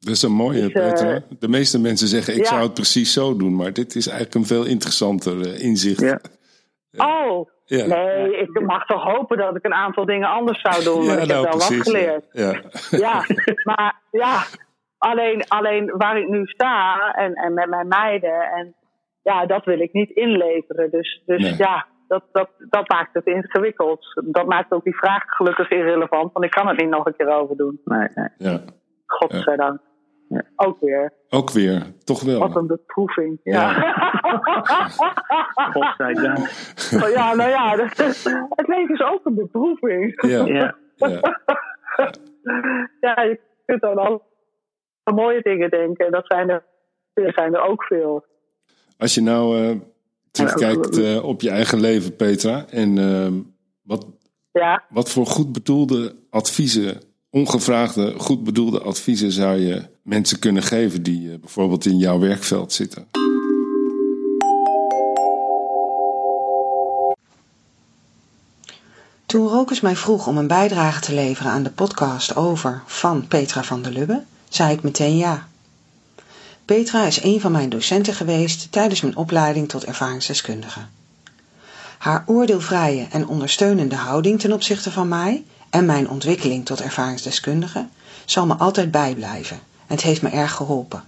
Dat 0.04 0.14
is 0.14 0.22
een 0.22 0.32
mooie, 0.32 0.60
Dus, 0.60 0.72
eh, 0.72 0.88
Petra. 0.88 1.20
De 1.38 1.48
meeste 1.48 1.80
mensen 1.80 2.08
zeggen, 2.08 2.34
ik 2.34 2.40
ja. 2.44 2.44
zou 2.46 2.62
het 2.62 2.74
precies 2.74 3.12
zo 3.12 3.36
doen. 3.36 3.56
Maar 3.56 3.72
dit 3.72 3.94
is 3.94 4.06
eigenlijk 4.06 4.36
een 4.38 4.46
veel 4.56 4.66
interessanter 4.66 5.40
eh, 5.40 5.64
inzicht. 5.64 6.00
Ja. 6.00 6.18
Oh, 6.96 7.48
Ja. 7.64 7.86
nee, 7.86 8.36
ik 8.36 8.60
mag 8.60 8.86
toch 8.86 9.02
hopen 9.02 9.36
dat 9.36 9.56
ik 9.56 9.64
een 9.64 9.74
aantal 9.74 10.04
dingen 10.04 10.28
anders 10.28 10.60
zou 10.60 10.84
doen. 10.84 11.06
want 11.06 11.22
ik 11.22 11.30
heb 11.30 11.42
wel 11.42 11.52
wat 11.52 11.62
geleerd. 11.62 12.24
Ja. 12.32 12.60
Ja, 13.04 13.24
maar 13.64 14.00
ja, 14.10 14.42
alleen, 14.98 15.44
alleen 15.48 15.92
waar 15.96 16.18
ik 16.18 16.28
nu 16.28 16.46
sta 16.46 17.12
en, 17.14 17.34
en 17.34 17.54
met 17.54 17.68
mijn 17.68 17.88
meiden, 17.88 18.40
en 18.40 18.74
ja, 19.22 19.46
dat 19.46 19.64
wil 19.64 19.80
ik 19.80 19.92
niet 19.92 20.10
inleveren. 20.10 20.90
Dus, 20.90 21.22
dus 21.26 21.42
Nee. 21.42 21.54
ja, 21.56 21.86
dat, 22.08 22.24
dat, 22.32 22.48
dat 22.68 22.88
maakt 22.88 23.14
het 23.14 23.26
ingewikkeld. 23.26 24.22
Dat 24.24 24.46
maakt 24.46 24.72
ook 24.72 24.84
die 24.84 24.96
vraag 24.96 25.22
gelukkig 25.26 25.70
irrelevant, 25.70 26.32
want 26.32 26.44
ik 26.44 26.50
kan 26.50 26.68
het 26.68 26.80
niet 26.80 26.90
nog 26.90 27.06
een 27.06 27.16
keer 27.16 27.28
over 27.40 27.56
doen. 27.56 27.80
Nee, 27.84 28.08
nee. 28.14 28.28
ja. 28.38 28.60
Godzijdank. 29.06 29.80
Ja. 29.82 29.90
Ook 30.56 30.80
weer. 30.80 31.12
Ook 31.28 31.50
weer, 31.50 31.86
toch 32.04 32.22
wel. 32.22 32.38
Wat 32.38 32.56
een 32.56 32.66
beproeving. 32.66 33.40
Ja. 33.42 33.72
Godzijdank. 35.72 36.38
Oh 37.02 37.08
ja, 37.08 37.34
nou 37.34 37.50
ja, 37.50 37.76
het 38.58 38.68
leven 38.68 38.94
is 38.94 39.02
ook 39.02 39.24
een 39.24 39.34
beproeving. 39.34 40.22
Ja. 40.26 40.44
Ja. 40.44 40.74
Ja. 40.96 41.20
Ja, 43.00 43.22
je 43.22 43.40
kunt 43.66 43.80
dan 43.80 43.98
al 43.98 44.22
aan 45.02 45.14
mooie 45.14 45.42
dingen 45.42 45.70
denken. 45.70 46.12
Dat 46.12 46.26
zijn 46.26 46.48
er, 46.48 46.64
er 47.12 47.32
zijn 47.32 47.54
er 47.54 47.62
ook 47.62 47.84
veel. 47.84 48.24
Als 48.98 49.14
je 49.14 49.20
nou 49.20 49.58
eh, 49.58 49.76
terugkijkt 50.30 50.96
Ja, 50.96 51.14
eh, 51.14 51.24
op 51.24 51.40
je 51.40 51.50
eigen 51.50 51.80
leven, 51.80 52.16
Petra. 52.16 52.64
En 52.70 52.98
ehm, 52.98 53.32
wat, 53.82 54.06
Ja, 54.52 54.84
wat 54.88 55.10
voor 55.10 55.26
goed 55.26 55.52
bedoelde 55.52 56.14
adviezen, 56.30 57.00
ongevraagde 57.32 58.14
goed 58.18 58.44
bedoelde 58.44 58.80
adviezen 58.80 59.32
zou 59.32 59.58
je 59.58 59.82
mensen 60.02 60.38
kunnen 60.38 60.62
geven 60.62 61.02
die 61.02 61.32
eh, 61.32 61.38
bijvoorbeeld 61.38 61.86
in 61.86 61.98
jouw 61.98 62.18
werkveld 62.18 62.72
zitten? 62.72 63.06
Toen 69.26 69.48
Rokus 69.48 69.80
mij 69.80 69.96
vroeg 69.96 70.26
om 70.26 70.38
een 70.38 70.46
bijdrage 70.46 71.00
te 71.00 71.14
leveren 71.14 71.52
aan 71.52 71.62
de 71.62 71.70
podcast 71.70 72.36
over 72.36 72.82
van 72.86 73.26
Petra 73.26 73.64
van 73.64 73.82
der 73.82 73.92
Lubbe, 73.92 74.22
zei 74.48 74.72
ik 74.72 74.82
meteen 74.82 75.16
ja. 75.16 75.48
Petra 76.64 77.06
is 77.06 77.22
een 77.22 77.40
van 77.40 77.52
mijn 77.52 77.68
docenten 77.68 78.14
geweest 78.14 78.72
tijdens 78.72 79.00
mijn 79.00 79.16
opleiding 79.16 79.68
tot 79.68 79.84
ervaringsdeskundige. 79.84 80.80
Haar 81.98 82.24
oordeelvrije 82.26 83.06
en 83.10 83.28
ondersteunende 83.28 83.96
houding 83.96 84.40
ten 84.40 84.52
opzichte 84.52 84.90
van 84.90 85.08
mij 85.08 85.44
en 85.72 85.84
mijn 85.84 86.08
ontwikkeling 86.08 86.64
tot 86.64 86.80
ervaringsdeskundige 86.80 87.86
zal 88.24 88.46
me 88.46 88.54
altijd 88.54 88.90
bijblijven 88.90 89.56
en 89.56 89.94
het 89.94 90.02
heeft 90.02 90.22
me 90.22 90.28
erg 90.28 90.52
geholpen. 90.52 91.04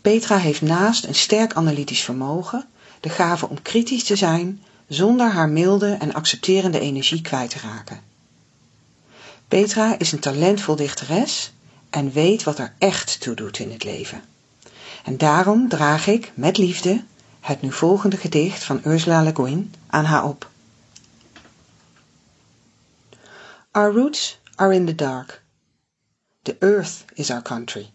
Petra 0.00 0.36
heeft 0.36 0.62
naast 0.62 1.04
een 1.04 1.14
sterk 1.14 1.54
analytisch 1.54 2.02
vermogen 2.02 2.66
de 3.00 3.08
gave 3.08 3.48
om 3.48 3.62
kritisch 3.62 4.04
te 4.04 4.16
zijn 4.16 4.62
zonder 4.86 5.30
haar 5.30 5.48
milde 5.48 5.92
en 5.92 6.14
accepterende 6.14 6.80
energie 6.80 7.20
kwijt 7.20 7.50
te 7.50 7.58
raken. 7.58 8.00
Petra 9.48 9.98
is 9.98 10.12
een 10.12 10.18
talentvol 10.18 10.76
dichteres 10.76 11.52
en 11.90 12.12
weet 12.12 12.42
wat 12.42 12.58
er 12.58 12.72
echt 12.78 13.20
toe 13.20 13.34
doet 13.34 13.58
in 13.58 13.70
het 13.70 13.84
leven. 13.84 14.22
En 15.04 15.16
daarom 15.16 15.68
draag 15.68 16.06
ik 16.06 16.32
met 16.34 16.58
liefde 16.58 17.04
het 17.40 17.62
nu 17.62 17.72
volgende 17.72 18.16
gedicht 18.16 18.64
van 18.64 18.80
Ursula 18.84 19.22
Le 19.22 19.34
Guin 19.34 19.74
aan 19.86 20.04
haar 20.04 20.24
op. 20.24 20.50
Our 23.78 23.92
roots 23.92 24.34
are 24.58 24.72
in 24.72 24.86
the 24.86 24.92
dark. 24.92 25.40
The 26.42 26.56
earth 26.62 27.06
is 27.16 27.30
our 27.30 27.40
country. 27.40 27.92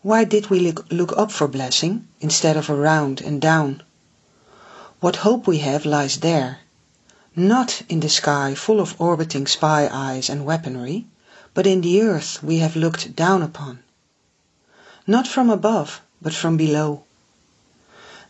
Why 0.00 0.24
did 0.24 0.48
we 0.48 0.60
look, 0.60 1.12
up 1.14 1.30
for 1.30 1.46
blessing 1.46 2.08
instead 2.22 2.56
of 2.56 2.70
around 2.70 3.20
and 3.20 3.38
down? 3.38 3.82
What 5.00 5.16
hope 5.28 5.46
we 5.46 5.58
have 5.58 5.84
lies 5.84 6.20
there, 6.20 6.60
not 7.36 7.82
in 7.90 8.00
the 8.00 8.08
sky 8.08 8.54
full 8.54 8.80
of 8.80 8.98
orbiting 8.98 9.46
spy 9.46 9.90
eyes 9.92 10.30
and 10.30 10.46
weaponry, 10.46 11.06
but 11.52 11.66
in 11.66 11.82
the 11.82 12.00
earth 12.00 12.42
we 12.42 12.60
have 12.60 12.74
looked 12.74 13.14
down 13.14 13.42
upon. 13.42 13.80
Not 15.06 15.28
from 15.28 15.50
above, 15.50 16.00
but 16.22 16.32
from 16.32 16.56
below. 16.56 17.04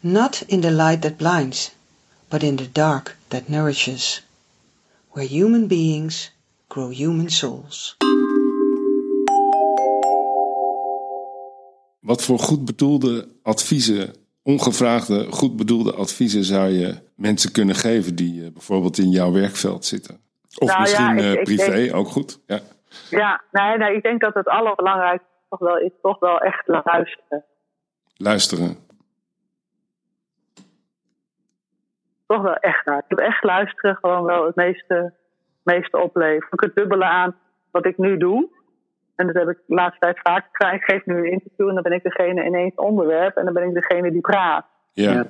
Not 0.03 0.43
in 0.49 0.61
the 0.61 0.73
light 0.73 1.03
that 1.03 1.19
blinds, 1.19 1.71
but 2.29 2.43
in 2.43 2.57
the 2.57 2.67
dark 2.67 3.17
that 3.31 3.49
nourishes, 3.49 4.23
where 5.13 5.25
human 5.25 5.69
beings 5.69 6.31
grow 6.73 6.93
human 6.93 7.29
souls. 7.29 7.97
Wat 12.01 12.23
voor 12.25 12.39
goed 12.39 12.65
bedoelde 12.65 13.29
adviezen, 13.43 14.13
ongevraagde 14.43 15.33
goed 15.33 15.57
bedoelde 15.57 15.93
adviezen 15.95 16.45
zou 16.45 16.69
je 16.69 16.95
mensen 17.17 17.53
kunnen 17.53 17.75
geven 17.75 18.15
die 18.17 18.43
uh, 18.45 18.53
bijvoorbeeld 18.53 18.99
in 18.99 19.11
jouw 19.11 19.33
werkveld 19.33 19.85
zitten? 19.85 20.21
Of 20.59 20.69
Nou 20.69 20.73
ja, 20.73 20.81
misschien 20.81 21.17
ik- 21.17 21.23
eh, 21.25 21.33
ik 21.33 21.43
privé, 21.45 21.71
denk- 21.71 21.95
ook 21.95 22.09
goed. 22.09 22.41
Ja. 22.47 22.61
Ja, 23.11 23.43
nee, 23.51 23.77
nee, 23.79 23.97
ik 23.97 24.03
denk 24.03 24.21
dat 24.21 24.35
het 24.35 24.47
allerbelangrijkste 24.49 25.29
toch 25.49 25.59
wel 25.59 25.79
is 25.79 25.91
toch 26.03 26.19
wel 26.19 26.39
echt 26.39 26.63
luisteren. 26.67 27.45
Luisteren. 28.17 28.77
Toch 32.27 32.43
wel 32.43 32.55
echt 32.57 32.85
naar. 32.85 32.99
Ik 32.99 33.05
heb 33.09 33.19
echt 33.19 33.43
luisteren 33.45 33.97
gewoon 33.97 34.25
wel 34.25 34.47
het 34.47 34.55
meeste, 34.55 35.15
meeste 35.63 35.99
oplevert. 35.99 36.53
Ook 36.53 36.63
het 36.63 36.75
dubbele 36.75 37.05
aan 37.05 37.37
wat 37.71 37.87
ik 37.87 37.99
nu 37.99 38.17
doe. 38.17 38.49
En 39.17 39.27
dat 39.27 39.37
heb 39.37 39.49
ik 39.49 39.59
de 39.67 39.75
laatste 39.75 39.99
tijd 39.99 40.21
vaak. 40.23 40.73
Ik 40.73 40.83
geef 40.83 41.07
nu 41.07 41.17
een 41.17 41.31
interview 41.31 41.69
en 41.69 41.75
dan 41.75 41.83
ben 41.83 41.93
ik 41.93 42.03
degene 42.03 42.45
in 42.45 42.55
één 42.55 42.73
onderwerp. 42.75 43.37
En 43.37 43.45
dan 43.45 43.55
ben 43.55 43.69
ik 43.69 43.75
degene 43.75 44.11
die 44.11 44.21
praat. 44.21 44.67
Ja. 44.93 45.13
Ja. 45.13 45.27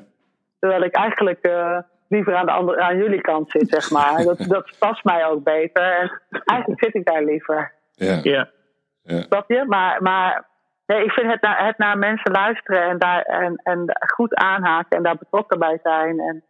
Terwijl 0.59 0.83
ik 0.83 0.95
eigenlijk 0.95 1.41
eh, 1.41 1.79
liever 2.09 2.35
aan, 2.35 2.47
de 2.47 2.53
andere, 2.53 2.81
aan 2.81 2.97
jullie 2.97 3.21
kant 3.21 3.51
zit, 3.51 3.69
zeg 3.69 3.91
maar. 3.91 4.23
dat, 4.23 4.39
dat 4.57 4.77
past 4.79 5.05
mij 5.05 5.27
ook 5.27 5.45
beter. 5.45 6.23
En 6.31 6.43
eigenlijk 6.45 6.85
zit 6.85 6.95
ik 6.95 7.05
daar 7.05 7.25
liever. 7.25 7.73
Ja. 7.95 8.21
Ja. 8.23 8.49
Snap 9.05 9.51
je? 9.51 9.65
Maar, 9.67 10.03
maar 10.03 10.45
nee, 10.87 11.05
ik 11.05 11.11
vind 11.11 11.31
het 11.31 11.41
naar, 11.41 11.67
het 11.67 11.79
naar 11.79 11.99
mensen 11.99 12.33
luisteren 12.33 12.83
en, 12.83 12.99
daar, 12.99 13.23
en, 13.23 13.61
en 13.63 13.85
goed 14.15 14.35
aanhaken 14.35 14.97
en 14.97 15.03
daar 15.03 15.19
betrokken 15.19 15.59
bij 15.59 15.79
zijn. 15.83 16.21
En 16.21 16.45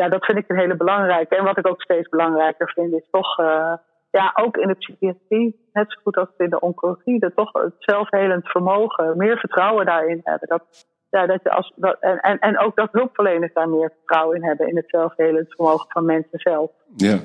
ja, 0.00 0.08
dat 0.08 0.24
vind 0.24 0.38
ik 0.38 0.48
een 0.48 0.58
hele 0.58 0.76
belangrijke. 0.76 1.36
En 1.36 1.44
wat 1.44 1.58
ik 1.58 1.66
ook 1.66 1.82
steeds 1.82 2.08
belangrijker 2.08 2.70
vind, 2.74 2.92
is 2.92 3.08
toch, 3.10 3.38
eh, 3.38 3.72
ja, 4.10 4.32
ook 4.34 4.56
in 4.56 4.68
de 4.68 4.74
psychiatrie, 4.74 5.68
net 5.72 5.92
zo 5.92 6.00
goed 6.02 6.16
als 6.16 6.28
in 6.36 6.50
de 6.50 6.60
oncologie, 6.60 7.18
dat 7.18 7.36
toch 7.36 7.52
het 7.52 7.74
zelfhelend 7.78 8.48
vermogen, 8.48 9.16
meer 9.16 9.38
vertrouwen 9.38 9.86
daarin 9.86 10.20
hebben. 10.22 10.48
Dat, 10.48 10.62
ja, 11.10 11.26
dat 11.26 11.40
je 11.42 11.50
als, 11.50 11.72
dat, 11.76 11.96
en, 12.00 12.20
en, 12.20 12.38
en 12.38 12.58
ook 12.58 12.76
dat 12.76 12.88
hulpverleners 12.92 13.52
daar 13.52 13.68
meer 13.68 13.92
vertrouwen 13.96 14.36
in 14.36 14.44
hebben 14.44 14.68
in 14.68 14.76
het 14.76 14.88
zelfhelend 14.88 15.54
vermogen 15.54 15.86
van 15.88 16.04
mensen 16.04 16.38
zelf. 16.38 16.70
Ja. 16.96 17.18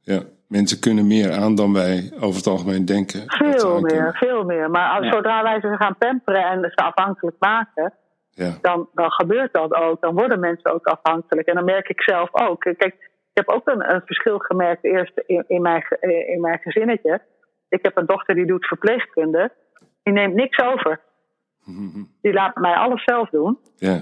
ja. 0.00 0.20
Mensen 0.48 0.80
kunnen 0.80 1.06
meer 1.06 1.32
aan 1.32 1.54
dan 1.54 1.72
wij 1.72 2.12
over 2.20 2.36
het 2.36 2.46
algemeen 2.46 2.84
denken. 2.84 3.20
Veel 3.26 3.80
meer, 3.80 4.16
veel 4.16 4.44
meer. 4.44 4.70
Maar 4.70 4.90
als, 4.96 5.04
Ja. 5.04 5.12
zodra 5.12 5.42
wij 5.42 5.60
ze 5.60 5.76
gaan 5.76 5.96
pamperen 5.98 6.44
en 6.44 6.60
ze 6.60 6.76
afhankelijk 6.76 7.36
maken, 7.38 7.92
Ja. 8.38 8.58
dan, 8.62 8.88
dan 8.94 9.10
gebeurt 9.10 9.52
dat 9.52 9.74
ook. 9.74 10.00
Dan 10.00 10.14
worden 10.14 10.40
mensen 10.40 10.72
ook 10.72 10.86
afhankelijk. 10.86 11.48
En 11.48 11.54
dan 11.54 11.64
merk 11.64 11.88
ik 11.88 12.02
zelf 12.02 12.28
ook. 12.32 12.60
Kijk, 12.60 12.94
ik 13.32 13.34
heb 13.34 13.48
ook 13.48 13.68
een, 13.68 13.94
een 13.94 14.02
verschil 14.04 14.38
gemerkt 14.38 14.84
eerst 14.84 15.12
in, 15.26 15.44
in, 15.48 15.62
mijn, 15.62 15.82
eh, 16.00 16.28
in 16.28 16.40
mijn 16.40 16.58
gezinnetje. 16.58 17.20
Ik 17.68 17.84
heb 17.84 17.96
een 17.96 18.06
dochter 18.06 18.34
die 18.34 18.46
doet 18.46 18.66
verpleegkunde. 18.66 19.52
Die 20.02 20.12
neemt 20.12 20.34
niks 20.34 20.58
over. 20.62 21.00
Die 22.22 22.32
laat 22.32 22.56
mij 22.56 22.74
alles 22.74 23.04
zelf 23.04 23.28
doen. 23.30 23.58
Ja. 23.76 23.98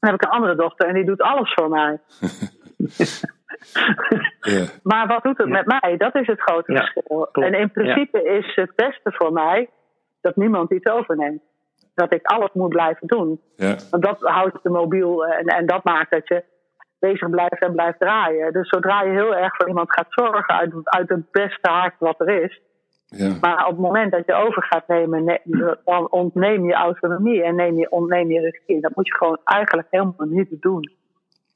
Dan 0.00 0.10
heb 0.10 0.14
ik 0.14 0.24
een 0.24 0.30
andere 0.30 0.54
dochter 0.54 0.88
en 0.88 0.94
die 0.94 1.04
doet 1.04 1.22
alles 1.22 1.52
voor 1.54 1.68
mij. 1.68 2.00
Ja. 4.40 4.64
Maar 4.90 5.06
wat 5.06 5.22
doet 5.22 5.38
het 5.38 5.48
met 5.48 5.66
mij? 5.66 5.96
Dat 5.96 6.14
is 6.14 6.26
het 6.26 6.40
grote 6.40 6.72
Ja, 6.72 6.78
verschil. 6.78 7.02
klopt. 7.32 7.48
En 7.48 7.54
in 7.54 7.70
principe 7.70 8.22
is 8.22 8.54
het 8.54 8.74
beste 8.74 9.12
voor 9.12 9.32
mij 9.32 9.68
dat 10.20 10.36
niemand 10.36 10.70
iets 10.72 10.86
overneemt. 10.86 11.42
Dat 11.94 12.12
ik 12.12 12.26
alles 12.26 12.50
moet 12.52 12.68
blijven 12.68 13.06
doen. 13.06 13.40
Ja. 13.56 13.76
Want 13.90 14.02
dat 14.02 14.20
houdt 14.20 14.62
de 14.62 14.70
mobiel 14.70 15.26
en, 15.26 15.46
en 15.46 15.66
dat 15.66 15.84
maakt 15.84 16.10
dat 16.10 16.28
je 16.28 16.44
bezig 16.98 17.30
blijft 17.30 17.60
en 17.60 17.72
blijft 17.72 17.98
draaien. 17.98 18.52
Dus 18.52 18.68
zodra 18.68 19.02
je 19.02 19.10
heel 19.10 19.34
erg 19.34 19.56
voor 19.56 19.68
iemand 19.68 19.92
gaat 19.92 20.06
zorgen 20.08 20.54
uit, 20.54 20.72
uit 20.82 21.08
het 21.08 21.30
beste 21.30 21.70
hart 21.70 21.94
wat 21.98 22.20
er 22.20 22.42
is. 22.42 22.60
Ja. 23.06 23.32
Maar 23.40 23.66
op 23.66 23.70
het 23.70 23.78
moment 23.78 24.12
dat 24.12 24.26
je 24.26 24.34
over 24.34 24.62
gaat 24.62 24.88
nemen, 24.88 25.24
ne- 25.24 25.76
dan 25.84 26.10
ontneem 26.10 26.66
je 26.66 26.72
autonomie 26.72 27.42
en 27.42 27.54
neem 27.54 27.78
je, 27.78 27.90
ontneem 27.90 28.30
je 28.30 28.40
regie. 28.40 28.80
Dat 28.80 28.96
moet 28.96 29.06
je 29.06 29.14
gewoon 29.14 29.38
eigenlijk 29.44 29.88
helemaal 29.90 30.26
niet 30.26 30.56
doen. 30.60 30.90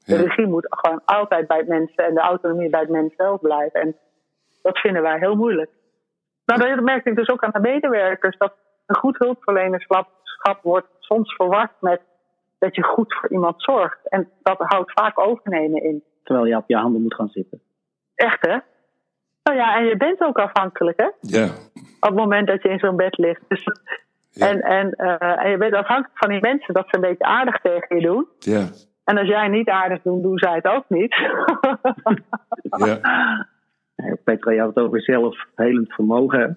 De 0.05 0.15
regie 0.15 0.47
moet 0.47 0.65
gewoon 0.69 1.01
altijd 1.05 1.47
bij 1.47 1.57
het 1.57 1.67
mensen 1.67 2.05
en 2.05 2.13
de 2.13 2.21
autonomie 2.21 2.69
bij 2.69 2.79
het 2.79 2.89
mens 2.89 3.13
zelf 3.15 3.41
blijven. 3.41 3.81
En 3.81 3.95
dat 4.61 4.77
vinden 4.77 5.01
wij 5.01 5.17
heel 5.19 5.35
moeilijk. 5.35 5.69
Nou, 6.45 6.75
dat 6.75 6.83
merk 6.83 7.05
ik 7.05 7.15
dus 7.15 7.29
ook 7.29 7.43
aan 7.43 7.51
de 7.53 7.59
medewerkers. 7.59 8.37
Dat 8.37 8.53
een 8.85 8.95
goed 8.95 9.17
hulpverlenerschap 9.17 10.09
wordt 10.61 10.87
soms 10.99 11.35
verward 11.35 11.71
met 11.79 12.01
dat 12.59 12.75
je 12.75 12.83
goed 12.83 13.13
voor 13.13 13.29
iemand 13.31 13.55
zorgt. 13.63 13.99
En 14.09 14.29
dat 14.41 14.57
houdt 14.59 14.91
vaak 14.91 15.19
overnemen 15.19 15.83
in. 15.83 16.03
Terwijl 16.23 16.45
je 16.47 16.55
op 16.57 16.63
je 16.67 16.75
handen 16.77 17.01
moet 17.01 17.15
gaan 17.15 17.29
zitten. 17.29 17.61
Echt 18.15 18.41
hè? 18.45 18.57
Nou 19.43 19.57
ja, 19.59 19.77
en 19.77 19.85
je 19.85 19.97
bent 19.97 20.21
ook 20.21 20.37
afhankelijk 20.39 20.99
hè? 20.99 21.09
Ja. 21.21 21.45
Op 21.99 22.09
het 22.09 22.15
moment 22.15 22.47
dat 22.47 22.61
je 22.63 22.69
in 22.69 22.79
zo'n 22.79 22.95
bed 22.95 23.17
ligt. 23.17 23.41
Dus, 23.47 23.63
Ja. 24.29 24.47
en, 24.49 24.61
en, 24.61 24.91
eh, 24.91 25.43
en 25.43 25.49
je 25.49 25.57
bent 25.57 25.73
afhankelijk 25.73 26.17
van 26.17 26.29
die 26.29 26.41
mensen 26.41 26.73
dat 26.73 26.85
ze 26.89 26.95
een 26.95 27.01
beetje 27.01 27.23
aardig 27.25 27.61
tegen 27.61 27.95
je 27.95 28.01
doen. 28.07 28.27
Ja. 28.39 28.67
En 29.03 29.17
als 29.17 29.27
jij 29.27 29.47
niet 29.47 29.69
aardig 29.69 30.01
doet, 30.01 30.23
doen 30.23 30.37
zij 30.37 30.55
het 30.55 30.65
ook 30.67 30.85
niet. 30.87 31.15
Ja. 32.77 32.99
Petra, 34.23 34.51
je 34.51 34.59
had 34.59 34.75
het 34.75 34.83
over 34.85 35.01
zelfhelend 35.01 35.93
vermogen. 35.93 36.39
hè? 36.39 36.47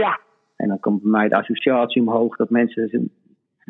ja, 0.00 0.18
En 0.60 0.68
dan 0.68 0.80
komt 0.80 1.02
bij 1.02 1.10
mij 1.10 1.28
de 1.28 1.36
associatie 1.36 2.02
omhoog 2.02 2.36
dat 2.36 2.50
mensen 2.50 3.10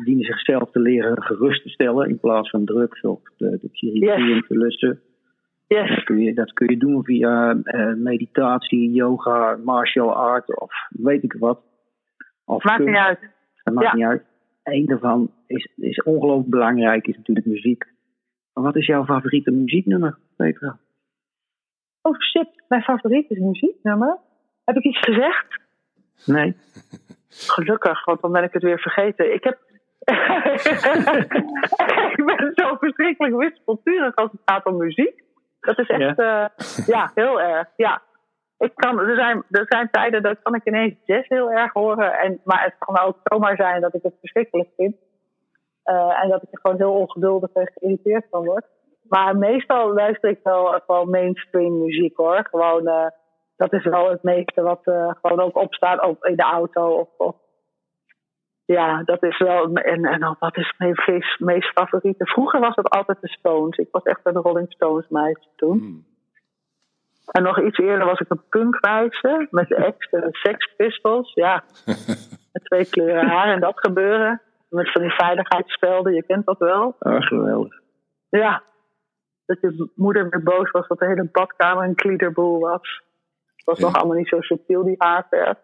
dienen 0.05 0.25
zichzelf 0.25 0.71
te 0.71 0.79
leren 0.79 1.23
gerust 1.23 1.63
te 1.63 1.69
stellen 1.69 2.09
in 2.09 2.19
plaats 2.19 2.49
van 2.49 2.65
drugs 2.65 3.01
of 3.01 3.19
de, 3.37 3.57
de 3.61 3.67
psychiatrie 3.69 4.35
Yes. 4.35 4.47
te 4.47 4.57
lusten. 4.57 4.99
Dat 5.67 5.87
yes. 5.87 6.03
kun 6.03 6.19
je, 6.19 6.33
dat 6.33 6.53
kun 6.53 6.67
je 6.69 6.77
doen 6.77 7.03
via 7.03 7.61
eh, 7.63 7.93
meditatie, 7.93 8.91
yoga, 8.91 9.57
martial 9.63 10.13
art 10.15 10.59
of 10.59 10.71
weet 10.89 11.23
ik 11.23 11.33
wat. 11.39 11.61
Of 12.45 12.63
Maakt 12.63 12.85
niet 12.85 12.95
uit. 12.95 13.19
Dat 13.63 13.73
maakt 13.73 13.87
Ja. 13.87 13.95
niet 13.95 14.05
uit. 14.05 14.23
Eén 14.63 14.85
daarvan 14.85 15.31
is, 15.47 15.71
is 15.75 16.03
ongelooflijk 16.03 16.49
belangrijk, 16.49 17.07
is 17.07 17.17
natuurlijk 17.17 17.47
muziek. 17.47 17.83
Maar 18.53 18.63
wat 18.63 18.75
is 18.75 18.85
jouw 18.85 19.05
favoriete 19.05 19.51
muzieknummer, 19.51 20.17
Petra? 20.35 20.77
Oh 22.01 22.19
shit, 22.19 22.63
mijn 22.67 22.81
favoriet 22.81 23.29
is 23.29 23.37
muzieknummer. 23.39 24.17
Heb 24.63 24.75
ik 24.75 24.83
iets 24.83 24.99
gezegd? 24.99 25.60
Nee? 26.25 26.57
Gelukkig, 27.55 28.05
want 28.05 28.21
dan 28.21 28.31
ben 28.31 28.43
ik 28.43 28.53
het 28.53 28.63
weer 28.63 28.79
vergeten. 28.79 29.33
Ik 29.33 29.43
heb. 29.43 29.57
ik 32.17 32.25
ben 32.25 32.51
zo 32.55 32.75
verschrikkelijk 32.75 33.37
wispelturig 33.37 34.15
als 34.15 34.31
het 34.31 34.41
gaat 34.45 34.65
om 34.65 34.77
muziek. 34.77 35.23
Dat 35.59 35.79
is 35.79 35.87
echt, 35.87 36.17
ja, 36.17 36.51
ja 36.85 37.11
heel 37.15 37.41
erg. 37.41 37.67
Ja. 37.75 38.01
Ik 38.57 38.71
kan, 38.75 38.99
er, 38.99 39.15
zijn, 39.15 39.43
er 39.49 39.65
zijn 39.67 39.89
tijden 39.91 40.23
dat 40.23 40.41
kan 40.41 40.55
ik 40.55 40.65
ineens 40.65 40.93
jazz 41.05 41.27
heel 41.27 41.51
erg 41.51 41.73
horen. 41.73 42.13
En, 42.13 42.41
maar 42.43 42.63
het 42.63 42.75
kan 42.79 42.99
ook 42.99 43.17
zomaar 43.23 43.55
zijn 43.55 43.81
dat 43.81 43.93
ik 43.93 44.03
het 44.03 44.13
verschrikkelijk 44.19 44.69
vind. 44.77 44.95
Uh, 45.85 46.23
en 46.23 46.29
dat 46.29 46.43
ik 46.43 46.51
er 46.51 46.59
gewoon 46.61 46.77
heel 46.77 46.93
ongeduldig 46.93 47.49
en 47.53 47.71
geïrriteerd 47.73 48.25
van 48.29 48.45
word. 48.45 48.65
Maar 49.03 49.37
meestal 49.37 49.93
luister 49.93 50.29
ik 50.29 50.39
wel 50.43 50.79
gewoon 50.85 51.09
mainstream 51.09 51.79
muziek 51.79 52.17
hoor. 52.17 52.47
Gewoon, 52.49 52.87
uh, 52.87 53.07
dat 53.61 53.73
is 53.73 53.83
wel 53.83 54.09
het 54.09 54.23
meeste 54.23 54.61
wat 54.61 54.81
uh, 54.85 55.11
gewoon 55.21 55.39
ook 55.39 55.57
opstaat 55.57 56.01
ook 56.01 56.25
in 56.25 56.35
de 56.35 56.43
auto. 56.43 56.87
Of, 56.87 57.09
of, 57.17 57.35
ja, 58.65 59.03
dat 59.03 59.23
is 59.23 59.37
wel. 59.37 59.73
En, 59.73 60.05
en 60.05 60.35
wat 60.39 60.57
is 60.57 60.73
mijn 60.77 60.95
meest, 61.05 61.39
meest 61.39 61.71
favoriete? 61.71 62.25
Vroeger 62.25 62.59
was 62.59 62.75
het 62.75 62.89
altijd 62.89 63.21
de 63.21 63.27
Stones. 63.27 63.77
Ik 63.77 63.87
was 63.91 64.03
echt 64.03 64.19
een 64.23 64.33
Rolling 64.33 64.71
Stones 64.71 65.07
meisje 65.09 65.47
toen. 65.55 65.77
Hmm. 65.79 66.05
En 67.31 67.43
nog 67.43 67.61
iets 67.61 67.77
eerder 67.77 68.05
was 68.05 68.19
ik 68.19 68.29
een 68.29 68.43
punkmeisje 68.49 69.47
met 69.49 69.67
de 69.67 69.75
ex 69.75 70.09
de 70.09 70.27
Sex 70.31 70.75
Pistols. 70.75 71.33
Ja. 71.33 71.63
Met 72.53 72.63
twee 72.63 72.89
kleuren 72.89 73.27
haar 73.27 73.53
en 73.53 73.59
dat 73.59 73.79
gebeuren. 73.79 74.41
Met 74.69 74.91
van 74.91 75.01
die 75.01 75.11
veiligheidsspelden, 75.11 76.13
je 76.13 76.23
kent 76.23 76.45
dat 76.45 76.57
wel. 76.57 76.95
Ah, 76.99 77.21
geweldig. 77.21 77.79
Ja. 78.29 78.63
Dat 79.45 79.59
je 79.61 79.89
moeder 79.95 80.29
weer 80.29 80.43
boos 80.43 80.71
was 80.71 80.87
dat 80.87 80.99
de 80.99 81.05
hele 81.05 81.29
badkamer 81.31 81.83
een 81.83 81.95
kliederboel 81.95 82.59
was. 82.59 83.01
Het 83.61 83.65
was 83.65 83.79
Ja. 83.79 83.85
nog 83.85 83.95
allemaal 83.95 84.17
niet 84.17 84.27
zo 84.27 84.41
subtiel, 84.41 84.83
die 84.83 84.95
haarverf. 84.97 85.57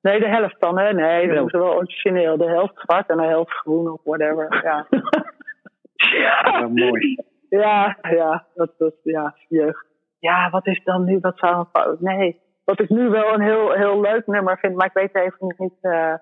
Nee, 0.00 0.20
de 0.20 0.28
helft 0.28 0.60
dan, 0.60 0.78
hè? 0.78 0.92
Nee, 0.92 1.26
dat 1.26 1.36
Ja. 1.36 1.42
was 1.42 1.52
wel 1.52 1.74
origineel. 1.74 2.36
De 2.36 2.48
helft 2.48 2.72
zwart 2.80 3.08
en 3.08 3.16
de 3.16 3.22
helft 3.26 3.50
groen 3.52 3.90
of 3.90 4.00
whatever. 4.04 4.62
Ja, 4.64 4.86
Ja, 6.22 6.68
mooi. 6.68 7.24
ja, 7.48 7.98
ja 8.02 8.46
dat 8.54 8.72
was 8.78 8.92
ja, 9.02 9.36
jeugd. 9.48 9.86
Ja, 10.18 10.50
wat 10.50 10.66
is 10.66 10.80
dan 10.84 11.04
nu, 11.04 11.18
wat 11.20 11.38
zou 11.38 11.56
een 11.56 11.66
fout? 11.72 12.00
Nee, 12.00 12.40
wat 12.64 12.80
ik 12.80 12.88
nu 12.88 13.08
wel 13.08 13.34
een 13.34 13.40
heel, 13.40 13.72
heel 13.72 14.00
leuk 14.00 14.26
nummer 14.26 14.58
vind, 14.58 14.74
maar 14.76 14.86
ik 14.86 14.92
weet 14.92 15.14
even 15.14 15.54
niet 15.58 15.78
eh, 15.80 16.12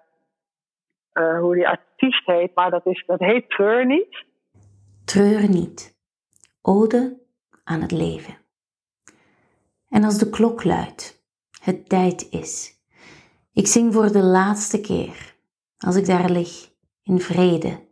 eh, 1.12 1.38
hoe 1.40 1.54
die 1.54 1.68
artiest 1.68 2.26
heet, 2.26 2.54
maar 2.54 2.70
dat, 2.70 2.86
is, 2.86 3.04
dat 3.06 3.18
heet 3.18 3.50
Treur 3.50 3.86
niet. 3.86 4.24
Treur 5.04 5.48
niet. 5.48 5.94
Ode 6.62 7.18
aan 7.64 7.80
het 7.80 7.92
leven. 7.92 8.34
En 9.88 10.04
als 10.04 10.18
de 10.18 10.30
klok 10.30 10.64
luidt, 10.64 11.19
het 11.60 11.88
tijd 11.88 12.26
is. 12.30 12.78
Ik 13.52 13.66
zing 13.66 13.92
voor 13.92 14.12
de 14.12 14.22
laatste 14.22 14.80
keer. 14.80 15.36
Als 15.76 15.96
ik 15.96 16.06
daar 16.06 16.30
lig, 16.30 16.70
in 17.02 17.20
vrede, 17.20 17.88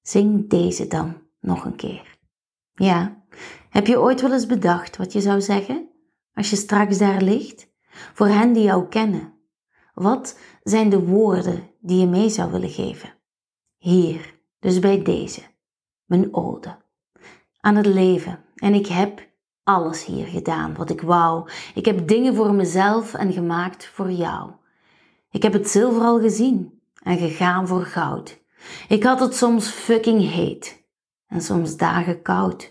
zing 0.00 0.48
deze 0.48 0.86
dan 0.86 1.22
nog 1.40 1.64
een 1.64 1.76
keer. 1.76 2.18
Ja, 2.72 3.24
heb 3.70 3.86
je 3.86 4.00
ooit 4.00 4.20
wel 4.20 4.32
eens 4.32 4.46
bedacht 4.46 4.96
wat 4.96 5.12
je 5.12 5.20
zou 5.20 5.40
zeggen 5.40 5.88
als 6.34 6.50
je 6.50 6.56
straks 6.56 6.98
daar 6.98 7.22
ligt? 7.22 7.70
Voor 8.14 8.26
hen 8.26 8.52
die 8.52 8.62
jou 8.62 8.88
kennen. 8.88 9.34
Wat 9.94 10.38
zijn 10.62 10.90
de 10.90 11.04
woorden 11.04 11.70
die 11.80 12.00
je 12.00 12.06
mee 12.06 12.28
zou 12.28 12.50
willen 12.50 12.70
geven? 12.70 13.14
Hier, 13.76 14.40
dus 14.58 14.78
bij 14.78 15.02
deze, 15.02 15.42
mijn 16.04 16.34
ode 16.34 16.80
aan 17.60 17.76
het 17.76 17.86
leven. 17.86 18.44
En 18.54 18.74
ik 18.74 18.86
heb 18.86 19.30
alles 19.64 20.04
hier 20.04 20.26
gedaan 20.26 20.74
wat 20.74 20.90
ik 20.90 21.00
wou. 21.00 21.50
Ik 21.74 21.84
heb 21.84 22.08
dingen 22.08 22.34
voor 22.34 22.54
mezelf 22.54 23.14
en 23.14 23.32
gemaakt 23.32 23.86
voor 23.86 24.10
jou. 24.10 24.50
Ik 25.30 25.42
heb 25.42 25.52
het 25.52 25.68
zilver 25.68 26.02
al 26.02 26.20
gezien 26.20 26.80
en 27.02 27.18
gegaan 27.18 27.66
voor 27.66 27.84
goud. 27.84 28.40
Ik 28.88 29.02
had 29.02 29.20
het 29.20 29.36
soms 29.36 29.68
fucking 29.68 30.30
heet 30.30 30.84
en 31.26 31.40
soms 31.40 31.76
dagen 31.76 32.22
koud. 32.22 32.70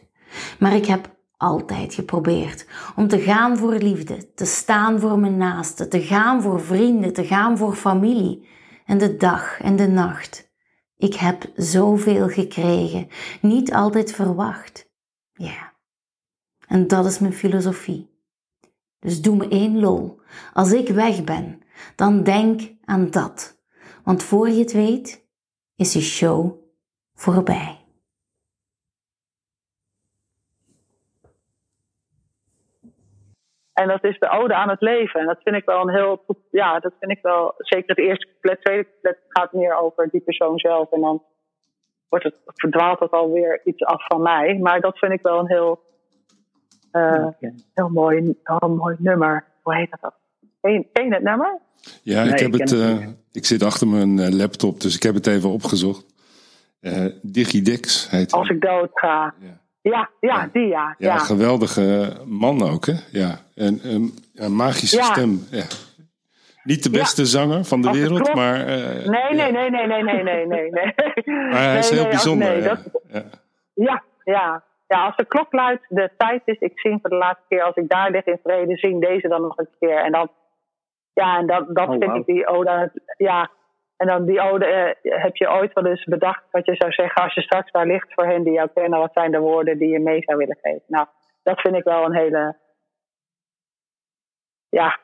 Maar 0.60 0.76
ik 0.76 0.86
heb 0.86 1.20
altijd 1.38 1.94
geprobeerd 1.94 2.68
om 2.96 3.08
te 3.08 3.20
gaan 3.20 3.58
voor 3.58 3.74
liefde, 3.74 4.34
te 4.34 4.46
staan 4.46 5.00
voor 5.00 5.20
mijn 5.20 5.38
naasten, 5.38 5.90
te 5.90 6.02
gaan 6.02 6.42
voor 6.42 6.62
vrienden, 6.62 7.14
te 7.14 7.26
gaan 7.26 7.58
voor 7.58 7.76
familie. 7.76 8.50
En 8.86 8.98
de 8.98 9.16
dag 9.16 9.62
en 9.62 9.76
de 9.76 9.88
nacht. 9.88 10.52
Ik 10.98 11.14
heb 11.14 11.52
zoveel 11.56 12.28
gekregen, 12.28 13.08
niet 13.42 13.74
altijd 13.74 14.12
verwacht. 14.12 14.90
Ja. 15.34 15.71
En 16.72 16.88
dat 16.88 17.06
is 17.06 17.20
mijn 17.20 17.34
filosofie. 17.34 18.10
Dus 19.00 19.22
doe 19.22 19.36
me 19.36 19.48
één 19.48 19.80
lol. 19.80 20.20
Als 20.54 20.74
ik 20.74 20.88
weg 20.88 21.24
ben, 21.24 21.62
dan 21.96 22.24
denk 22.24 22.62
aan 22.86 23.10
dat. 23.10 23.64
Want 24.04 24.24
voor 24.24 24.50
je 24.50 24.60
het 24.60 24.72
weet, 24.74 25.28
is 25.76 25.92
de 25.92 26.02
show 26.02 26.52
voorbij. 27.14 27.78
En 33.74 33.88
dat 33.88 34.04
is 34.04 34.20
de 34.20 34.30
ode 34.30 34.54
aan 34.54 34.70
het 34.70 34.82
leven. 34.82 35.20
En 35.20 35.26
dat 35.26 35.42
vind 35.44 35.56
ik 35.56 35.66
wel 35.66 35.82
een 35.82 35.96
heel, 35.96 36.26
ja, 36.52 36.80
dat 36.80 36.94
vind 37.00 37.12
ik 37.12 37.22
wel, 37.22 37.54
zeker 37.58 37.90
het 37.90 38.06
eerste 38.06 38.28
couplet, 38.28 38.62
tweede 38.62 38.84
couplet 38.84 39.20
gaat 39.28 39.54
meer 39.54 39.78
over 39.78 40.10
die 40.10 40.22
persoon 40.22 40.60
zelf. 40.60 40.92
En 40.92 41.02
dan 41.02 41.24
wordt 42.10 42.26
het, 42.26 42.36
verdwaalt 42.46 43.00
het 43.00 43.12
alweer 43.12 43.62
iets 43.64 43.84
af 43.84 44.06
van 44.06 44.22
mij. 44.22 44.60
Maar 44.60 44.82
dat 44.82 44.98
vind 44.98 45.12
ik 45.12 45.22
wel 45.22 45.40
een 45.40 45.48
heel, 45.48 45.90
eh, 46.92 47.28
Ja. 47.40 47.52
heel, 47.74 47.90
mooi, 47.90 48.36
heel 48.44 48.70
mooi 48.70 48.96
nummer. 49.00 49.44
Hoe 49.62 49.76
heet 49.76 49.98
dat? 50.02 50.14
Ken 50.62 50.72
je, 50.72 51.14
het 51.14 51.24
nummer? 51.24 51.60
Ja, 52.02 52.24
Nee, 52.24 52.34
ik 52.34 52.40
heb 52.40 52.54
ik 52.54 52.60
het. 52.60 52.72
eh, 52.72 53.08
ik 53.32 53.46
zit 53.46 53.64
achter 53.64 53.88
mijn 53.88 54.20
eh, 54.20 54.30
laptop, 54.30 54.82
dus 54.82 54.96
ik 54.96 55.04
heb 55.04 55.14
het 55.14 55.28
even 55.28 55.50
opgezocht. 55.50 56.06
Eh 56.80 57.06
Digidex 57.22 58.10
heet 58.10 58.32
Als 58.32 58.48
hij. 58.48 58.56
ik 58.58 58.62
dood 58.62 58.90
ga. 58.94 59.34
Ja. 59.40 59.60
Ja, 59.82 60.10
ja, 60.20 60.36
Ja. 60.42 60.50
die 60.54 60.68
ja. 60.68 60.96
Ja, 60.98 61.14
ja. 61.14 61.18
geweldige 61.18 62.14
man 62.26 62.62
ook, 62.64 62.86
hè? 62.86 62.94
Ja, 63.12 63.40
een, 63.56 63.80
een, 63.84 64.14
een 64.36 64.56
magische 64.56 64.96
Ja. 64.98 65.04
stem. 65.04 65.44
Ja. 65.50 65.64
Niet 66.64 66.84
de 66.84 66.90
beste 66.90 67.26
zanger 67.26 67.66
van 67.66 67.82
de 67.82 67.88
Als 67.88 67.98
wereld, 67.98 68.34
maar. 68.34 68.66
eh, 68.68 69.08
Nee, 69.08 69.36
ja. 69.36 69.50
nee, 69.50 69.52
nee, 69.52 69.70
nee, 69.70 70.04
nee, 70.04 70.24
nee, 70.24 70.46
nee, 70.46 70.70
nee. 70.70 70.94
Maar 71.52 71.64
hij 71.64 71.78
is 71.80 71.90
Nee, 71.90 71.94
heel 72.00 72.02
nee, 72.02 72.10
bijzonder. 72.12 72.48
nee, 72.50 72.62
ja. 72.62 72.68
dat- 72.68 73.02
Ja. 73.74 74.04
Ja, 74.24 74.64
ja. 74.92 75.06
Als 75.06 75.16
de 75.16 75.26
klok 75.26 75.54
luidt, 75.54 75.86
de 75.88 76.10
tijd 76.18 76.42
is, 76.46 76.60
ik 76.60 76.80
zing 76.80 77.02
voor 77.02 77.10
de 77.10 77.16
laatste 77.16 77.46
keer, 77.48 77.64
als 77.64 77.76
ik 77.76 77.90
daar 77.90 78.12
lig 78.12 78.26
in 78.26 78.40
vrede, 78.44 78.78
zing 78.78 79.02
deze 79.02 79.28
dan 79.28 79.42
nog 79.42 79.58
een 79.58 79.70
keer. 79.80 79.98
En 79.98 80.12
dan, 80.12 80.30
ja, 81.14 81.38
en 81.38 81.48
dat, 81.48 81.76
dat 81.76 81.88
Oh, 81.88 81.98
vind 82.00 82.16
ik 82.16 82.26
die 82.26 82.48
ode, 82.48 82.92
ja. 83.18 83.50
En 83.98 84.08
dan 84.08 84.26
die 84.26 84.42
ode, 84.42 84.66
eh, 84.66 85.22
heb 85.22 85.36
je 85.36 85.52
ooit 85.52 85.74
wel 85.74 85.86
eens 85.86 86.04
bedacht 86.04 86.44
wat 86.52 86.66
je 86.66 86.76
zou 86.76 86.92
zeggen 86.92 87.24
als 87.24 87.34
je 87.34 87.42
straks 87.42 87.72
daar 87.72 87.86
ligt 87.86 88.14
voor 88.14 88.26
hen 88.26 88.44
die 88.44 88.54
jou 88.54 88.70
kennen, 88.74 89.00
wat 89.00 89.14
zijn 89.14 89.32
de 89.32 89.40
woorden 89.40 89.78
die 89.78 89.90
je 89.90 90.00
mee 90.00 90.22
zou 90.24 90.38
willen 90.38 90.58
geven? 90.62 90.84
Nou, 90.88 91.08
dat 91.44 91.62
vind 91.62 91.76
ik 91.76 91.84
wel 91.84 92.06
een 92.06 92.16
hele, 92.16 92.58
ja, 94.70 95.00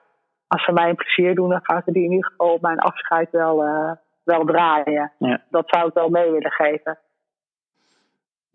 als 0.47 0.63
ze 0.63 0.71
mij 0.71 0.89
een 0.89 0.95
plezier 0.95 1.35
doen, 1.35 1.49
dan 1.49 1.65
gaan 1.65 1.81
ze 1.85 1.91
die 1.91 2.03
in 2.03 2.11
ieder 2.11 2.29
geval 2.29 2.53
op 2.53 2.61
mijn 2.61 2.79
afscheid 2.79 3.31
wel, 3.31 3.63
eh, 3.63 3.91
wel 4.23 4.45
draaien. 4.45 5.11
Ja. 5.17 5.43
Dat 5.49 5.69
zou 5.69 5.87
ik 5.87 5.93
wel 5.93 6.09
mee 6.09 6.31
willen 6.31 6.51
geven. 6.51 6.99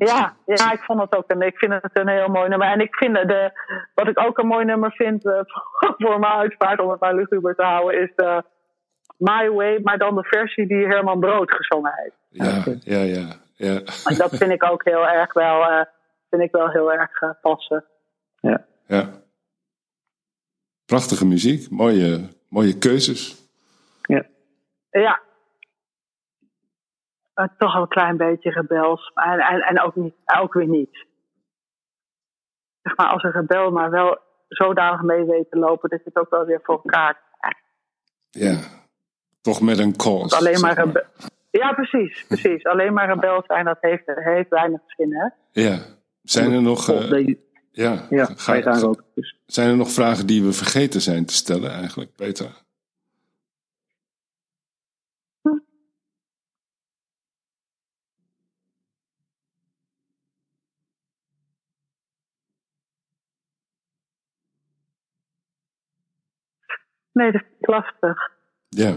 Ja, 0.07 0.36
ja, 0.46 0.72
ik 0.72 0.82
vond 0.82 1.00
het 1.00 1.16
ook 1.16 1.30
een, 1.30 1.42
ik 1.42 1.59
vind 1.59 1.72
het 1.72 1.90
een 1.92 2.09
heel 2.09 2.28
mooi 2.28 2.48
nummer. 2.48 2.68
En 2.68 2.80
ik 2.80 2.94
vind 2.94 3.14
de, 3.14 3.50
wat 3.94 4.09
ik 4.09 4.18
ook 4.20 4.38
een 4.38 4.46
mooi 4.46 4.64
nummer 4.64 4.92
vind 4.92 5.26
eh, 5.26 5.40
voor 6.03 6.18
mijn 6.18 6.32
uitvaart, 6.32 6.80
om 6.80 6.90
het 6.90 7.00
maar 7.00 7.14
luguber 7.14 7.55
te 7.55 7.62
houden, 7.62 8.00
is 8.00 8.12
de 8.16 8.42
My 9.16 9.50
Way, 9.50 9.80
maar 9.82 9.98
dan 9.98 10.14
de 10.14 10.24
versie 10.24 10.66
die 10.66 10.86
Herman 10.86 11.20
Brood 11.20 11.50
gezongen 11.50 11.92
heeft. 11.94 12.16
Ja, 12.28 12.62
ja, 12.80 13.03
ja, 13.03 13.36
ja. 13.55 13.80
En 14.05 14.16
dat 14.16 14.36
vind 14.36 14.50
ik 14.50 14.64
ook 14.64 14.84
heel 14.84 15.09
erg 15.09 15.32
wel, 15.32 15.62
eh, 15.62 15.84
vind 16.30 16.42
ik 16.42 16.53
wel 16.53 16.70
heel 16.70 16.92
erg 16.92 17.20
eh, 17.20 17.30
passen. 17.40 17.84
ja. 18.86 19.20
Prachtige 20.86 21.26
muziek, 21.26 21.70
mooie, 21.70 22.28
mooie 22.48 22.78
keuzes. 22.78 23.40
Ja. 24.90 25.20
Eh, 27.35 27.47
toch 27.59 27.74
een 27.74 27.89
klein 27.89 28.16
beetje 28.16 28.51
rebels. 28.51 29.11
En, 29.14 29.39
en, 29.41 29.61
en 29.61 29.80
ook, 29.80 29.97
niet, 29.97 30.14
ook 30.41 30.53
weer 30.55 30.66
niet. 30.68 31.07
Zeg 32.83 32.97
maar, 32.97 33.07
als 33.07 33.22
een 33.22 33.30
rebel 33.33 33.70
maar 33.70 33.91
wel 33.91 34.18
zodanig 34.49 35.03
mee 35.03 35.24
weet 35.24 35.51
te 35.51 35.59
lopen 35.59 35.89
dat 35.91 35.99
je 35.99 36.11
het 36.12 36.16
ook 36.16 36.30
wel 36.30 36.45
weer 36.45 36.61
voor 36.62 36.74
elkaar 36.85 37.20
krijgt. 37.39 37.62
Ja, 38.30 38.68
toch 39.41 39.61
met 39.61 39.78
een 39.78 39.97
cause. 39.97 40.37
Alleen 40.37 40.61
maar 40.61 40.74
zeg 40.74 40.85
rebe- 40.85 41.07
Ja, 41.51 41.72
precies, 41.72 42.24
precies. 42.26 42.64
Alleen 42.64 42.93
maar 42.93 43.09
rebel 43.09 43.43
zijn, 43.47 43.64
dat 43.64 43.76
heeft, 43.80 44.03
heeft 44.07 44.49
weinig 44.49 44.80
zin, 44.87 45.12
hè? 45.14 45.28
Ja. 45.62 45.78
Zijn 46.22 46.53
er 46.53 46.62
nog, 46.62 46.89
eh, 46.89 47.35
ja, 47.70 48.07
ja, 48.11 48.24
ga- 48.24 48.35
ga 48.37 48.55
je 48.55 48.62
daar 48.62 48.85
ook. 48.85 49.03
Dus, 49.14 49.39
zijn 49.47 49.70
er 49.70 49.76
nog 49.76 49.91
vragen 49.91 50.26
die 50.26 50.43
we 50.45 50.53
vergeten 50.53 51.01
zijn 51.01 51.26
te 51.26 51.35
stellen 51.35 51.70
eigenlijk, 51.70 52.14
Petra? 52.16 52.49
Nee, 67.12 67.32
dat 67.32 67.42
is 67.42 67.66
lastig. 67.66 68.30
Ja, 68.68 68.94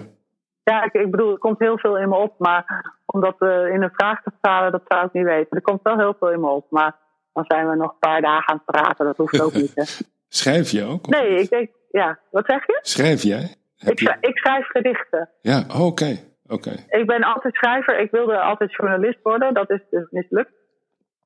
Ja, 0.64 0.84
ik, 0.84 0.94
ik 0.94 1.12
bedoel, 1.12 1.32
er 1.32 1.38
komt 1.38 1.60
heel 1.60 1.78
veel 1.78 1.98
in 1.98 2.10
me 2.10 2.16
op, 2.16 2.40
maar 2.40 2.94
om 3.06 3.22
dat 3.22 3.36
eh, 3.40 3.68
in 3.68 3.82
een 3.82 3.94
vraag 3.94 4.22
te 4.24 4.30
vertalen, 4.30 4.72
dat 4.72 4.84
zou 4.88 5.06
ik 5.06 5.14
niet 5.14 5.24
weten. 5.24 5.58
Er 5.58 5.62
komt 5.62 5.82
wel 5.84 5.98
heel 5.98 6.16
veel 6.20 6.32
in 6.32 6.40
me 6.40 6.48
op, 6.48 6.66
maar 6.70 6.96
dan 7.34 7.44
zijn 7.48 7.70
we 7.70 7.76
nog 7.76 7.92
een 7.92 8.00
paar 8.00 8.22
dagen 8.22 8.50
aan 8.50 8.62
het 8.66 8.76
praten, 8.76 9.06
dat 9.06 9.18
hoeft 9.18 9.42
ook 9.42 9.54
niet. 9.54 9.76
Hè. 9.76 9.84
schrijf 10.42 10.70
je 10.70 10.84
ook? 10.84 11.08
of 11.08 11.10
Nee, 11.10 11.40
ik 11.40 11.50
denk, 11.50 11.70
ja, 11.92 12.20
wat 12.32 12.46
zeg 12.46 12.66
je? 12.66 12.80
Schrijf 12.82 13.24
jij? 13.24 13.56
Ik, 13.78 14.00
je... 14.00 14.18
ik 14.20 14.38
schrijf 14.38 14.68
gedichten. 14.68 15.30
Ja, 15.42 15.64
oh, 15.70 15.86
oké, 15.86 16.18
oké. 16.48 16.72
Ik 16.88 17.06
ben 17.06 17.24
altijd 17.24 17.56
schrijver. 17.56 18.00
Ik 18.00 18.12
wilde 18.12 18.40
altijd 18.40 18.76
journalist 18.76 19.20
worden. 19.24 19.54
Dat 19.54 19.70
is 19.70 19.82
dus 19.90 20.08
mislukt. 20.10 20.54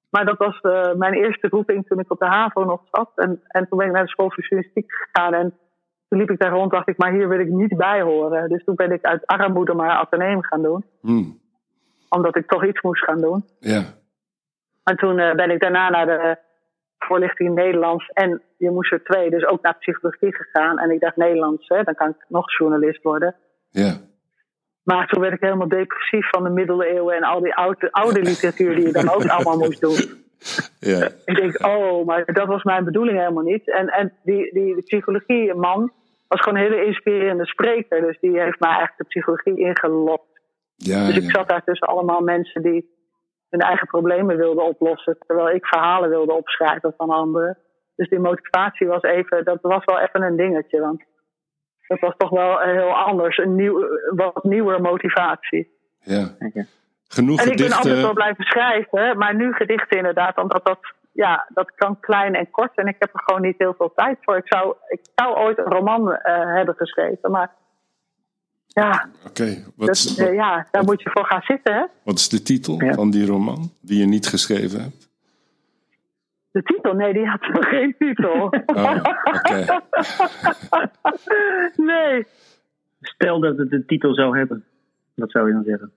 Maar 0.10 0.26
dat 0.26 0.38
was 0.38 0.60
eh, 0.62 0.94
mijn 0.94 1.14
eerste 1.14 1.48
roeping 1.48 1.88
toen 1.88 2.00
ik 2.00 2.12
op 2.12 2.20
de 2.20 2.26
HAVO 2.26 2.64
nog 2.64 2.82
zat. 2.92 3.12
En, 3.16 3.42
en 3.48 3.68
toen 3.68 3.78
ben 3.78 3.88
ik 3.88 3.94
naar 3.94 4.04
de 4.04 4.10
school 4.10 4.32
voor 4.32 4.44
journalistiek 4.44 4.92
gegaan. 4.92 5.34
En 5.34 5.58
toen 6.10 6.20
liep 6.20 6.30
ik 6.30 6.40
daar 6.40 6.52
rond 6.52 6.72
dacht 6.72 6.88
ik, 6.90 6.98
maar 6.98 7.12
hier 7.12 7.28
wil 7.30 7.40
ik 7.40 7.48
niet 7.48 7.78
bij 7.78 8.02
horen. 8.02 8.50
Dus 8.50 8.64
toen 8.64 8.76
ben 8.76 8.92
ik 8.92 9.04
uit 9.06 9.26
armoede 9.28 9.74
maar 9.74 9.90
ateneum 9.90 10.44
gaan 10.44 10.62
doen. 10.62 10.84
Hm, 11.02 11.24
Omdat 12.10 12.36
ik 12.36 12.48
toch 12.48 12.66
iets 12.66 12.82
moest 12.82 13.04
gaan 13.04 13.22
doen. 13.22 13.46
ja, 13.60 13.84
En 14.84 14.96
toen 14.98 15.20
eh, 15.20 15.36
ben 15.36 15.52
ik 15.52 15.60
daarna 15.62 15.90
naar 15.90 16.06
de 16.06 16.38
voorlichting 16.98 17.56
Nederlands. 17.56 18.08
En 18.14 18.42
je 18.58 18.70
moest 18.72 18.92
er 18.92 19.04
twee, 19.04 19.30
dus 19.30 19.46
ook 19.46 19.62
naar 19.62 19.78
psychologie 19.80 20.36
gegaan. 20.36 20.80
En 20.80 20.92
ik 20.92 21.00
dacht 21.00 21.16
Nederlands, 21.16 21.68
hè, 21.68 21.84
dan 21.84 21.96
kan 21.96 22.10
ik 22.10 22.26
nog 22.28 22.58
journalist 22.58 23.04
worden. 23.04 23.36
ja. 23.70 23.94
Maar 24.84 25.08
toen 25.08 25.22
werd 25.22 25.34
ik 25.34 25.42
helemaal 25.42 25.68
depressief 25.68 26.30
van 26.30 26.44
de 26.44 26.50
middeleeuwen 26.50 27.16
en 27.16 27.24
al 27.24 27.42
die 27.42 27.56
oude, 27.56 27.92
oude 27.92 28.22
literatuur 28.22 28.76
die 28.76 28.86
je 28.86 28.92
dan 28.92 29.10
ook 29.10 29.26
allemaal 29.28 29.58
moest 29.58 29.82
doen. 29.82 29.98
Ja. 30.80 31.08
Ik 31.26 31.36
denk, 31.36 31.66
oh, 31.66 32.06
maar 32.06 32.26
dat 32.34 32.48
was 32.48 32.64
mijn 32.64 32.84
bedoeling 32.84 33.18
helemaal 33.18 33.44
niet. 33.44 33.72
En, 33.72 33.88
en 33.88 34.14
die, 34.24 34.54
die, 34.54 34.74
die 34.74 34.84
psychologie, 34.84 35.54
man, 35.54 35.92
was 36.30 36.42
gewoon 36.42 36.60
een 36.60 36.72
hele 36.72 36.86
inspirerende 36.86 37.46
spreker. 37.46 38.02
Dus 38.02 38.20
die 38.20 38.40
heeft 38.40 38.60
mij 38.60 38.70
eigenlijk 38.70 38.98
de 38.98 39.08
psychologie 39.08 39.58
ingelokt. 39.58 40.40
Ja, 40.76 41.06
Dus 41.06 41.16
ik 41.16 41.24
ja. 41.24 41.30
zat 41.30 41.50
daar 41.50 41.64
tussen 41.64 41.88
allemaal 41.88 42.22
mensen 42.22 42.62
die 42.62 42.98
hun 43.50 43.60
eigen 43.60 43.88
problemen 43.88 44.38
wilden 44.38 44.66
oplossen. 44.66 45.18
Terwijl 45.28 45.50
ik 45.56 45.66
verhalen 45.66 46.10
wilde 46.10 46.34
opschrijven 46.34 46.94
van 46.98 47.10
anderen. 47.10 47.58
Dus 47.96 48.10
die 48.10 48.20
motivatie 48.20 48.88
was 48.88 49.02
even, 49.02 49.46
dat 49.46 49.60
was 49.62 49.86
wel 49.86 50.00
even 50.00 50.22
een 50.22 50.36
dingetje. 50.36 50.80
Want 50.80 51.04
dat 51.88 52.00
was 52.00 52.14
toch 52.18 52.30
wel 52.30 52.60
heel 52.60 52.94
anders. 52.94 53.38
Een 53.38 53.56
nieuw, 53.56 53.88
wat 54.16 54.44
nieuwer 54.44 54.82
motivatie. 54.82 55.72
ja. 56.00 56.36
Genoeg 57.12 57.42
En 57.42 57.52
ik 57.52 57.58
ben 57.58 57.72
altijd 57.72 58.02
wel 58.02 58.14
blijven 58.14 58.44
schrijven, 58.44 59.18
maar 59.18 59.36
nu 59.36 59.54
gedichten 59.54 59.98
inderdaad, 59.98 60.38
omdat 60.38 60.66
dat, 60.66 60.80
ja, 61.26 61.46
dat 61.54 61.72
kan 61.76 62.00
klein 62.00 62.36
en 62.36 62.50
kort 62.52 62.76
en 62.78 62.88
ik 62.88 62.96
heb 63.00 63.14
er 63.14 63.22
gewoon 63.24 63.42
niet 63.42 63.56
heel 63.58 63.74
veel 63.78 63.92
tijd 63.96 64.18
voor. 64.22 64.38
Ik 64.38 64.48
zou, 64.48 64.76
ik 64.88 65.00
zou 65.16 65.36
ooit 65.38 65.58
een 65.58 65.64
roman 65.66 66.14
eh, 66.14 66.54
hebben 66.56 66.76
geschreven, 66.76 67.32
maar 67.32 67.52
ja, 68.68 69.10
Oké, 69.28 69.64
is- 69.78 70.18
eh, 70.18 70.34
ja, 70.34 70.68
daar 70.72 70.84
moet 70.84 71.02
je 71.02 71.10
voor 71.10 71.26
gaan 71.26 71.42
zitten. 71.42 71.74
Hè? 71.74 71.86
wat 72.04 72.18
is 72.18 72.30
de 72.30 72.42
titel 72.42 72.84
Ja. 72.84 72.94
van 72.94 73.10
die 73.12 73.26
roman 73.26 73.72
die 73.82 74.00
je 74.00 74.06
niet 74.06 74.28
geschreven 74.28 74.82
hebt? 74.82 75.08
De 76.52 76.64
titel, 76.64 76.94
nee, 76.94 77.14
die 77.14 77.26
had 77.28 77.42
nog 77.54 77.70
geen 77.70 77.96
titel. 78.00 78.54
Oh, 78.66 79.04
oké. 79.24 79.66
nee. 81.92 82.26
Stel 83.02 83.40
dat 83.40 83.58
het 83.58 83.72
een 83.72 83.86
titel 83.86 84.14
zou 84.14 84.38
hebben. 84.38 84.64
Wat 85.16 85.32
zou 85.32 85.48
je 85.48 85.54
dan 85.54 85.64
zeggen? 85.64 85.92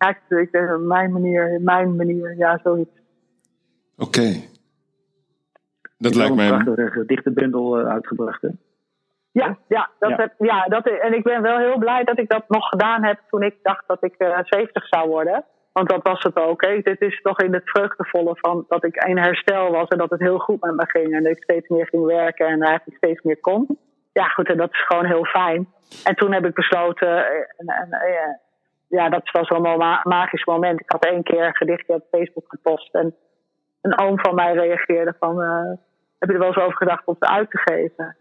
Ja, 0.00 0.38
ik, 0.38 0.78
mijn 0.80 1.12
manier, 1.12 1.60
mijn 1.60 1.96
manier, 1.96 2.36
ja, 2.36 2.60
zoiets. 2.62 3.00
Oké. 3.98 4.48
Dat 5.98 6.14
lijkt 6.14 6.34
mij. 6.34 6.48
een 6.48 6.64
prachtige 6.64 6.90
gedichtenbundel 6.90 7.78
eh, 7.78 7.86
uitgebracht. 7.86 8.42
Hè? 8.42 8.48
Ja, 9.32 9.58
ja, 9.68 9.90
dat 9.98 10.10
Ja. 10.10 10.16
Heb, 10.16 10.32
ja 10.38 10.64
dat, 10.64 10.86
en 10.86 11.14
ik 11.14 11.22
ben 11.22 11.42
wel 11.42 11.58
heel 11.58 11.78
blij 11.78 12.04
dat 12.04 12.18
ik 12.18 12.28
dat 12.28 12.44
nog 12.48 12.68
gedaan 12.68 13.04
heb 13.04 13.18
toen 13.28 13.42
ik 13.42 13.56
dacht 13.62 13.84
dat 13.86 14.04
ik 14.04 14.14
eh 14.14 14.38
70 14.42 14.86
zou 14.86 15.08
worden. 15.08 15.44
Want 15.72 15.88
dat 15.88 16.02
was 16.02 16.22
het 16.22 16.36
ook. 16.36 16.64
Hè. 16.64 16.78
Dit 16.78 17.00
is 17.00 17.20
toch 17.22 17.40
in 17.40 17.54
het 17.54 17.70
vreugdevolle 17.70 18.36
van 18.36 18.64
dat 18.68 18.84
ik 18.84 19.04
in 19.04 19.18
herstel 19.18 19.70
was 19.70 19.88
en 19.88 19.98
dat 19.98 20.10
het 20.10 20.20
heel 20.20 20.38
goed 20.38 20.60
met 20.60 20.74
me 20.74 20.84
ging. 20.86 21.14
En 21.14 21.22
dat 21.22 21.36
ik 21.36 21.42
steeds 21.42 21.68
meer 21.68 21.86
ging 21.86 22.04
werken 22.04 22.46
en 22.46 22.62
eigenlijk 22.62 22.96
steeds 22.96 23.22
meer 23.22 23.40
kon. 23.40 23.78
Ja, 24.12 24.24
goed, 24.24 24.48
en 24.48 24.56
dat 24.56 24.72
is 24.72 24.86
gewoon 24.86 25.04
heel 25.04 25.24
fijn. 25.24 25.68
En 26.04 26.14
toen 26.14 26.32
heb 26.32 26.44
ik 26.44 26.54
besloten, 26.54 27.08
eh, 27.08 27.34
en, 27.56 27.66
en, 27.66 27.90
eh, 27.90 28.34
ja, 28.90 29.08
dat 29.08 29.30
was 29.30 29.48
wel 29.48 29.64
een 29.64 29.78
ma- 29.78 30.00
magisch 30.02 30.44
moment. 30.44 30.80
Ik 30.80 30.90
had 30.90 31.04
één 31.04 31.22
keer 31.22 31.46
een 31.46 31.56
gedichtje 31.56 31.94
op 31.94 32.06
Facebook 32.10 32.44
gepost. 32.48 32.94
En 32.94 33.14
een 33.80 33.98
oom 33.98 34.18
van 34.18 34.34
mij 34.34 34.52
reageerde 34.52 35.14
van, 35.18 35.42
eh, 35.42 35.72
heb 36.18 36.28
je 36.28 36.34
er 36.34 36.38
wel 36.38 36.48
eens 36.48 36.64
over 36.64 36.76
gedacht 36.76 37.06
om 37.06 37.16
het 37.18 37.30
uit 37.30 37.50
te 37.50 37.58
geven? 37.58 38.16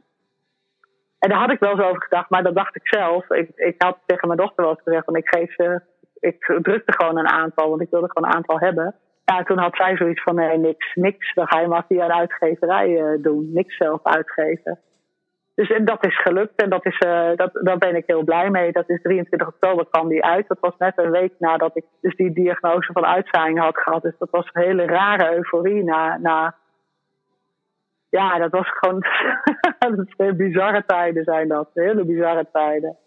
En 1.20 1.30
daar 1.30 1.40
had 1.40 1.52
ik 1.52 1.60
wel 1.60 1.72
eens 1.72 1.88
over 1.88 2.02
gedacht, 2.02 2.30
maar 2.30 2.44
dat 2.44 2.56
dacht 2.56 2.76
ik 2.76 2.88
zelf. 2.88 3.30
Ik, 3.30 3.50
ik 3.56 3.82
had 3.82 3.98
tegen 4.06 4.28
mijn 4.28 4.40
dochter 4.40 4.64
wel 4.64 4.74
eens 4.74 4.84
gezegd, 4.84 5.06
van 5.06 5.16
ik 5.16 5.28
geef 5.28 5.54
ze, 5.54 5.82
ik 6.20 6.60
drukte 6.62 6.94
gewoon 6.94 7.18
een 7.18 7.30
aantal, 7.30 7.70
want 7.70 7.82
ik 7.82 7.90
wilde 7.90 8.10
gewoon 8.12 8.30
een 8.30 8.36
aantal 8.36 8.60
hebben. 8.60 8.96
Ja, 9.26 9.44
toen 9.44 9.58
had 9.58 9.76
zij 9.76 9.96
zoiets 9.98 10.24
van, 10.24 10.36
nee, 10.36 10.58
niks, 10.58 10.96
niks. 10.96 11.34
Dan 11.34 11.48
ga 11.48 11.60
je 11.60 11.68
maar 11.68 11.86
via 11.88 12.06
een 12.06 12.12
uitgeverij 12.12 12.98
eh, 12.98 13.24
doen, 13.24 13.50
niks 13.54 13.78
zelf 13.78 14.04
uitgeven. 14.04 14.80
Dus 15.60 15.70
en 15.70 15.86
dat 15.86 16.06
is 16.06 16.22
gelukt 16.22 16.62
en 16.62 16.70
dat 16.70 16.86
is, 16.86 16.98
eh, 16.98 17.30
dat, 17.36 17.50
daar 17.54 17.78
ben 17.78 17.96
ik 17.96 18.04
heel 18.06 18.24
blij 18.24 18.50
mee. 18.50 18.72
Dat 18.72 18.90
is 18.90 19.02
23 19.02 19.48
oktober 19.48 19.86
kwam 19.90 20.08
die 20.08 20.24
uit. 20.24 20.48
Dat 20.48 20.60
was 20.60 20.74
net 20.78 20.98
een 20.98 21.12
week 21.12 21.34
nadat 21.40 21.76
ik 21.76 21.84
dus 22.02 22.16
die 22.16 22.34
diagnose 22.34 22.92
van 22.92 23.06
uitzaaiing 23.06 23.60
had 23.60 23.78
gehad. 23.78 24.02
Dus 24.02 24.18
dat 24.20 24.30
was 24.30 24.50
een 24.54 24.62
hele 24.62 24.86
rare 24.86 25.36
euforie 25.36 25.84
na, 25.84 26.18
na 26.18 26.56
ja, 28.10 28.38
dat 28.38 28.52
was 28.52 28.68
gewoon. 28.70 29.04
dat 30.18 30.38
bizarre 30.38 30.84
tijden 30.86 31.24
zijn 31.24 31.48
dat. 31.48 31.70
Hele 31.74 32.06
bizarre 32.06 32.48
tijden. 32.52 32.98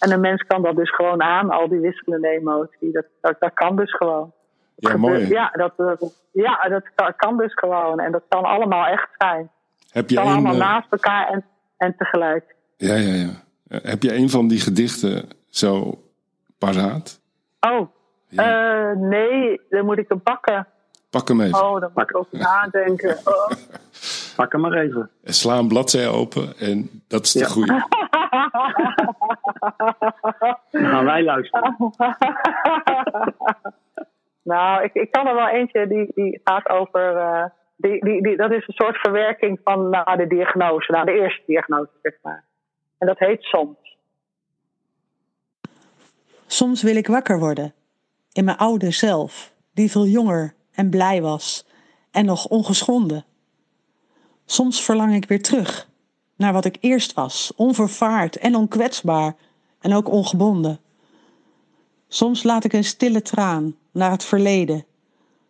En 0.00 0.12
een 0.12 0.20
mens 0.20 0.42
kan 0.42 0.62
dat 0.62 0.76
dus 0.76 0.94
gewoon 0.94 1.22
aan, 1.22 1.50
al 1.50 1.68
die 1.68 1.80
wisselende 1.80 2.28
emotie. 2.28 2.92
Dat, 2.92 3.06
dat, 3.20 3.36
dat 3.38 3.52
kan 3.54 3.76
dus 3.76 3.94
gewoon. 3.94 4.32
Dat 4.76 4.92
Ja, 4.92 4.98
mooi. 4.98 5.28
Ja, 5.28 5.50
dat, 5.52 5.72
dat- 5.76 6.28
ja, 6.32 6.68
dat 6.68 6.84
kan, 6.94 7.12
kan 7.16 7.36
dus 7.36 7.54
gewoon. 7.54 8.00
En 8.00 8.12
dat 8.12 8.24
kan 8.28 8.44
allemaal 8.44 8.86
echt 8.86 9.08
zijn. 9.18 9.50
Heb 9.92 10.02
Het 10.02 10.10
je 10.10 10.16
kan 10.16 10.26
een, 10.26 10.32
allemaal 10.32 10.52
eh, 10.52 10.58
naast 10.58 10.92
elkaar 10.92 11.28
en, 11.28 11.44
en 11.82 11.94
tegelijk. 11.96 12.54
ja, 12.76 12.94
ja, 12.94 13.14
ja. 13.14 13.30
Heb 13.82 14.02
je 14.02 14.14
een 14.14 14.30
van 14.30 14.48
die 14.48 14.60
gedichten 14.60 15.28
zo 15.48 16.02
paraat? 16.58 17.20
Oh, 17.60 17.88
Ja. 18.28 18.90
eh, 18.90 18.96
nee, 18.96 19.60
dan 19.70 19.84
moet 19.84 19.98
ik 19.98 20.08
hem 20.08 20.22
pakken. 20.22 20.66
Pak 21.10 21.28
hem 21.28 21.40
even. 21.40 21.62
Oh, 21.64 21.80
dan 21.80 21.90
moet 21.94 22.02
ik 22.10 22.16
over 22.16 22.38
nadenken. 22.38 23.18
Oh. 23.24 23.50
Pak 24.36 24.52
hem 24.52 24.60
maar 24.60 24.72
even. 24.72 25.10
En 25.24 25.34
Sla 25.34 25.58
een 25.58 25.68
bladzij 25.68 26.08
open 26.08 26.58
en 26.58 27.02
dat 27.08 27.24
is 27.24 27.32
de 27.32 27.38
Ja. 27.38 27.46
goede. 27.46 27.72
Dan 30.70 30.84
gaan 30.90 31.04
wij 31.04 31.22
luisteren. 31.24 31.76
nou, 34.42 34.82
ik, 34.82 34.94
ik 34.94 35.10
kan 35.10 35.26
er 35.26 35.34
wel 35.34 35.48
eentje 35.48 35.86
die, 35.86 36.12
die 36.14 36.40
gaat 36.44 36.68
over. 36.68 37.16
eh, 37.16 37.44
die, 37.82 38.22
die, 38.22 38.36
dat 38.36 38.50
is 38.50 38.66
een 38.66 38.74
soort 38.74 38.96
verwerking 38.96 39.60
van 39.64 39.88
na 39.88 40.16
de 40.16 40.26
diagnose, 40.26 40.92
na 40.92 41.04
de 41.04 41.12
eerste 41.12 41.42
diagnose, 41.46 41.90
zeg 42.02 42.18
maar. 42.22 42.44
En 42.98 43.06
dat 43.06 43.18
heet 43.18 43.42
soms. 43.42 43.96
Soms 46.46 46.82
wil 46.82 46.96
ik 46.96 47.06
wakker 47.06 47.38
worden 47.38 47.74
in 48.32 48.44
mijn 48.44 48.56
oude 48.56 48.90
zelf, 48.90 49.52
die 49.74 49.90
veel 49.90 50.06
jonger 50.06 50.54
en 50.72 50.90
blij 50.90 51.22
was 51.22 51.66
en 52.10 52.24
nog 52.24 52.46
ongeschonden. 52.46 53.24
Soms 54.44 54.84
verlang 54.84 55.14
ik 55.14 55.28
weer 55.28 55.42
terug 55.42 55.88
naar 56.36 56.52
wat 56.52 56.64
ik 56.64 56.76
eerst 56.80 57.12
was, 57.12 57.52
onvervaard 57.56 58.36
en 58.36 58.54
onkwetsbaar 58.54 59.34
en 59.80 59.94
ook 59.94 60.08
ongebonden. 60.08 60.80
Soms 62.08 62.42
laat 62.42 62.64
ik 62.64 62.72
een 62.72 62.84
stille 62.84 63.22
traan 63.22 63.76
naar 63.92 64.10
het 64.10 64.24
verleden, 64.24 64.84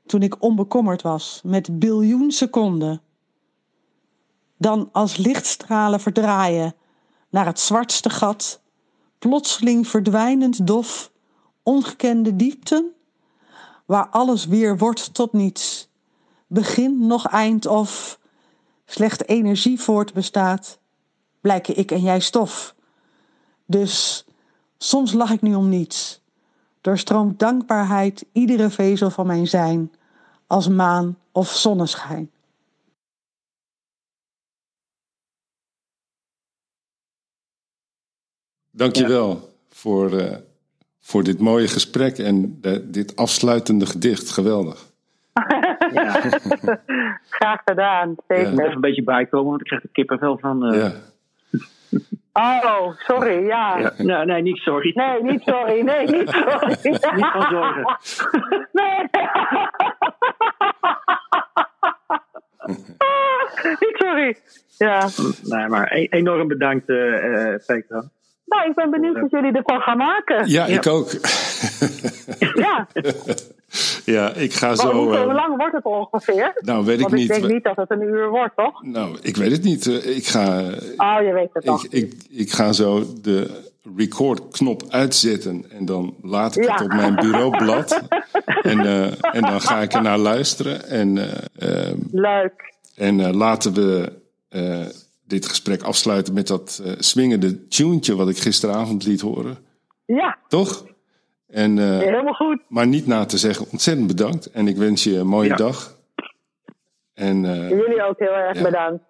toen 0.06 0.22
ik 0.22 0.42
onbekommerd 0.42 1.02
was 1.02 1.40
met 1.44 1.78
biljoen 1.78 2.30
seconden. 2.30 3.02
Dan 4.56 4.88
als 4.92 5.16
lichtstralen 5.16 6.00
verdraaien 6.00 6.74
naar 7.28 7.46
het 7.46 7.60
zwartste 7.60 8.10
gat 8.10 8.60
plotseling 9.18 9.88
verdwijnend 9.88 10.66
dof, 10.66 11.12
ongekende 11.62 12.36
diepten, 12.36 12.92
waar 13.86 14.08
alles 14.08 14.46
weer 14.46 14.78
wordt 14.78 15.14
tot 15.14 15.32
niets, 15.32 15.88
begin 16.46 17.06
nog 17.06 17.26
eind 17.26 17.66
of 17.66 18.18
slecht 18.84 19.28
energie 19.28 19.80
voortbestaat, 19.80 20.78
blijken 21.40 21.76
ik 21.76 21.90
en 21.90 22.00
jij 22.00 22.20
stof. 22.20 22.74
Dus 23.66 24.24
soms 24.78 25.12
lach 25.12 25.30
ik 25.30 25.42
nu 25.42 25.54
om 25.54 25.68
niets, 25.68 26.21
doorstroomt 26.82 27.38
dankbaarheid 27.38 28.24
iedere 28.32 28.70
vezel 28.70 29.10
van 29.10 29.26
mijn 29.26 29.46
zijn, 29.46 29.92
als 30.46 30.68
maan 30.68 31.18
of 31.32 31.48
zonneschijn. 31.50 32.30
Dankjewel 38.70 39.48
voor, 39.68 40.18
eh, 40.18 40.36
voor 41.00 41.22
dit 41.22 41.38
mooie 41.38 41.68
gesprek 41.68 42.18
en 42.18 42.60
de- 42.60 42.90
dit 42.90 43.16
afsluitende 43.16 43.86
gedicht. 43.86 44.30
Geweldig. 44.30 44.90
Graag 47.38 47.60
gedaan, 47.64 48.10
Ik 48.10 48.16
moet 48.16 48.24
zeker. 48.28 48.60
even 48.60 48.72
een 48.74 48.80
beetje 48.80 49.04
bijkomen, 49.04 49.48
want 49.48 49.60
ik 49.60 49.66
krijg 49.66 49.82
de 49.82 49.88
kippenvel 49.92 50.38
van. 50.38 50.64
eh, 50.64 50.78
Ja. 50.78 50.92
Oh, 52.32 52.92
sorry, 52.98 53.46
ja. 53.46 53.78
ja. 53.78 53.92
Nee, 53.96 54.24
nee, 54.24 54.42
niet 54.42 54.56
sorry. 54.58 54.92
Nee, 54.94 55.22
niet 55.22 55.42
sorry. 55.44 55.80
Nee, 55.80 56.06
niet 56.06 56.28
sorry. 56.46 56.76
Niet 57.14 57.26
van 57.32 57.46
zorgen. 57.50 57.96
Nee. 58.72 59.08
niet 63.80 63.96
sorry. 63.96 64.36
Ja. 64.78 65.08
Nee, 65.42 65.68
maar 65.68 65.92
e- 65.92 66.06
enorm 66.10 66.48
bedankt, 66.48 66.88
eh, 66.88 67.52
eh, 67.52 67.60
Petra. 67.66 68.02
Nou, 68.46 68.68
ik 68.68 68.74
ben 68.74 68.90
benieuwd 68.90 69.20
wat 69.20 69.30
jullie 69.30 69.52
ervan 69.52 69.80
gaan 69.80 69.96
maken. 69.96 70.48
ja, 70.48 70.64
ik 70.66 70.86
ook. 70.86 71.10
Ja. 72.54 72.86
Ja, 74.04 74.32
ik 74.34 74.52
ga 74.52 74.74
zo. 74.74 74.92
hoe, 74.92 75.14
eh, 75.16 75.22
hoe 75.22 75.32
lang 75.32 75.56
wordt 75.56 75.72
het 75.74 75.84
ongeveer? 75.84 76.52
nou, 76.60 76.84
weet 76.84 76.96
ik 77.00 77.08
Want 77.08 77.12
ik 77.14 77.18
niet. 77.20 77.28
denk 77.28 77.52
niet 77.52 77.64
dat 77.64 77.76
het 77.76 77.90
een 77.90 78.02
uur 78.02 78.28
wordt, 78.28 78.56
toch? 78.56 78.82
Nou, 78.84 79.18
ik 79.22 79.36
weet 79.36 79.50
het 79.50 79.62
niet. 79.62 79.86
Eh, 79.86 80.16
Ik 80.16 80.26
ga, 80.26 80.60
Oh, 80.96 81.16
je 81.26 81.30
weet 81.32 81.48
het 81.52 81.64
toch. 81.64 81.84
ik, 81.84 81.92
ik, 81.92 82.14
ik 82.30 82.52
ga 82.52 82.72
zo 82.72 83.04
de 83.22 83.70
record-knop 83.96 84.82
uitzetten 84.88 85.64
en 85.70 85.84
dan 85.84 86.14
laat 86.22 86.56
ik 86.56 86.64
Ja. 86.64 86.72
het 86.72 86.82
op 86.82 86.92
mijn 86.92 87.14
bureaublad. 87.14 88.00
en, 88.62 88.80
eh, 88.80 89.34
en 89.34 89.40
dan 89.42 89.60
ga 89.60 89.80
ik 89.80 89.92
er 89.92 90.02
naar 90.02 90.18
luisteren. 90.18 90.88
En, 90.88 91.18
eh, 91.18 91.88
ehm, 91.88 91.96
Leuk. 92.10 92.74
en 92.94 93.20
eh, 93.20 93.32
laten 93.32 93.72
we 93.74 94.20
dit 95.26 95.46
gesprek 95.46 95.82
afsluiten 95.82 96.34
met 96.34 96.46
dat 96.46 96.82
uh, 96.86 96.92
swingende 96.98 97.68
tuentje 97.68 98.16
wat 98.16 98.28
ik 98.28 98.38
gisteravond 98.38 99.04
liet 99.04 99.20
horen. 99.20 99.58
Ja. 100.06 100.38
Toch? 100.48 100.84
En, 101.52 101.76
uh, 101.76 101.98
Helemaal 101.98 102.32
goed. 102.32 102.62
Maar 102.68 102.86
niet 102.86 103.06
na 103.06 103.24
te 103.24 103.38
zeggen, 103.38 103.66
ontzettend 103.70 104.06
bedankt. 104.06 104.50
En 104.50 104.68
ik 104.68 104.76
wens 104.76 105.04
je 105.04 105.16
een 105.16 105.26
mooie 105.26 105.48
ja. 105.48 105.56
dag. 105.56 105.96
En, 107.14 107.44
uh, 107.44 107.68
Jullie 107.68 108.02
ook 108.02 108.18
heel 108.18 108.34
erg 108.34 108.56
ja. 108.56 108.62
bedankt. 108.62 109.04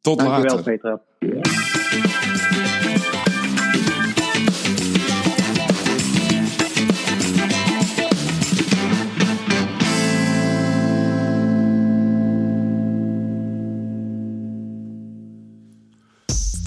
Tot 0.00 0.18
Dankjewel, 0.18 0.56
later. 0.56 0.62
Petra. 0.62 1.73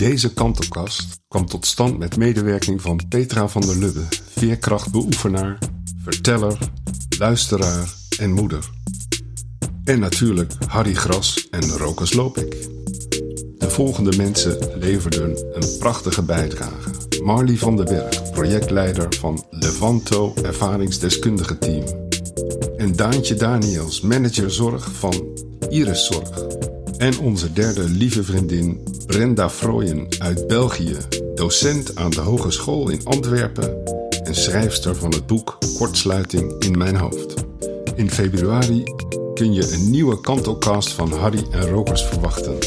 Deze 0.07 0.33
kantelkast 0.33 1.19
kwam 1.27 1.45
tot 1.45 1.65
stand 1.65 1.97
met 1.97 2.17
medewerking 2.17 2.81
van 2.81 3.01
Petra 3.09 3.47
van 3.47 3.61
der 3.61 3.77
Lubbe, 3.77 4.03
veerkrachtbeoefenaar, 4.29 5.57
verteller, 6.03 6.57
luisteraar 7.17 7.93
en 8.17 8.31
moeder. 8.31 8.69
En 9.83 9.99
natuurlijk 9.99 10.53
Harry 10.67 10.93
Gras 10.93 11.47
en 11.49 11.69
Rokus 11.69 12.13
Lopik. 12.13 12.67
De 13.57 13.69
volgende 13.69 14.17
mensen 14.17 14.57
leverden 14.79 15.45
een 15.51 15.77
prachtige 15.79 16.23
bijdrage. 16.23 16.91
Marley 17.23 17.57
van 17.57 17.75
den 17.75 17.85
Berg, 17.85 18.31
projectleider 18.31 19.15
van 19.15 19.45
Levanto 19.49 20.33
Ervaringsdeskundige 20.43 21.57
Team. 21.57 21.83
En 22.77 22.95
Daantje 22.95 23.35
Daniels, 23.35 24.01
manager 24.01 24.51
zorg 24.51 24.91
van 24.91 25.25
Iris 25.69 26.05
Zorg. 26.05 26.66
En 26.97 27.19
onze 27.19 27.53
derde 27.53 27.89
lieve 27.89 28.23
vriendin 28.23 28.83
Brenda 29.05 29.49
Frooyen 29.49 30.07
uit 30.19 30.47
België, 30.47 30.97
docent 31.35 31.95
aan 31.95 32.09
de 32.09 32.21
Hogeschool 32.21 32.89
in 32.89 33.01
Antwerpen 33.03 33.77
en 34.23 34.35
schrijfster 34.35 34.95
van 34.95 35.11
het 35.11 35.25
boek 35.25 35.57
Kortsluiting 35.77 36.63
in 36.63 36.77
mijn 36.77 36.95
hoofd. 36.95 37.33
In 37.95 38.11
februari 38.11 38.83
kun 39.33 39.53
je 39.53 39.71
een 39.73 39.89
nieuwe 39.89 40.21
kantelcast 40.21 40.89
van 40.89 41.11
Harry 41.11 41.45
en 41.51 41.69
Rokers 41.69 42.03
verwachten. 42.03 42.57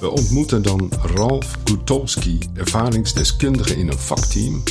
We 0.00 0.10
ontmoeten 0.10 0.62
dan 0.62 0.90
Ralf 1.14 1.58
Gutowski, 1.64 2.38
ervaringsdeskundige 2.54 3.76
in 3.76 3.88
een 3.88 3.98
vakteam, 3.98 4.62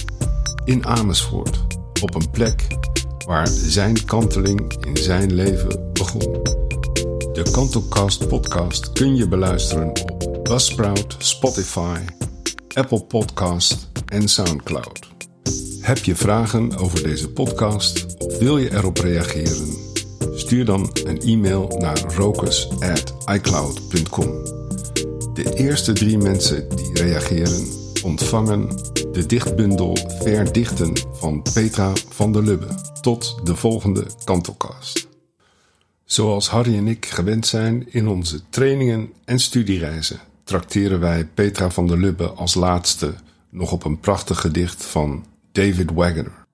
in 0.66 0.86
Amersfoort, 0.86 1.60
op 2.02 2.16
een 2.16 2.30
plek 2.30 2.68
waar 3.26 3.48
zijn 3.48 4.06
kanteling 4.06 4.86
in 4.86 4.98
zijn 4.98 5.34
leven 5.34 5.90
begon. 5.94 6.70
De 7.34 7.52
Kantelcast 7.52 8.28
podcast 8.28 8.92
kun 8.92 9.16
je 9.16 9.28
beluisteren 9.28 9.90
op 9.90 10.40
Buzzsprout, 10.44 11.16
Spotify, 11.18 11.98
Apple 12.74 13.04
Podcast 13.04 13.90
en 14.06 14.28
Soundcloud. 14.28 15.00
Heb 15.80 15.98
je 15.98 16.16
vragen 16.16 16.78
over 16.78 17.04
deze 17.04 17.30
podcast 17.30 18.18
of 18.18 18.38
wil 18.38 18.58
je 18.58 18.72
erop 18.72 18.98
reageren? 18.98 19.68
Stuur 20.36 20.66
dan 20.66 20.90
een 21.04 21.20
e-mail 21.20 21.76
naar 21.78 22.16
rokus@icloud.com. 22.16 24.30
De 25.34 25.54
eerste 25.54 25.94
drie 25.94 26.18
mensen 26.18 26.70
die 26.76 26.94
reageren 26.94 27.68
ontvangen 28.04 28.68
de 29.12 29.26
dichtbundel 29.26 29.98
Verdichten 30.22 30.94
van 31.12 31.42
Petra 31.54 31.92
van 32.10 32.32
der 32.32 32.44
Lubbe. 32.44 32.68
Tot 33.02 33.40
de 33.44 33.56
volgende 33.56 34.06
Kantelcast. 34.24 35.10
Zoals 36.12 36.49
Harry 36.49 36.78
en 36.78 36.88
ik 36.88 37.05
gewend 37.05 37.47
zijn 37.47 37.93
in 37.93 38.07
onze 38.07 38.41
trainingen 38.49 39.14
en 39.26 39.39
studiereizen, 39.39 40.20
trakteren 40.43 40.99
wij 40.99 41.26
Petra 41.26 41.70
van 41.70 41.88
der 41.88 41.97
Lubbe 41.97 42.30
als 42.30 42.53
laatste 42.53 43.14
nog 43.49 43.72
op 43.72 43.84
een 43.84 43.99
prachtig 43.99 44.41
gedicht 44.41 44.86
van 44.86 45.26
David 45.51 45.91
Wagoner. 45.91 46.45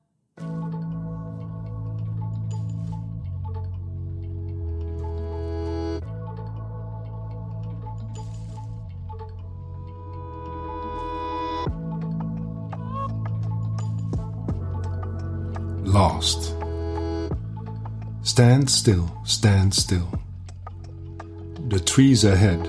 Lost. 15.84 16.57
Stand 18.38 18.70
still, 18.70 19.12
stand 19.26 19.74
still. 19.74 20.08
The 21.70 21.80
trees 21.80 22.24
ahead 22.24 22.60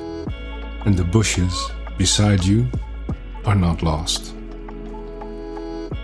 and 0.86 0.96
the 0.96 1.04
bushes 1.04 1.54
beside 1.98 2.42
you 2.42 2.66
are 3.44 3.54
not 3.54 3.82
lost. 3.82 4.32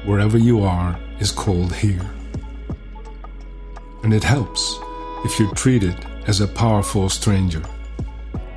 Wherever 0.04 0.36
you 0.36 0.62
are 0.62 1.00
is 1.18 1.32
called 1.32 1.72
here. 1.72 2.06
And 4.02 4.12
it 4.12 4.22
helps 4.22 4.78
if 5.24 5.40
you 5.40 5.50
treat 5.54 5.82
it 5.82 5.96
as 6.26 6.42
a 6.42 6.46
powerful 6.46 7.08
stranger, 7.08 7.62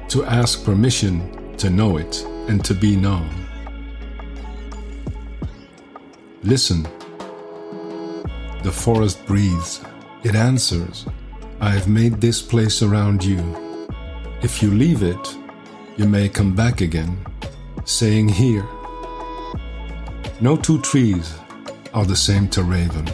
to 0.10 0.26
ask 0.26 0.66
permission 0.66 1.56
to 1.56 1.70
know 1.70 1.96
it 1.96 2.22
and 2.50 2.66
to 2.66 2.74
be 2.74 2.98
known. 2.98 3.30
Listen. 6.44 6.86
The 8.64 8.74
forest 8.74 9.26
breathes. 9.26 9.87
It 10.24 10.36
answers, 10.36 11.06
I 11.62 11.70
have 11.70 11.88
made 11.88 12.20
this 12.20 12.42
place 12.42 12.82
around 12.82 13.24
you. 13.24 13.40
If 14.42 14.62
you 14.64 14.72
leave 14.72 15.04
it, 15.04 15.38
you 15.96 16.08
may 16.08 16.28
come 16.28 16.56
back 16.56 16.82
again, 16.82 17.18
saying, 17.86 18.30
Here. 18.30 18.66
No 20.42 20.58
two 20.58 20.82
trees 20.82 21.36
are 21.94 22.06
the 22.06 22.16
same 22.16 22.48
to 22.50 22.64
raven, 22.64 23.08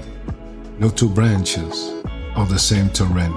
no 0.79 0.89
two 0.89 1.09
branches 1.09 1.93
are 2.35 2.45
the 2.45 2.59
same 2.59 2.89
to 2.91 3.05
wren. 3.05 3.33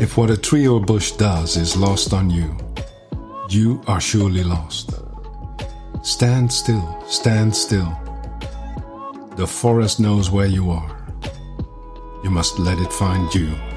If 0.00 0.16
what 0.16 0.30
a 0.30 0.36
tree 0.36 0.66
or 0.66 0.80
bush 0.80 1.12
does 1.12 1.56
is 1.56 1.76
lost 1.76 2.14
on 2.14 2.30
you, 2.30 2.56
you 3.48 3.82
are 3.86 4.00
surely 4.00 4.44
lost. 4.44 4.92
Stand 6.02 6.52
still, 6.52 7.02
stand 7.06 7.54
still. 7.54 7.92
The 9.36 9.46
forest 9.46 10.00
knows 10.00 10.30
where 10.30 10.46
you 10.46 10.70
are. 10.70 10.99
You 12.22 12.30
must 12.30 12.58
let 12.58 12.78
it 12.78 12.92
find 12.92 13.34
you. 13.34 13.69